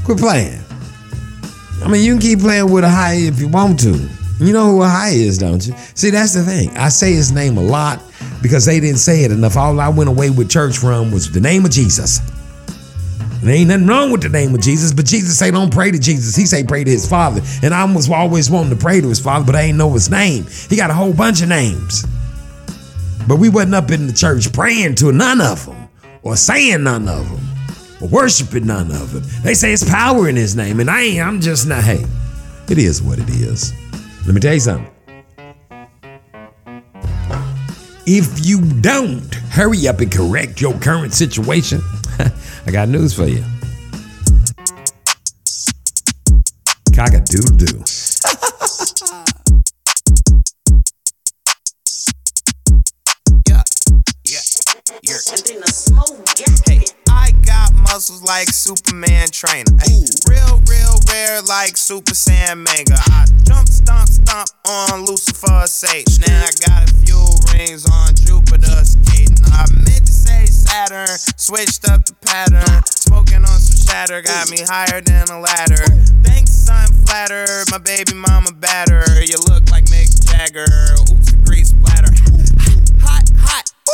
[0.05, 0.61] Quit playing.
[1.83, 4.09] I mean, you can keep playing with a high if you want to.
[4.41, 5.75] You know who a high is, don't you?
[5.95, 6.77] See, that's the thing.
[6.77, 8.01] I say his name a lot
[8.43, 9.57] because they didn't say it enough.
[9.57, 12.21] All I went away with church from was the name of Jesus.
[13.43, 15.99] There ain't nothing wrong with the name of Jesus, but Jesus say don't pray to
[15.99, 16.37] Jesus.
[16.37, 17.41] He say pray to his father.
[17.63, 20.11] And I was always wanting to pray to his father, but I ain't know his
[20.11, 20.47] name.
[20.69, 22.05] He got a whole bunch of names.
[23.27, 25.78] But we wasn't up in the church praying to none of them
[26.29, 27.41] or saying none of them
[28.03, 29.23] or worshiping none of them.
[29.43, 32.05] They say it's power in his name, and I ain't, I'm just not, hey,
[32.69, 33.73] it is what it is.
[34.27, 34.95] Let me tell you something.
[38.05, 41.81] If you don't, hurry up and correct your current situation.
[42.67, 43.43] I got news for you.
[46.95, 48.08] Cock a doodle doo.
[55.02, 55.19] Yeah,
[56.39, 56.55] yeah.
[56.66, 59.73] Hey, I got muscles like Superman trainer.
[59.82, 62.97] Hey, real, real rare like Super Saiyan Mega.
[62.97, 66.19] I jump, stomp, stomp on Lucifer's sage.
[66.27, 67.20] Now I got a few
[67.52, 69.44] rings on Jupiter skating.
[69.52, 72.85] I meant to say Saturn, switched up the pattern.
[72.86, 75.85] Smoking on some shatter, got me higher than a ladder.
[76.23, 77.65] Thanks, I'm flattered.
[77.70, 79.05] My baby mama batter.
[79.24, 80.66] You look like Mick Jagger.
[81.01, 81.32] Oops,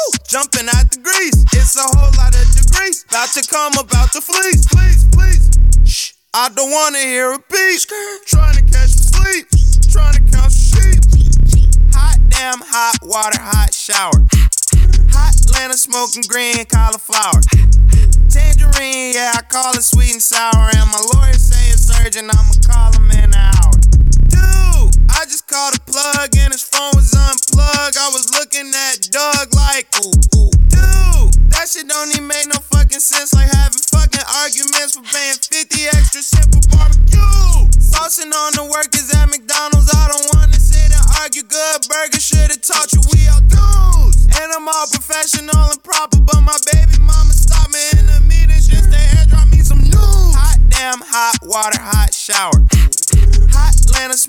[0.05, 1.45] Woo, jumping out the grease.
[1.53, 3.05] It's a whole lot of degrees.
[3.09, 4.67] About to come about to fleece.
[4.67, 5.51] Please, please.
[5.85, 6.13] Shh.
[6.35, 7.87] I don't wanna hear a beat.
[8.27, 9.47] Trying to catch some sleep.
[9.91, 11.01] Trying to count some sheep.
[11.95, 14.27] Hot damn, hot water, hot shower.
[15.13, 17.41] Hot Atlanta smoking green cauliflower.
[18.29, 20.69] Tangerine, yeah, I call it sweet and sour.
[20.75, 23.54] And my lawyer say it's urgent, I'ma call him in an
[25.55, 27.95] called a plug and his phone was unplugged.
[27.95, 30.51] I was looking at Doug like, ooh, ooh.
[30.67, 33.31] Dude, that shit don't even make no fucking sense.
[33.31, 37.71] Like having fucking arguments for paying 50 extra cent for barbecue.
[37.79, 39.95] Saucing on the workers at McDonald's.
[39.95, 41.47] I don't wanna sit and argue.
[41.47, 44.27] Good burger should've taught you we all dudes.
[44.35, 45.64] And I'm all professional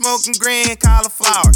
[0.05, 1.49] smoking green cauliflower.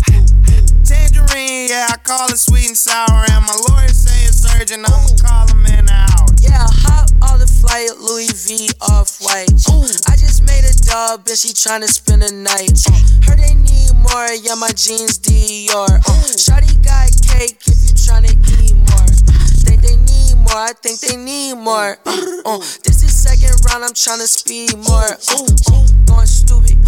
[0.82, 3.22] Tangerine, yeah, I call it sweet and sour.
[3.30, 6.26] And my lawyer say it's urgent, I'ma call him in an hour.
[6.42, 9.54] Yeah, hop on the flight, Louis V off white.
[10.10, 12.74] I just made a dub and she tryna spend a night.
[12.90, 12.98] Uh,
[13.30, 16.02] heard they need more, yeah, my jeans Dior.
[16.02, 19.14] Uh, Shawty got cake if you tryna eat more.
[19.62, 22.00] Think they need more, I think they need more.
[22.04, 25.06] Uh, uh, this is second round, I'm tryna speed more.
[25.30, 26.79] Uh, uh, going stupid,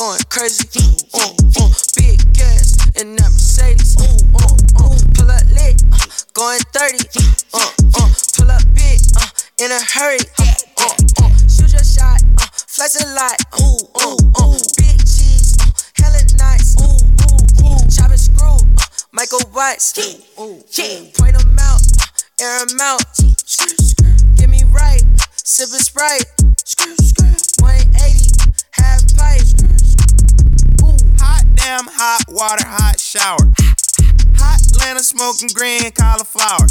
[0.00, 0.64] going crazy.
[1.12, 1.28] Uh,
[1.60, 4.00] uh, big gas in that Mercedes.
[4.00, 7.04] Uh, uh, uh, pull up lit, uh, going 30.
[7.52, 7.68] Uh,
[8.00, 9.28] uh, pull up big, uh,
[9.60, 10.16] in a hurry.
[10.40, 13.36] Uh, uh, uh, shoot your shot, uh, flex a lot.
[13.60, 15.68] Ooh, ooh, uh, big cheese, uh,
[16.00, 16.80] hella nice.
[16.80, 16.96] Ooh,
[17.28, 19.92] ooh, ooh, chop and screw, uh, Michael Watts.
[20.00, 20.64] Ooh, ooh,
[21.20, 23.04] point 'em out, uh, air 'em out.
[24.40, 25.04] Get me right,
[25.44, 26.24] sippin' Sprite.
[27.60, 28.32] 180,
[28.72, 29.69] half pipe.
[31.62, 33.52] Damn, hot water, hot shower.
[34.36, 36.66] Hot Atlanta smoking green cauliflower.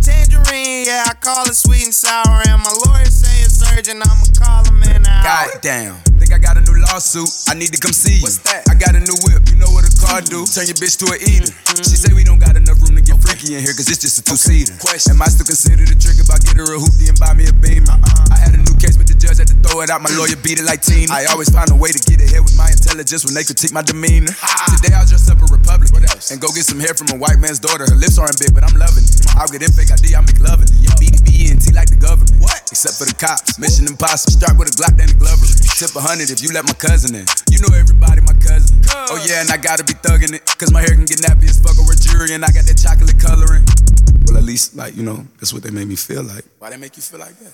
[0.00, 2.42] Tangerine, yeah, I call it sweet and sour.
[2.48, 5.50] And my lawyer say it's urgent, I'ma call him in an hour.
[5.50, 6.05] Goddamn.
[6.16, 7.28] Think I got a new lawsuit.
[7.48, 8.24] I need to come see you.
[8.24, 8.64] What's that?
[8.68, 9.44] I got a new whip.
[9.52, 10.48] You know what a car do?
[10.48, 11.52] Turn your bitch to an eater.
[11.84, 14.16] She say we don't got enough room to get freaky in here, cause it's just
[14.18, 14.72] a two seater.
[14.80, 15.16] Question.
[15.16, 17.46] Am I still consider the trick if I get her a hoopty and buy me
[17.48, 17.92] a beamer?
[17.92, 18.32] Uh-uh.
[18.32, 20.00] I had a new case, but the judge had to throw it out.
[20.00, 21.12] My lawyer beat it like team.
[21.12, 23.84] I always find a way to get ahead with my intelligence when they critique my
[23.84, 24.32] demeanor.
[24.80, 26.32] Today I'll dress up a Republic What else?
[26.32, 27.84] and go get some hair from a white man's daughter.
[27.84, 29.20] Her lips aren't big, but I'm loving it.
[29.36, 30.80] I'll get in fake ID, I make loving it.
[31.46, 32.42] And T like the government.
[32.42, 32.58] What?
[32.74, 33.54] Except for the cops.
[33.60, 34.34] Mission impossible.
[34.34, 35.46] Start with a Glock, then a Glover.
[35.76, 37.26] Tip a hundred if you let my cousin in.
[37.50, 38.78] You know everybody, my cousin.
[39.10, 40.46] Oh yeah, and I gotta be thugging it.
[40.46, 43.18] Cause my hair can get nappy as fuck or jury, and I got that chocolate
[43.18, 43.66] coloring.
[44.26, 46.44] Well, at least, like, you know, that's what they made me feel like.
[46.58, 47.52] Why they make you feel like that?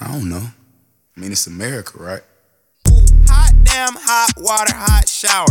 [0.00, 0.42] I don't know.
[0.42, 2.22] I mean, it's America, right?
[3.28, 5.46] Hot damn, hot water, hot shower.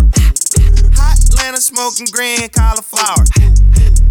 [1.00, 3.26] Hot Atlanta smoking green cauliflower.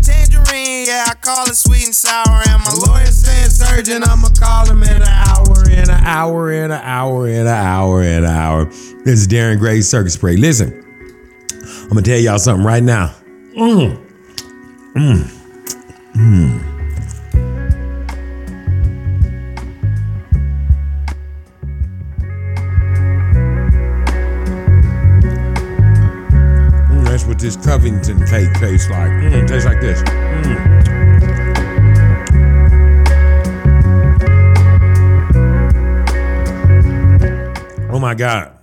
[0.05, 2.43] Tangerine, yeah, I call it sweet and sour.
[2.49, 5.65] And my lawyer saying surgeon, I'ma call him in an hour.
[5.71, 8.67] In an hour, in an hour, in an hour, in an hour.
[9.05, 10.39] This is Darren Gray's Circus Parade.
[10.39, 10.85] Listen,
[11.83, 13.15] I'm gonna tell y'all something right now.
[13.57, 13.99] Mm.
[14.95, 15.25] Mm.
[16.15, 16.74] Mm.
[27.25, 29.09] That's what this Covington cake tastes like.
[29.09, 30.03] Mm, it tastes like this.
[30.03, 30.85] Mm.
[37.91, 38.59] Oh my God.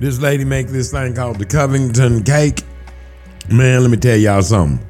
[0.00, 2.62] This lady make this thing called the Covington cake.
[3.48, 4.84] Man, let me tell y'all something.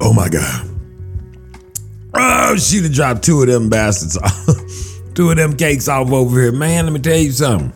[0.00, 0.64] Oh my God.
[2.14, 5.14] Oh, she done dropped two of them bastards off.
[5.14, 6.52] two of them cakes off over here.
[6.52, 7.72] Man, let me tell you something.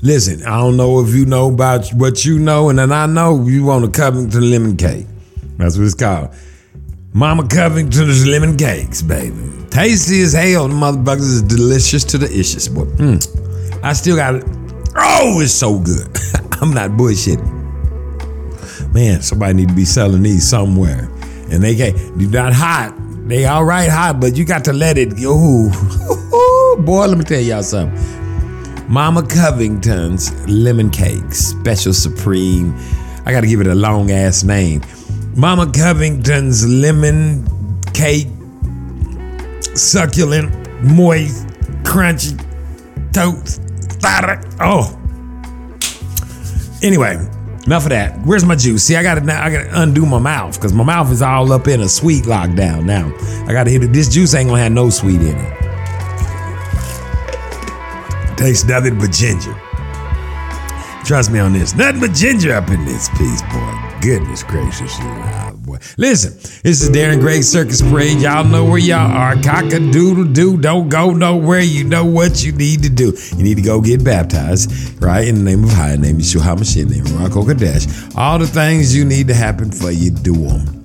[0.00, 3.44] Listen, I don't know if you know about what you know, and then I know
[3.44, 5.06] you want a Covington lemon cake.
[5.56, 6.30] That's what it's called.
[7.12, 9.34] Mama Covington's lemon cakes, baby.
[9.70, 10.68] Tasty as hell.
[10.68, 12.84] The motherfuckers is delicious to the issues, boy.
[12.84, 13.82] Mm.
[13.82, 14.44] I still got it.
[14.94, 16.06] Oh, it's so good.
[16.60, 17.56] I'm not bullshitting.
[18.94, 21.10] Man, somebody need to be selling these somewhere.
[21.50, 22.94] And they can't, they're not hot.
[23.28, 25.70] They all right hot, but you got to let it go.
[26.84, 27.98] Boy, let me tell y'all something.
[28.88, 32.74] Mama Covington's lemon cake, special supreme.
[33.26, 34.80] I got to give it a long ass name.
[35.36, 37.44] Mama Covington's lemon
[37.92, 38.28] cake,
[39.74, 40.50] succulent,
[40.82, 41.46] moist,
[41.82, 42.34] crunchy,
[43.12, 43.60] toast,
[44.60, 44.98] oh.
[46.82, 47.16] Anyway,
[47.66, 48.18] enough of that.
[48.24, 48.84] Where's my juice?
[48.84, 51.82] See, I gotta I gotta undo my mouth because my mouth is all up in
[51.82, 53.12] a sweet lockdown now.
[53.46, 53.92] I gotta hit it.
[53.92, 55.57] This juice ain't gonna have no sweet in it.
[58.38, 59.52] Tastes nothing but ginger.
[61.04, 61.74] Trust me on this.
[61.74, 63.98] Nothing but ginger up in this piece, boy.
[64.00, 65.78] Goodness gracious, alive, boy.
[65.96, 68.20] Listen, this is Darren Gray Circus Parade.
[68.20, 69.34] Y'all know where y'all are.
[69.42, 70.56] Cock a doodle doo.
[70.56, 71.58] Don't go nowhere.
[71.58, 73.12] You know what you need to do.
[73.36, 75.26] You need to go get baptized, right?
[75.26, 78.16] In the name of High, name Yeshua HaMashiach, name Ruach Hakodesh.
[78.16, 80.77] All the things you need to happen for you, do them.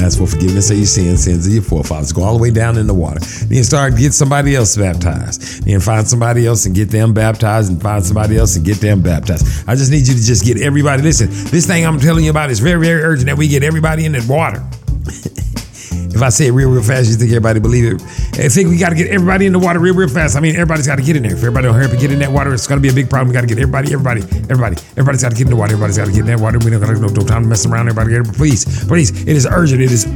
[0.00, 2.12] Ask for forgiveness of your sins, sins of your forefathers.
[2.12, 3.20] Go all the way down in the water.
[3.20, 5.64] Then start get somebody else baptized.
[5.64, 9.02] Then find somebody else and get them baptized, and find somebody else and get them
[9.02, 9.68] baptized.
[9.68, 11.02] I just need you to just get everybody.
[11.02, 14.06] Listen, this thing I'm telling you about is very, very urgent that we get everybody
[14.06, 14.64] in the water.
[16.12, 18.02] if I say it real, real fast, you think everybody believe it?
[18.38, 20.36] I think we got to get everybody in the water real, real fast.
[20.36, 21.32] I mean, everybody's got to get in there.
[21.32, 22.94] If everybody don't hurry up and get in that water, it's going to be a
[22.94, 23.28] big problem.
[23.28, 25.72] We got to get everybody, everybody, everybody, everybody's got to get in the water.
[25.72, 26.58] Everybody's got to get in that water.
[26.58, 27.88] We don't got no, no time to mess around.
[27.88, 28.34] Everybody, get it.
[28.34, 29.10] please, please.
[29.22, 29.82] It is urgent.
[29.82, 30.06] It is.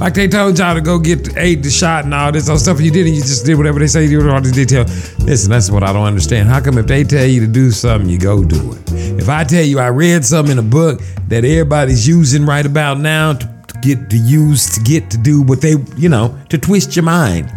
[0.00, 2.80] Like they told y'all to go get eight the shot and all this other stuff,
[2.80, 4.84] you did, and you just did whatever they say you do all the detail.
[5.24, 6.48] Listen, that's what I don't understand.
[6.48, 8.92] How come if they tell you to do something, you go do it?
[9.18, 12.98] If I tell you I read something in a book that everybody's using right about
[12.98, 13.55] now to
[13.86, 17.48] get to use to get to do what they, you know, to twist your mind,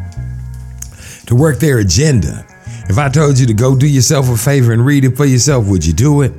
[1.26, 2.45] to work their agenda.
[2.88, 5.68] If I told you to go do yourself a favor and read it for yourself,
[5.68, 6.31] would you do it?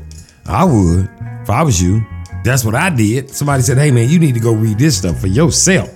[0.47, 1.09] I would.
[1.43, 2.05] If I was you.
[2.43, 3.31] That's what I did.
[3.31, 5.91] Somebody said, hey man, you need to go read this stuff for yourself.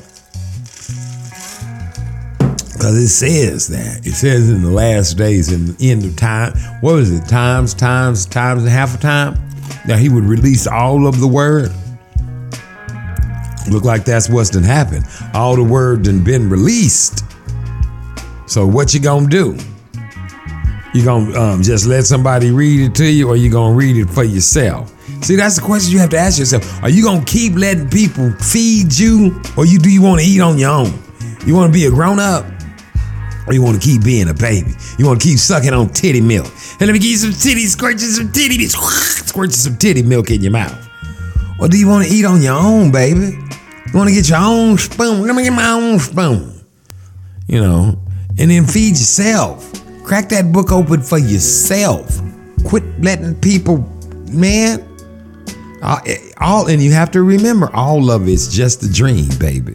[2.38, 4.06] Because it says that.
[4.06, 7.26] It says in the last days, in the end of time, what was it?
[7.26, 9.38] Times, times, times and half a time?
[9.86, 11.72] Now he would release all of the word.
[13.70, 15.06] Look like that's what's done happened.
[15.32, 17.24] All the word done been released.
[18.46, 19.56] So what you gonna do?
[20.92, 24.08] You gonna um, just let somebody read it to you, or you gonna read it
[24.08, 24.92] for yourself?
[25.24, 26.82] See, that's the question you have to ask yourself.
[26.82, 30.40] Are you gonna keep letting people feed you, or you do you want to eat
[30.40, 30.92] on your own?
[31.46, 32.44] You want to be a grown up,
[33.46, 34.72] or you want to keep being a baby?
[34.98, 36.46] You want to keep sucking on titty milk?
[36.78, 40.42] Hey, let me give you some titty, squirting some titty, squirting some titty milk in
[40.42, 40.83] your mouth.
[41.60, 43.38] Or do you want to eat on your own, baby?
[43.86, 45.22] You want to get your own spoon?
[45.22, 46.64] Let me get my own spoon.
[47.46, 47.98] You know,
[48.38, 49.70] and then feed yourself.
[50.04, 52.20] Crack that book open for yourself.
[52.66, 53.78] Quit letting people,
[54.30, 54.80] man.
[55.82, 59.74] All, eh, all and you have to remember, all of it's just a dream, baby.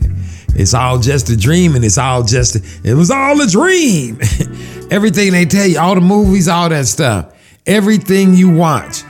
[0.55, 4.19] It's all just a dream, and it's all just it was all a dream.
[4.91, 7.33] Everything they tell you, all the movies, all that stuff,
[7.65, 9.03] everything you watch,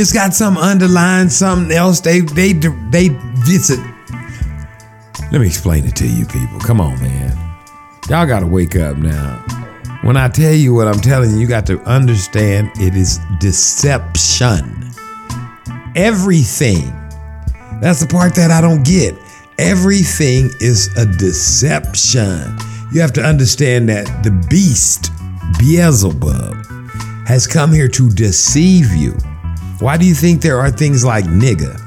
[0.00, 2.00] it's got some underlying something else.
[2.00, 3.10] They they they
[3.46, 3.76] it's a.
[5.30, 6.58] Let me explain it to you, people.
[6.60, 7.36] Come on, man.
[8.08, 9.36] Y'all gotta wake up now.
[10.02, 14.90] When I tell you what I'm telling you, you got to understand it is deception.
[15.94, 16.90] Everything.
[17.82, 19.14] That's the part that I don't get.
[19.58, 22.56] Everything is a deception.
[22.92, 25.12] You have to understand that the beast,
[25.58, 26.54] Beelzebub,
[27.26, 29.14] has come here to deceive you.
[29.80, 31.80] Why do you think there are things like nigga?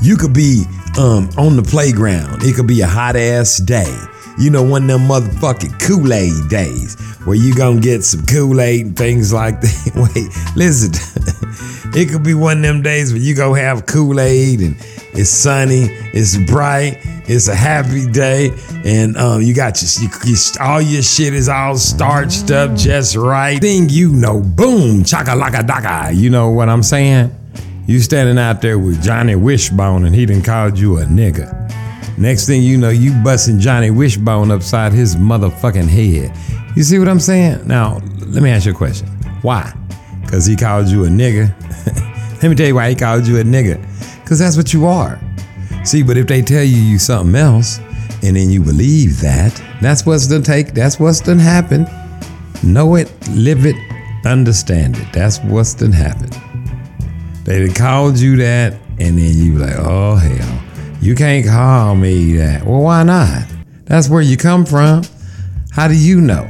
[0.00, 0.64] You could be
[0.98, 2.42] um, on the playground.
[2.42, 3.94] It could be a hot ass day.
[4.38, 8.58] You know, one of them motherfucking Kool Aid days where you gonna get some Kool
[8.58, 9.92] Aid and things like that.
[10.14, 10.92] Wait, listen.
[11.94, 14.76] it could be one of them days where you gonna have Kool Aid and
[15.12, 18.50] it's sunny, it's bright, it's a happy day,
[18.84, 23.16] and um, you got your, you, you, all your shit is all starched up just
[23.16, 23.60] right.
[23.60, 26.12] Thing you know, boom, chaka laka daka.
[26.14, 27.34] You know what I'm saying?
[27.86, 31.56] You standing out there with Johnny Wishbone and he done called you a nigga.
[32.18, 36.36] Next thing you know, you busting Johnny Wishbone upside his motherfucking head.
[36.76, 37.66] You see what I'm saying?
[37.66, 39.08] Now, let me ask you a question.
[39.42, 39.74] Why?
[40.22, 41.52] Because he called you a nigga?
[42.42, 43.84] let me tell you why he called you a nigga.
[44.30, 45.20] Because that's what you are.
[45.82, 47.80] See, but if they tell you you something else,
[48.22, 51.84] and then you believe that, that's what's done take, that's what's done happen.
[52.62, 53.74] Know it, live it,
[54.24, 55.12] understand it.
[55.12, 56.30] That's what's done happen.
[57.42, 60.62] They called you that, and then you like, oh hell.
[61.02, 62.64] You can't call me that.
[62.64, 63.48] Well, why not?
[63.86, 65.02] That's where you come from.
[65.72, 66.48] How do you know?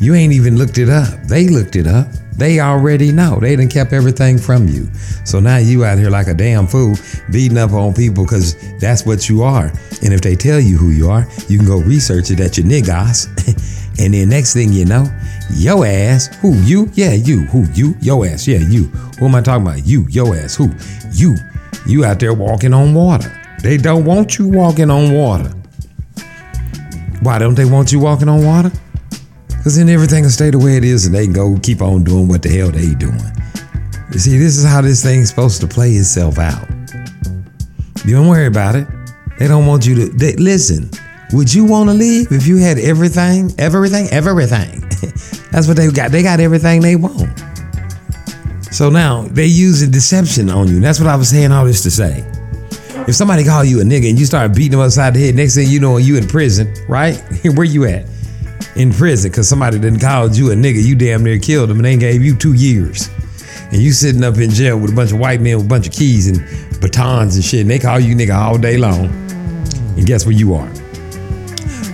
[0.00, 1.20] You ain't even looked it up.
[1.24, 2.06] They looked it up.
[2.36, 3.40] They already know.
[3.40, 4.88] They done kept everything from you.
[5.24, 6.96] So now you out here like a damn fool
[7.30, 9.72] beating up on people because that's what you are.
[10.02, 12.66] And if they tell you who you are, you can go research it at your
[12.66, 13.26] niggas.
[14.04, 15.06] and then next thing you know,
[15.54, 16.90] yo ass, who you?
[16.92, 17.44] Yeah, you.
[17.46, 17.96] Who you?
[18.00, 18.46] Yo ass.
[18.46, 18.84] Yeah, you.
[19.18, 19.86] Who am I talking about?
[19.86, 20.06] You.
[20.10, 20.54] Yo ass.
[20.56, 20.70] Who?
[21.12, 21.36] You.
[21.86, 23.32] You out there walking on water.
[23.62, 25.50] They don't want you walking on water.
[27.22, 28.70] Why don't they want you walking on water?
[29.66, 32.28] Because then everything will stay the way it is and they go keep on doing
[32.28, 33.18] what the hell they doing.
[34.12, 36.68] You see, this is how this thing's supposed to play itself out.
[38.04, 38.86] You don't worry about it.
[39.40, 40.88] They don't want you to they, listen.
[41.32, 44.82] Would you want to leave if you had everything, everything, everything?
[45.50, 46.12] That's what they got.
[46.12, 47.36] They got everything they want.
[48.70, 50.78] So now they using deception on you.
[50.78, 52.24] That's what I was saying all this to say.
[53.08, 55.56] If somebody call you a nigga and you start beating them upside the head, next
[55.56, 57.20] thing you know, you in prison, right?
[57.56, 58.06] Where you at?
[58.76, 60.84] In prison, because somebody didn't call you a nigga.
[60.84, 63.08] You damn near killed them and they gave you two years.
[63.72, 65.86] And you sitting up in jail with a bunch of white men with a bunch
[65.86, 66.38] of keys and
[66.80, 69.06] batons and shit, and they call you nigga all day long.
[69.96, 70.68] And guess where you are?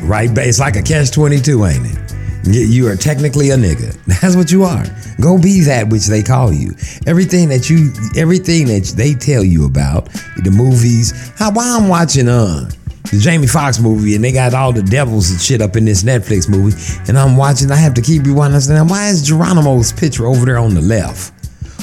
[0.02, 2.02] Right, it's like a catch 22, ain't it?
[2.44, 3.96] You are technically a nigga.
[4.20, 4.84] That's what you are.
[5.20, 6.72] Go be that which they call you.
[7.06, 10.06] Everything that you, everything that they tell you about,
[10.42, 11.32] the movies.
[11.38, 12.68] How why I'm watching uh
[13.12, 16.02] the Jamie Foxx movie and they got all the devils and shit up in this
[16.02, 16.76] Netflix movie,
[17.06, 17.70] and I'm watching.
[17.70, 18.54] I have to keep rewinding.
[18.54, 21.32] I said, why is Geronimo's picture over there on the left?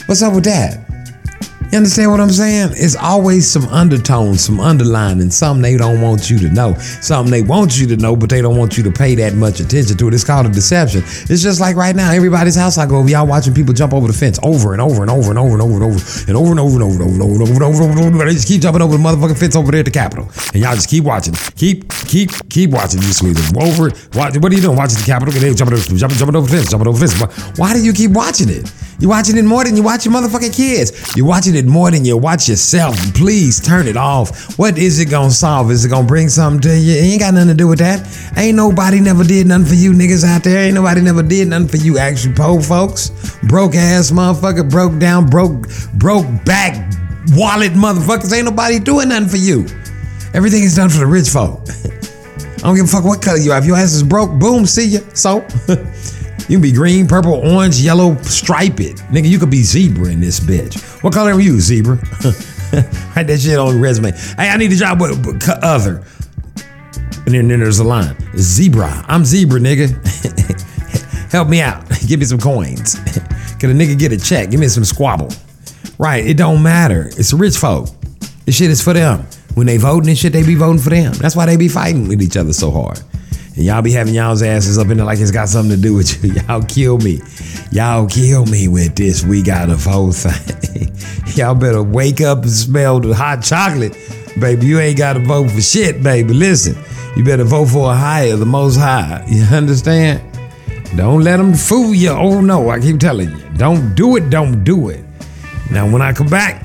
[0.07, 0.88] What's up with that?
[1.71, 2.71] You understand what I'm saying?
[2.73, 7.43] It's always some undertones, some underlining, something they don't want you to know, something they
[7.43, 10.07] want you to know, but they don't want you to pay that much attention to
[10.07, 10.15] it.
[10.15, 11.03] It's called a deception.
[11.05, 14.07] It's just like right now, everybody's house I go over, y'all watching people jump over
[14.07, 16.49] the fence over and over and over and over and over and over and over
[16.49, 18.25] and over and over and over and over and over and over and over.
[18.25, 20.73] They just keep jumping over the motherfucking fence over there at the Capitol, and y'all
[20.73, 22.99] just keep watching, keep keep keep watching.
[23.03, 23.93] You sweet over.
[24.17, 24.75] Watch, what are you doing?
[24.75, 25.37] Watching the Capitol?
[25.37, 27.59] They jumping over, jumping jumping over the fence, jumping over the fence.
[27.59, 28.73] Why do you keep watching it?
[28.99, 31.15] You're watching it more than you watch your motherfucking kids.
[31.15, 32.95] You're watching it more than you watch yourself.
[33.13, 34.57] Please turn it off.
[34.57, 35.71] What is it gonna solve?
[35.71, 36.95] Is it gonna bring something to you?
[36.95, 38.05] It ain't got nothing to do with that.
[38.37, 40.59] Ain't nobody never did nothing for you niggas out there.
[40.59, 43.09] Ain't nobody never did nothing for you actually poor folks.
[43.43, 46.75] Broke ass motherfucker, broke down, broke, broke back
[47.33, 48.33] wallet motherfuckers.
[48.35, 49.65] Ain't nobody doing nothing for you.
[50.33, 51.61] Everything is done for the rich folk.
[52.59, 53.59] I don't give a fuck what color you are.
[53.59, 54.99] If your ass is broke, boom, see ya.
[55.13, 55.39] So
[56.49, 58.97] you can be green, purple, orange, yellow, stripe it.
[59.11, 60.81] Nigga, you could be zebra in this bitch.
[61.03, 61.95] What color are you, zebra?
[63.15, 64.11] Write that shit on your resume.
[64.11, 66.03] Hey, I need a job with, with other.
[67.25, 68.15] And then, then there's a line.
[68.35, 69.05] Zebra.
[69.07, 69.89] I'm zebra, nigga.
[71.31, 71.87] Help me out.
[72.07, 72.95] Give me some coins.
[73.59, 74.49] Can a nigga get a check?
[74.49, 75.29] Give me some squabble.
[75.99, 77.11] Right, it don't matter.
[77.15, 77.89] It's rich folk.
[78.45, 79.27] This shit is for them.
[79.53, 81.13] When they voting and shit, they be voting for them.
[81.13, 83.01] That's why they be fighting with each other so hard.
[83.59, 85.93] And y'all be having y'all's asses up in there like it's got something to do
[85.93, 86.31] with you.
[86.47, 87.19] Y'all kill me.
[87.73, 89.21] Y'all kill me with this.
[89.21, 90.95] We got a whole thing.
[91.35, 93.97] y'all better wake up and smell the hot chocolate.
[94.39, 96.33] Baby, you ain't got to vote for shit, baby.
[96.33, 96.81] Listen,
[97.17, 99.25] you better vote for a higher, the most high.
[99.27, 100.21] You understand?
[100.95, 102.11] Don't let them fool you.
[102.11, 103.49] Oh no, I keep telling you.
[103.57, 105.03] Don't do it, don't do it.
[105.69, 106.63] Now, when I come back,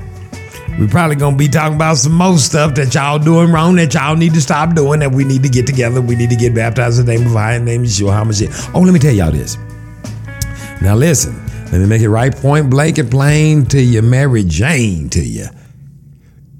[0.79, 4.15] we probably gonna be talking about some more stuff that y'all doing wrong that y'all
[4.15, 4.99] need to stop doing.
[4.99, 6.01] That we need to get together.
[6.01, 8.75] We need to get baptized in the name of the name of Yeshua HaMashiach.
[8.75, 9.57] Oh, let me tell y'all this.
[10.81, 11.33] Now listen,
[11.71, 15.47] let me make it right point blank and plain to you, Mary Jane to you.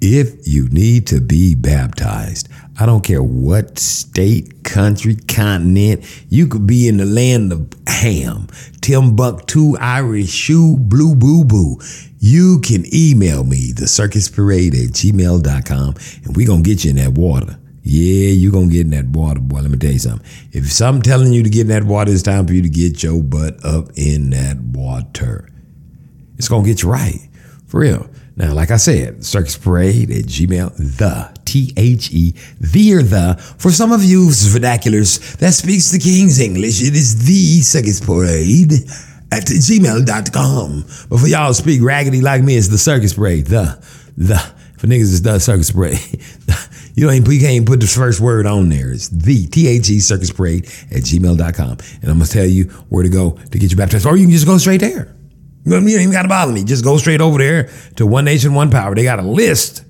[0.00, 6.66] If you need to be baptized, I don't care what state, country, continent, you could
[6.66, 8.48] be in the land of ham,
[8.82, 11.80] Timbuktu, Irish shoe, blue boo boo.
[12.18, 15.94] You can email me, the circus parade at gmail.com,
[16.24, 17.58] and we're gonna get you in that water.
[17.82, 19.60] Yeah, you're gonna get in that water, boy.
[19.60, 20.26] Let me tell you something.
[20.52, 23.02] If something telling you to get in that water, it's time for you to get
[23.02, 25.48] your butt up in that water.
[26.36, 27.28] It's gonna get you right.
[27.68, 28.10] For real.
[28.36, 33.34] Now, like I said, Circus Parade at Gmail, the T H E, the or the.
[33.58, 38.72] For some of you vernaculars that speaks the King's English, it is the Circus Parade
[39.32, 40.84] at gmail.com.
[41.08, 43.82] But for y'all speak raggedy like me, it's the Circus Parade, the,
[44.18, 44.36] the.
[44.76, 45.98] For niggas, it's the Circus Parade.
[46.94, 48.92] you don't even, you can't even put the first word on there.
[48.92, 51.70] It's the T H E Circus Parade at gmail.com.
[52.02, 54.04] And I'm going to tell you where to go to get you baptized.
[54.04, 55.15] Or you can just go straight there.
[55.66, 56.62] You don't even got to bother me.
[56.62, 58.94] Just go straight over there to One Nation, One Power.
[58.94, 59.82] They got a list.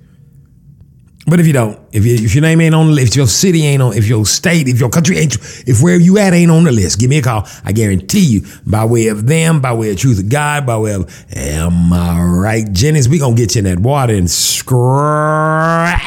[1.28, 3.26] But if you don't, if, you, if your name ain't on the list, if your
[3.26, 5.34] city ain't on, if your state, if your country ain't,
[5.66, 7.46] if where you at ain't on the list, give me a call.
[7.62, 10.94] I guarantee you, by way of them, by way of truth of God, by way
[10.94, 13.08] of, am I right, Jennings?
[13.08, 16.00] We gonna get you in that water and scratch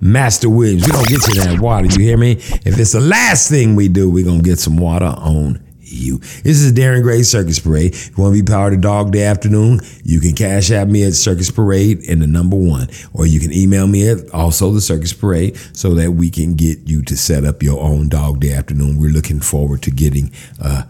[0.00, 0.84] Master Williams.
[0.84, 1.86] We gonna get you in that water.
[1.86, 2.32] You hear me?
[2.32, 6.18] If it's the last thing we do, we gonna get some water on you.
[6.18, 7.94] This is Darren Gray Circus Parade.
[7.94, 11.04] If you want to be part of Dog Day Afternoon, you can Cash App me
[11.04, 14.80] at Circus Parade and the number one, or you can email me at also the
[14.80, 18.52] Circus Parade so that we can get you to set up your own Dog Day
[18.52, 18.98] Afternoon.
[19.00, 20.84] We're looking forward to getting uh,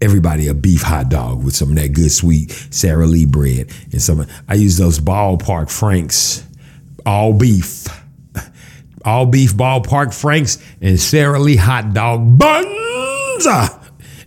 [0.00, 4.00] everybody a beef hot dog with some of that good sweet Sara Lee bread and
[4.00, 4.26] some.
[4.48, 6.46] I use those ballpark Franks,
[7.04, 7.86] all beef,
[9.04, 13.79] all beef ballpark Franks and Sara Lee hot dog buns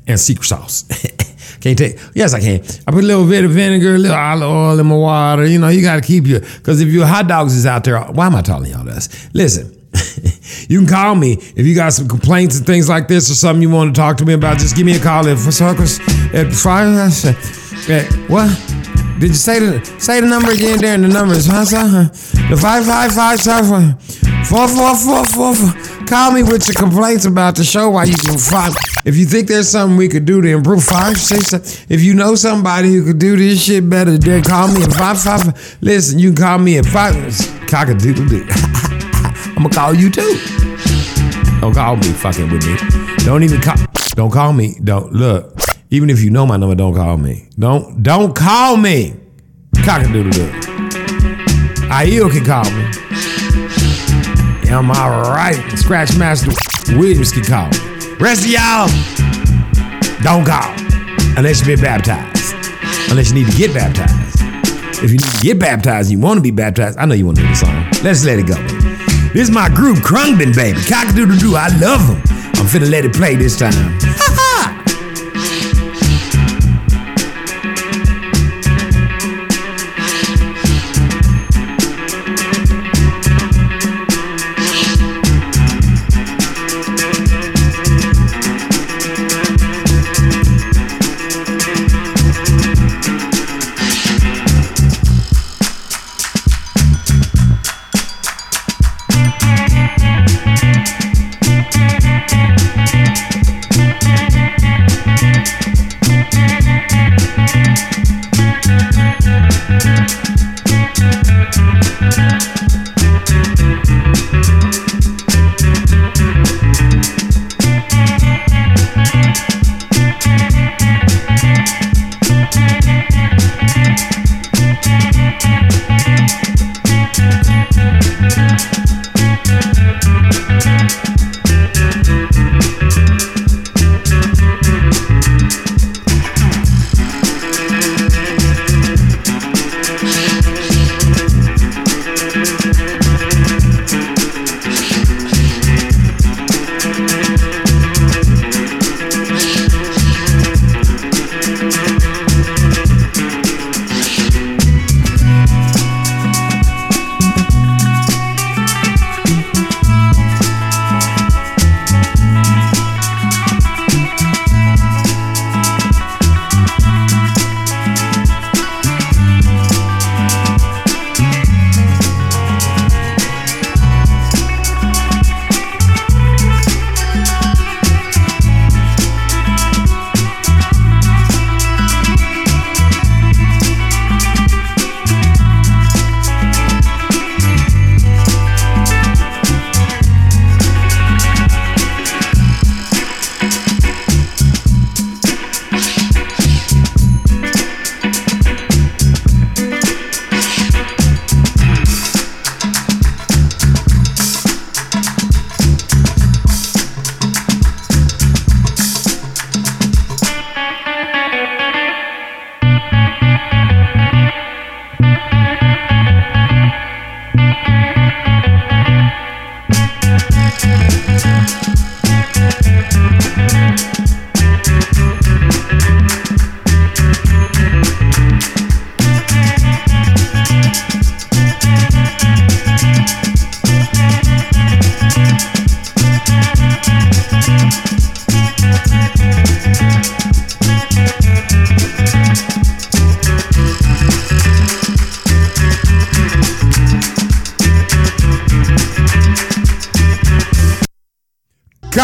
[0.07, 0.83] and secret sauce.
[1.61, 1.97] Can't take.
[2.13, 2.61] Yes, I can.
[2.85, 5.45] I put a little bit of vinegar, a little olive oil in my water.
[5.45, 6.41] You know, you got to keep your.
[6.41, 9.29] Because if your hot dogs is out there, why am I telling y'all this?
[9.33, 9.79] Listen.
[10.67, 13.61] you can call me if you got some complaints and things like this or something
[13.61, 14.57] you want to talk to me about.
[14.57, 15.99] Just give me a call at Circus
[16.33, 16.87] at five.
[16.87, 18.49] Uh, at, what?
[19.19, 20.79] Did you say the say the number again?
[20.79, 22.09] There, and the number is huh, huh?
[22.49, 23.97] The five five five seven
[24.45, 26.05] four four four four four.
[26.05, 27.89] Call me with your complaints about the show.
[27.89, 28.73] While you can find,
[29.05, 31.53] if you think there's something we could do to improve, five six.
[31.89, 35.21] If you know somebody who could do this shit better, then call me at five
[35.21, 35.77] five.
[35.81, 37.15] Listen, you can call me at five.
[37.67, 38.45] Cockadoodle doo.
[39.55, 40.39] I'm gonna call you too.
[41.61, 42.75] Don't call me fucking with me.
[43.25, 43.75] Don't even call.
[44.15, 44.75] Don't call me.
[44.83, 45.57] Don't look.
[45.89, 47.47] Even if you know my number, don't call me.
[47.57, 49.15] Don't don't call me.
[49.77, 50.51] Cockadoodle doo.
[51.89, 53.12] Aiel can call me.
[54.73, 55.77] Am I right?
[55.77, 56.49] Scratch Master
[56.97, 57.69] Williams can call.
[58.19, 58.87] Rest of y'all,
[60.23, 60.73] don't call
[61.37, 62.55] unless you've been baptized.
[63.11, 64.41] Unless you need to get baptized.
[65.03, 67.27] If you need to get baptized and you want to be baptized, I know you
[67.27, 67.85] want to do the song.
[68.03, 68.55] Let's let it go.
[69.31, 70.79] This is my group, Khruangbin, baby.
[70.79, 71.55] Cockadoodle doo.
[71.55, 72.17] I love them.
[72.55, 73.99] I'm finna let it play this time.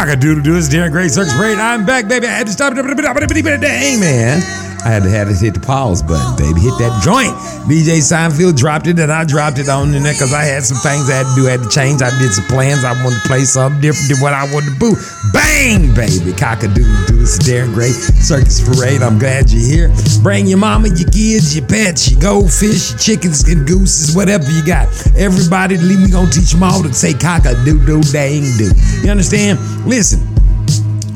[0.09, 0.57] Cockadoodle doo.
[0.57, 1.59] It's Darren Gray Circus Parade.
[1.59, 2.25] I'm back, baby.
[2.25, 2.73] I had to stop.
[2.73, 4.41] Dang, man.
[4.81, 6.61] I had to have to hit the pause button, baby.
[6.61, 7.35] Hit that joint.
[7.69, 10.77] DJ Seinfeld dropped it, and I dropped it on in there because I had some
[10.77, 12.01] things I had to do, I had to change.
[12.01, 12.81] I did some plans.
[12.81, 14.95] I wanted to play something different than what I wanted to do.
[15.29, 16.33] Bang, baby.
[16.33, 17.21] Cock-a-doodle doo.
[17.21, 19.03] It's Darren Gray Circus Parade.
[19.03, 19.93] I'm glad you're here.
[20.23, 24.65] Bring your mama, your kids, your pets, your goldfish, your chickens and gooses, whatever you
[24.65, 24.89] got.
[25.13, 28.71] Everybody, leave me gonna teach them all to say cock-a-doo-doo, dang do.
[29.03, 29.59] You understand?
[29.85, 30.25] Listen.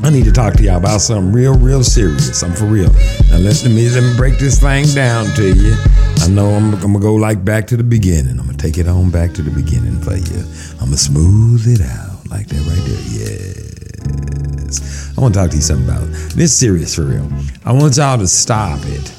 [0.04, 2.42] I need to talk to y'all about something real, real serious.
[2.42, 2.92] I'm for real.
[3.30, 5.74] Now let me let me break this thing down to you.
[6.18, 8.38] I know I'm, I'm gonna go like back to the beginning.
[8.38, 10.44] I'm gonna take it on back to the beginning for you.
[10.74, 14.60] I'm gonna smooth it out like that right there.
[14.60, 15.16] Yes.
[15.16, 16.54] I want to talk to you something about this.
[16.54, 17.26] Serious for real.
[17.64, 19.14] I want y'all to stop it.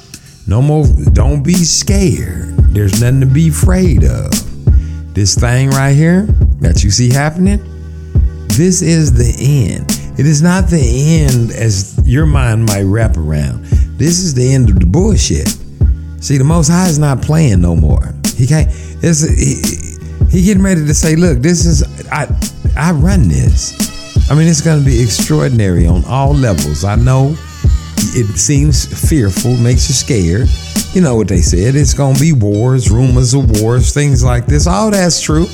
[0.46, 0.86] No more.
[1.14, 2.58] Don't be scared.
[2.74, 4.30] There's nothing to be afraid of.
[5.16, 6.28] This thing right here
[6.60, 7.75] that you see happening.
[8.58, 9.36] This is the
[9.70, 9.86] end.
[10.18, 13.66] It is not the end as your mind might wrap around.
[13.98, 15.50] This is the end of the bullshit.
[16.24, 18.14] See, the Most High is not playing no more.
[18.38, 18.70] He can't.
[19.04, 22.28] It's he, he getting ready to say, look, this is I
[22.78, 24.30] I run this.
[24.32, 26.86] I mean, it's going to be extraordinary on all levels.
[26.86, 27.36] I know
[27.98, 30.48] it seems fearful, makes you scared.
[30.96, 31.76] You know what they said.
[31.76, 34.66] It's going to be wars, rumors of wars, things like this.
[34.66, 35.48] All that's true.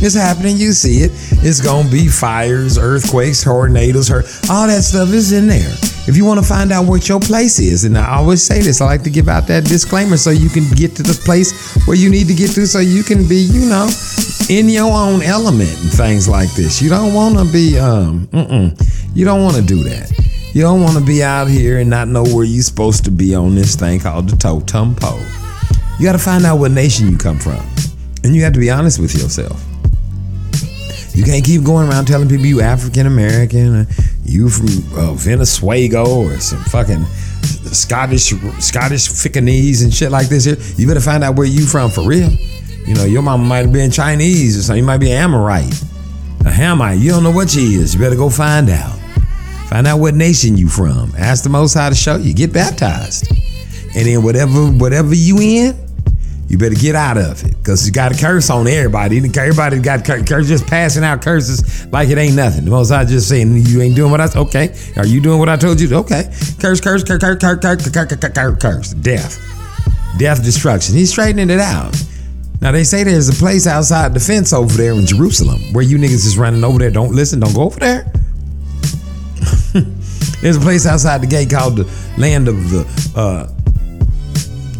[0.00, 0.56] It's happening.
[0.56, 1.10] You see it.
[1.44, 4.26] It's gonna be fires, earthquakes, tornadoes, hurt.
[4.50, 5.74] All that stuff is in there.
[6.08, 8.80] If you want to find out what your place is, and I always say this,
[8.80, 11.98] I like to give out that disclaimer so you can get to the place where
[11.98, 13.90] you need to get to, so you can be, you know,
[14.48, 16.80] in your own element and things like this.
[16.80, 18.26] You don't want to be, um,
[19.14, 20.10] you don't want to do that.
[20.54, 23.34] You don't want to be out here and not know where you're supposed to be
[23.34, 25.20] on this thing called the totem pole.
[25.98, 27.60] You got to find out what nation you come from,
[28.24, 29.62] and you have to be honest with yourself.
[31.18, 33.88] You can't keep going around telling people you African American,
[34.22, 37.04] you from uh, Venezuela or some fucking
[37.74, 38.26] Scottish
[38.60, 40.54] Scottish Fickanese and shit like this here.
[40.76, 42.30] You better find out where you from for real.
[42.86, 44.84] You know, your mama might have been Chinese or something.
[44.84, 45.82] You might be Amorite,
[46.42, 47.00] a Hamite.
[47.00, 47.94] You don't know what she is.
[47.94, 48.96] You better go find out.
[49.70, 51.12] Find out what nation you from.
[51.18, 52.32] Ask the Most High to show you.
[52.32, 53.28] Get baptized,
[53.96, 55.87] and then whatever whatever you in,
[56.48, 59.18] you better get out of it because you got a curse on everybody.
[59.18, 62.64] Everybody got cur- curse, just passing out curses like it ain't nothing.
[62.64, 64.38] The most I just saying you ain't doing what I said.
[64.40, 64.74] okay.
[64.96, 65.94] Are you doing what I told you?
[65.94, 66.24] Okay.
[66.58, 68.94] Curse, curse, curse, curse, curse, curse, curse, curse, curse, curse.
[68.94, 69.38] Death,
[70.18, 70.94] death, destruction.
[70.94, 71.94] He's straightening it out.
[72.60, 75.98] Now they say there's a place outside the fence over there in Jerusalem where you
[75.98, 76.90] niggas is running over there.
[76.90, 77.40] Don't listen.
[77.40, 78.10] Don't go over there.
[80.40, 81.84] there's a place outside the gate called the
[82.16, 83.52] land of the uh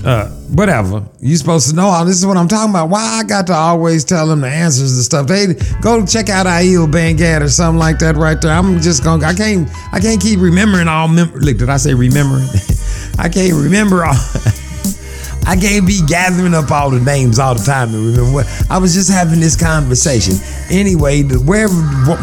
[0.04, 1.04] uh, whatever.
[1.20, 2.88] You supposed to know all this is what I'm talking about.
[2.88, 5.26] Why I got to always tell them the answers and stuff.
[5.26, 8.52] They go check out Aiel Bangad or something like that right there.
[8.52, 11.94] I'm just gonna I can't I can't keep remembering all mem- look, did I say
[11.94, 12.46] remembering?
[13.18, 14.14] I can't remember all
[15.46, 18.78] I can't be gathering up all the names all the time and remember what I
[18.78, 20.34] was just having this conversation.
[20.70, 21.72] Anyway, the, wherever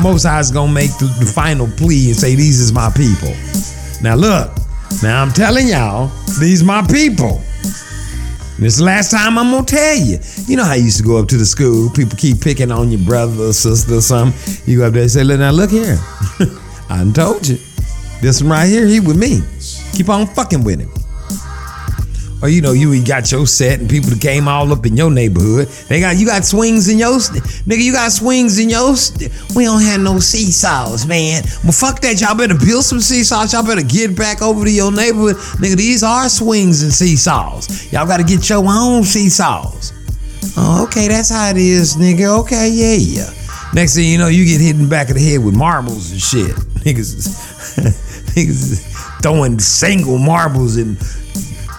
[0.01, 3.33] Most High's gonna make the, the final plea and say these is my people.
[4.03, 4.51] Now look,
[5.01, 7.41] now I'm telling y'all, these my people.
[8.57, 10.17] This last time I'm gonna tell you.
[10.47, 12.89] You know how you used to go up to the school, people keep picking on
[12.89, 14.55] your brother or sister or something.
[14.65, 15.97] You go up there and say, look now, look here.
[16.89, 17.57] I told you.
[18.21, 19.41] This one right here, he with me.
[19.93, 21.04] Keep on fucking with him.
[22.41, 25.09] Or you know, you got your set and people that came all up in your
[25.09, 25.67] neighborhood.
[25.87, 27.83] They got you got swings in your nigga.
[27.83, 28.93] You got swings in your.
[29.55, 31.43] We don't have no seesaws, man.
[31.63, 32.19] Well, fuck that.
[32.21, 33.53] Y'all better build some seesaws.
[33.53, 35.77] Y'all better get back over to your neighborhood, nigga.
[35.77, 37.91] These are swings and seesaws.
[37.91, 39.93] Y'all got to get your own seesaws.
[40.57, 42.39] Oh, okay, that's how it is, nigga.
[42.41, 43.29] Okay, yeah, yeah.
[43.73, 46.11] Next thing you know, you get hit in the back of the head with marbles
[46.11, 46.55] and shit.
[46.85, 47.75] Niggas,
[48.35, 50.97] niggas throwing single marbles and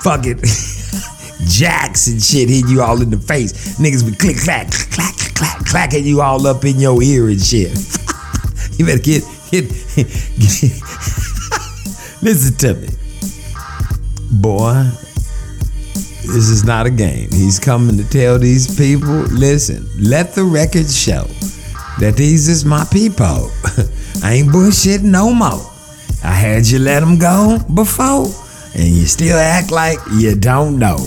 [0.06, 0.38] fucking
[1.50, 3.76] jacks and shit hitting you all in the face.
[3.80, 7.72] Niggas be click clack clack clack clacking you all up in your ear and shit.
[8.78, 10.62] you better get get, get
[12.22, 12.88] listen to me,
[14.30, 14.84] boy.
[16.22, 17.28] This is not a game.
[17.32, 21.24] He's coming to tell these people, listen, let the record show
[21.98, 23.50] that these is my people.
[24.22, 25.68] I ain't bullshitting no more.
[26.22, 28.26] I had you let them go before
[28.76, 30.98] and you still act like you don't know.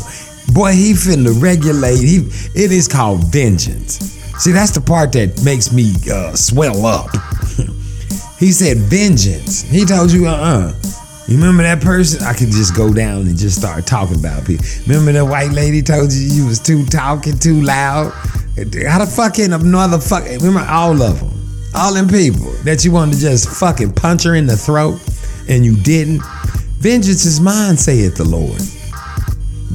[0.54, 2.00] Boy, he finna regulate.
[2.00, 2.18] He
[2.56, 4.00] it is called vengeance.
[4.40, 7.10] See, that's the part that makes me uh, swell up.
[8.40, 9.62] he said vengeance.
[9.62, 10.74] He told you, uh-uh.
[11.28, 12.24] You remember that person?
[12.24, 14.66] I could just go down and just start talking about people.
[14.88, 18.12] Remember that white lady told you you was too talking, too loud?
[18.88, 20.24] How the fucking another fuck?
[20.24, 24.34] Remember all of them, all them people that you wanted to just fucking punch her
[24.34, 25.00] in the throat,
[25.48, 26.24] and you didn't.
[26.80, 28.62] Vengeance is mine, saith the Lord.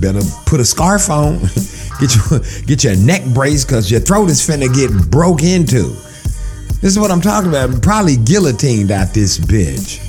[0.01, 1.39] Better put a scarf on.
[2.01, 5.82] get your get your neck brace because your throat is finna get broke into.
[6.81, 7.82] This is what I'm talking about.
[7.82, 10.01] Probably guillotined out this bitch.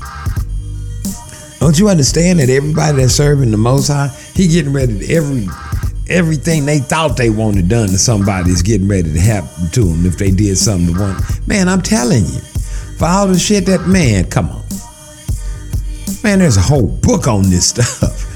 [1.60, 5.48] Don't you understand that everybody that's serving the Most High, he getting ready to every
[6.08, 10.06] everything they thought they wanted done to somebody is getting ready to happen to them
[10.06, 11.18] if they did something to one.
[11.46, 12.40] Man, I'm telling you,
[12.98, 14.65] for all the shit that man, come on,
[16.26, 18.32] man, there's a whole book on this stuff.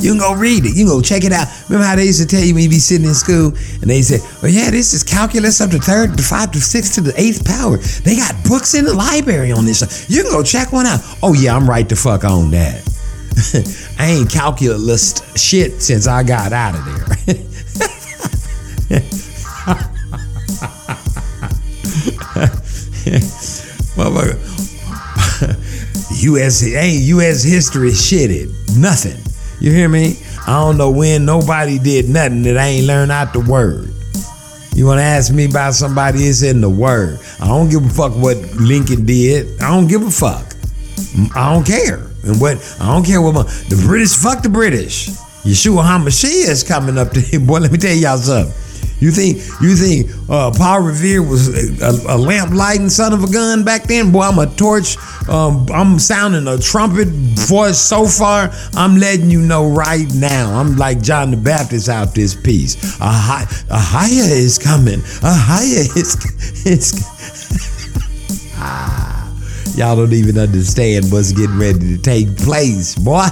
[0.00, 0.70] You can go read it.
[0.70, 1.46] You can go check it out.
[1.68, 3.48] Remember how they used to tell you when you be sitting in school
[3.80, 6.94] and they said, "Oh yeah, this is calculus up to third, to five, to six,
[6.96, 9.78] to the eighth power." They got books in the library on this.
[9.78, 10.10] stuff.
[10.10, 11.00] You can go check one out.
[11.22, 12.82] Oh yeah, I'm right the fuck on that.
[13.98, 17.36] I ain't calculus shit since I got out of there.
[23.96, 24.53] Motherfucker.
[26.24, 28.48] US ain't US history shitted.
[28.78, 29.20] Nothing.
[29.60, 30.16] You hear me?
[30.46, 33.90] I don't know when nobody did nothing that I ain't learned out the word.
[34.74, 37.20] You wanna ask me about somebody that's in the word.
[37.40, 39.60] I don't give a fuck what Lincoln did.
[39.60, 40.54] I don't give a fuck.
[41.36, 42.10] I don't care.
[42.24, 45.08] And what I don't care what my, the British fuck the British.
[45.44, 47.46] Yeshua HaMashiach is coming up to him.
[47.46, 48.63] Boy, let me tell y'all something.
[49.00, 51.48] You think you think uh, Paul Revere was
[51.82, 54.12] a, a lamp lighting son of a gun back then?
[54.12, 54.96] Boy, I'm a torch.
[55.28, 58.50] Um, I'm sounding a trumpet voice so far.
[58.74, 60.54] I'm letting you know right now.
[60.58, 62.98] I'm like John the Baptist out this piece.
[63.00, 65.00] A, high, a higher is coming.
[65.22, 66.64] A higher is.
[66.64, 69.36] is ah,
[69.76, 73.26] y'all don't even understand what's getting ready to take place, boy.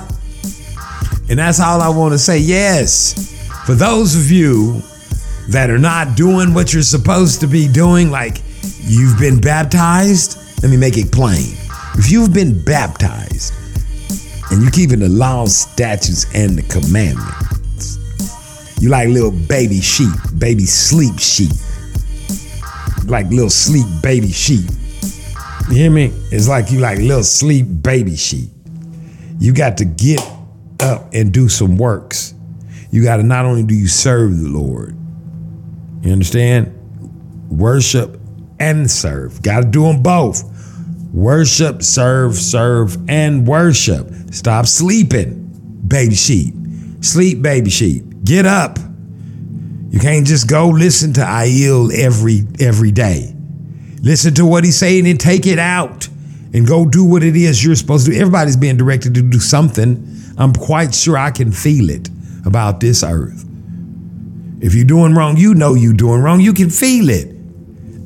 [1.30, 2.38] And that's all I want to say.
[2.38, 3.32] Yes,
[3.64, 4.82] for those of you
[5.48, 8.40] that are not doing what you're supposed to be doing, like
[8.80, 11.54] you've been baptized, let me make it plain.
[11.94, 13.52] If you've been baptized
[14.50, 17.98] and you're keeping the laws, statutes, and the commandments,
[18.80, 21.52] you like little baby sheep, baby sleep sheep,
[23.06, 24.68] like little sleep baby sheep.
[25.68, 26.12] You hear me?
[26.30, 28.50] It's like you like little sleep baby sheep.
[29.38, 30.20] You got to get
[30.80, 32.34] up and do some works.
[32.90, 34.96] You got to not only do you serve the Lord,
[36.02, 36.78] you understand?
[37.50, 38.20] Worship
[38.58, 39.42] and serve.
[39.42, 40.44] Got to do them both.
[41.12, 44.08] Worship, serve, serve, and worship.
[44.32, 46.54] Stop sleeping, baby sheep.
[47.00, 48.04] Sleep, baby sheep.
[48.24, 48.78] Get up.
[49.90, 53.34] You can't just go listen to Aiel every every day.
[54.00, 56.08] Listen to what he's saying and take it out
[56.54, 58.18] and go do what it is you're supposed to do.
[58.18, 60.08] Everybody's being directed to do something.
[60.38, 62.08] I'm quite sure I can feel it
[62.46, 63.44] about this earth.
[64.62, 66.40] If you're doing wrong, you know you're doing wrong.
[66.40, 67.26] You can feel it.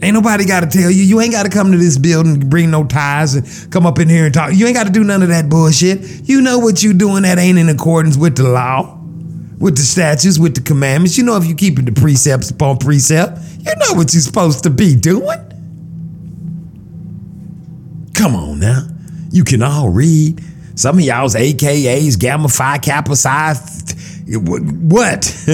[0.02, 1.02] Ain't nobody got to tell you.
[1.02, 4.08] You ain't got to come to this building, bring no ties, and come up in
[4.08, 4.54] here and talk.
[4.54, 6.28] You ain't got to do none of that bullshit.
[6.28, 8.98] You know what you're doing that ain't in accordance with the law,
[9.58, 11.18] with the statutes, with the commandments.
[11.18, 13.38] You know if you keeping the precepts upon precept.
[13.58, 15.42] You know what you're supposed to be doing.
[18.14, 18.86] Come on now.
[19.30, 20.42] You can all read.
[20.74, 23.54] Some of y'all's AKAs, Gamma Phi, Kappa Psi,
[24.26, 25.46] what?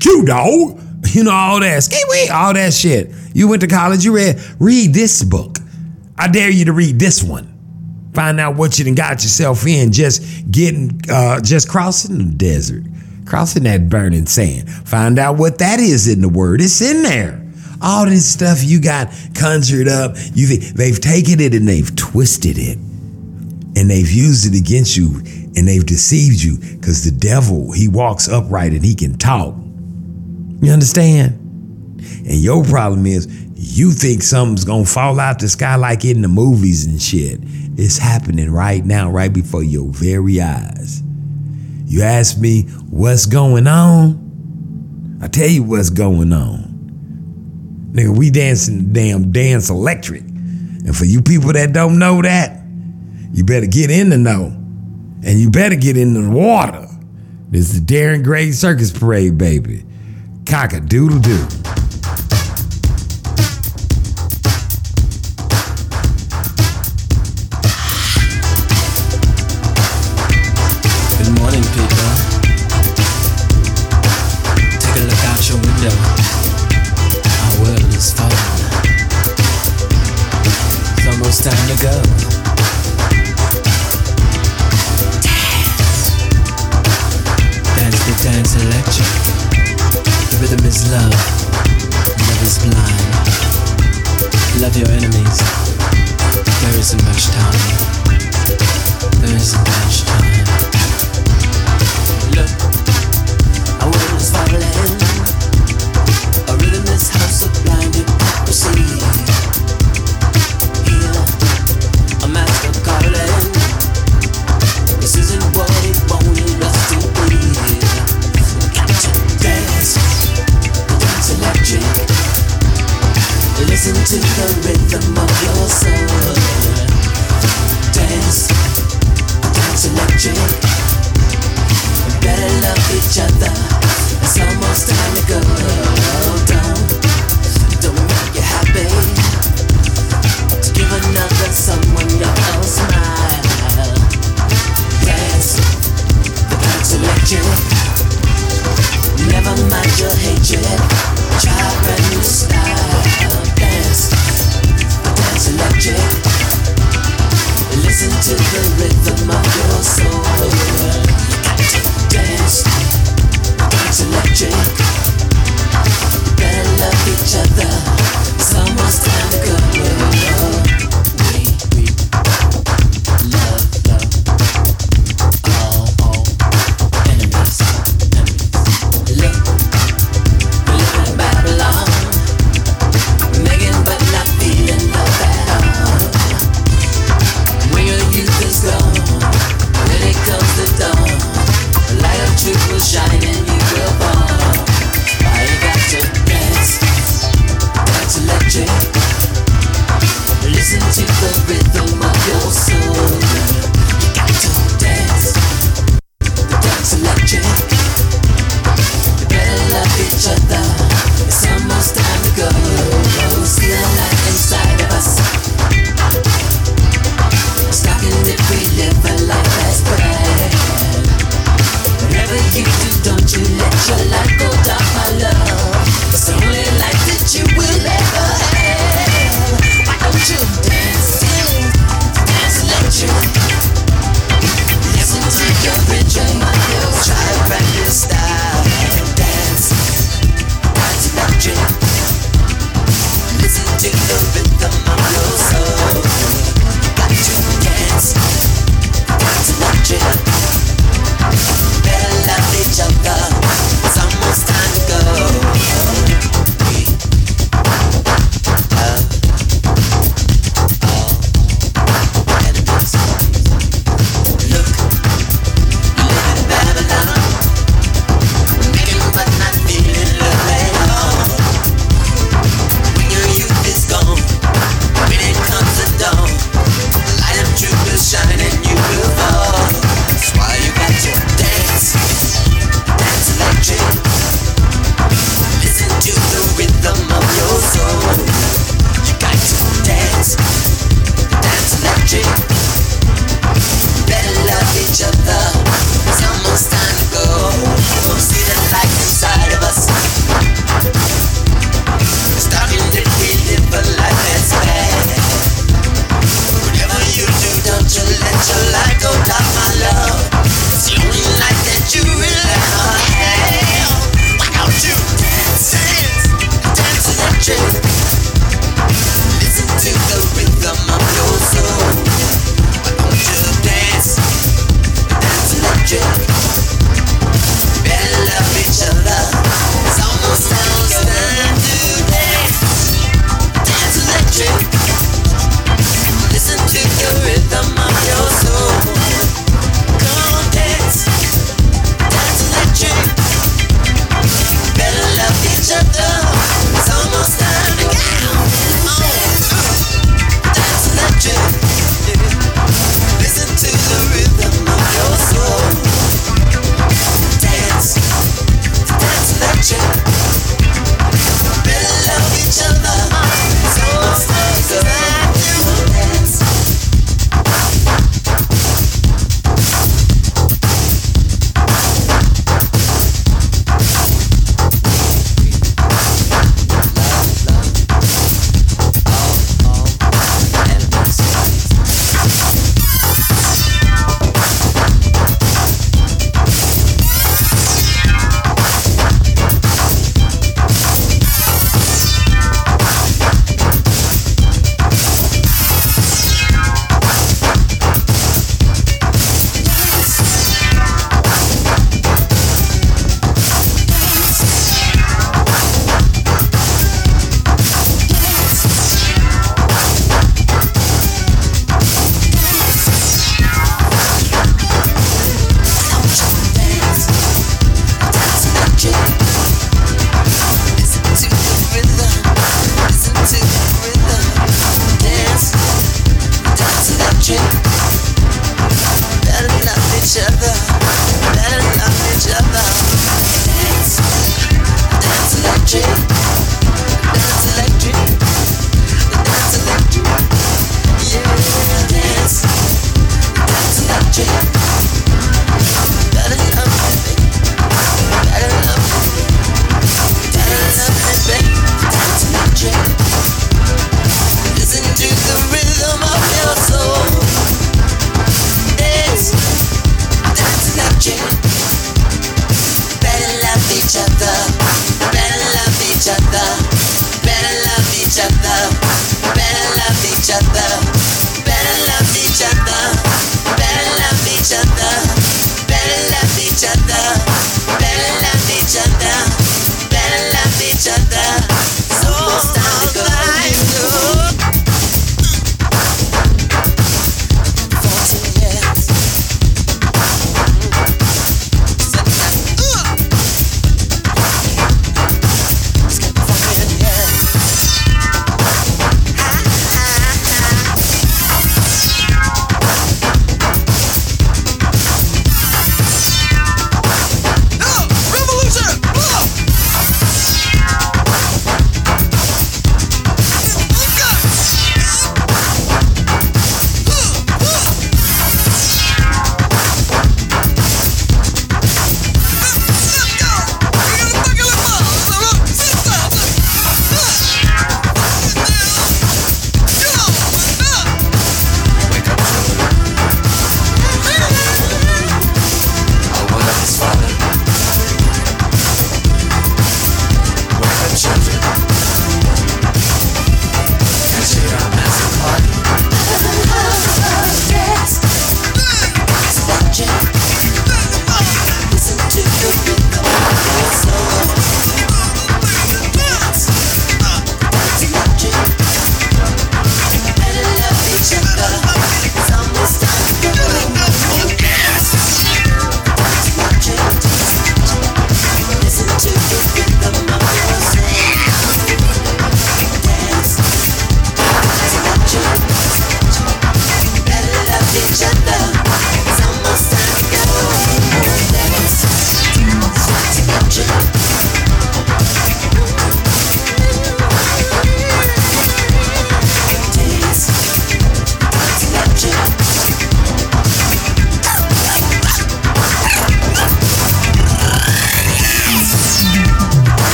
[0.00, 0.82] Q dog.
[1.12, 1.84] You know, all that.
[1.84, 3.12] Ski all that shit.
[3.32, 5.58] You went to college, you read, read this book.
[6.18, 8.10] I dare you to read this one.
[8.12, 12.82] Find out what you done got yourself in just getting, uh, just crossing the desert,
[13.24, 14.68] crossing that burning sand.
[14.68, 16.60] Find out what that is in the word.
[16.60, 17.46] It's in there.
[17.80, 22.58] All this stuff you got conjured up, you think they've taken it and they've twisted
[22.58, 25.20] it and they've used it against you
[25.56, 29.54] and they've deceived you because the devil he walks upright and he can talk.
[30.60, 31.32] You understand?
[32.26, 36.28] And your problem is you think something's gonna fall out the sky like in the
[36.28, 37.40] movies and shit.
[37.78, 41.02] It's happening right now right before your very eyes.
[41.86, 45.18] You ask me what's going on?
[45.22, 47.90] I tell you what's going on.
[47.92, 50.22] Nigga we dancing the damn dance electric.
[50.22, 52.62] And for you people that don't know that
[53.32, 54.65] you better get in the know.
[55.24, 56.86] And you better get in the water.
[57.48, 59.84] This is the Darren Gray Circus Parade, baby.
[60.44, 61.46] Cock a doodle doo.
[71.16, 72.10] Good morning, people.
[74.78, 75.94] Take a look out your window.
[77.42, 78.36] Our world is falling.
[80.98, 82.35] It's almost time to go.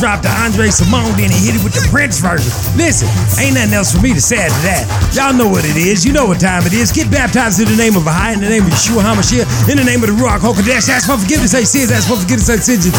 [0.00, 2.48] Seinfeld drop the André Cymone, then he hit it with the Prince version.
[2.76, 4.88] Listen, ain't nothing else for me to say to that.
[5.12, 6.04] Y'all know what it is.
[6.04, 6.90] You know what time it is.
[6.90, 9.84] Get baptized in the name of Bahai, in the name of Yeshua HaMashiach, in the
[9.84, 10.88] name of the Ruach HaKodesh.
[10.88, 11.92] Ask for forgiveness, say sins.
[11.92, 12.88] Ask for forgiveness, say sins.
[12.88, 12.96] and.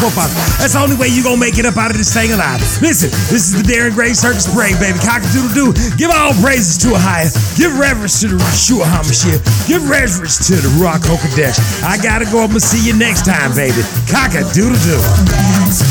[0.61, 2.61] That's the only way you gonna make it up out of this thing alive.
[2.81, 4.99] Listen, this is the Darren Gray Circus Parade, baby.
[5.01, 5.73] Cock-a-doodle-doo.
[5.97, 7.29] Give all praises to a higher.
[7.57, 9.41] Give reverence to the Yeshua HaMashiach.
[9.67, 11.57] Give reverence to the Ruach HaKodesh.
[11.81, 12.45] I gotta go.
[12.45, 13.81] I'm gonna see you next time, baby.
[14.07, 15.90] Cock-a-doodle-doo.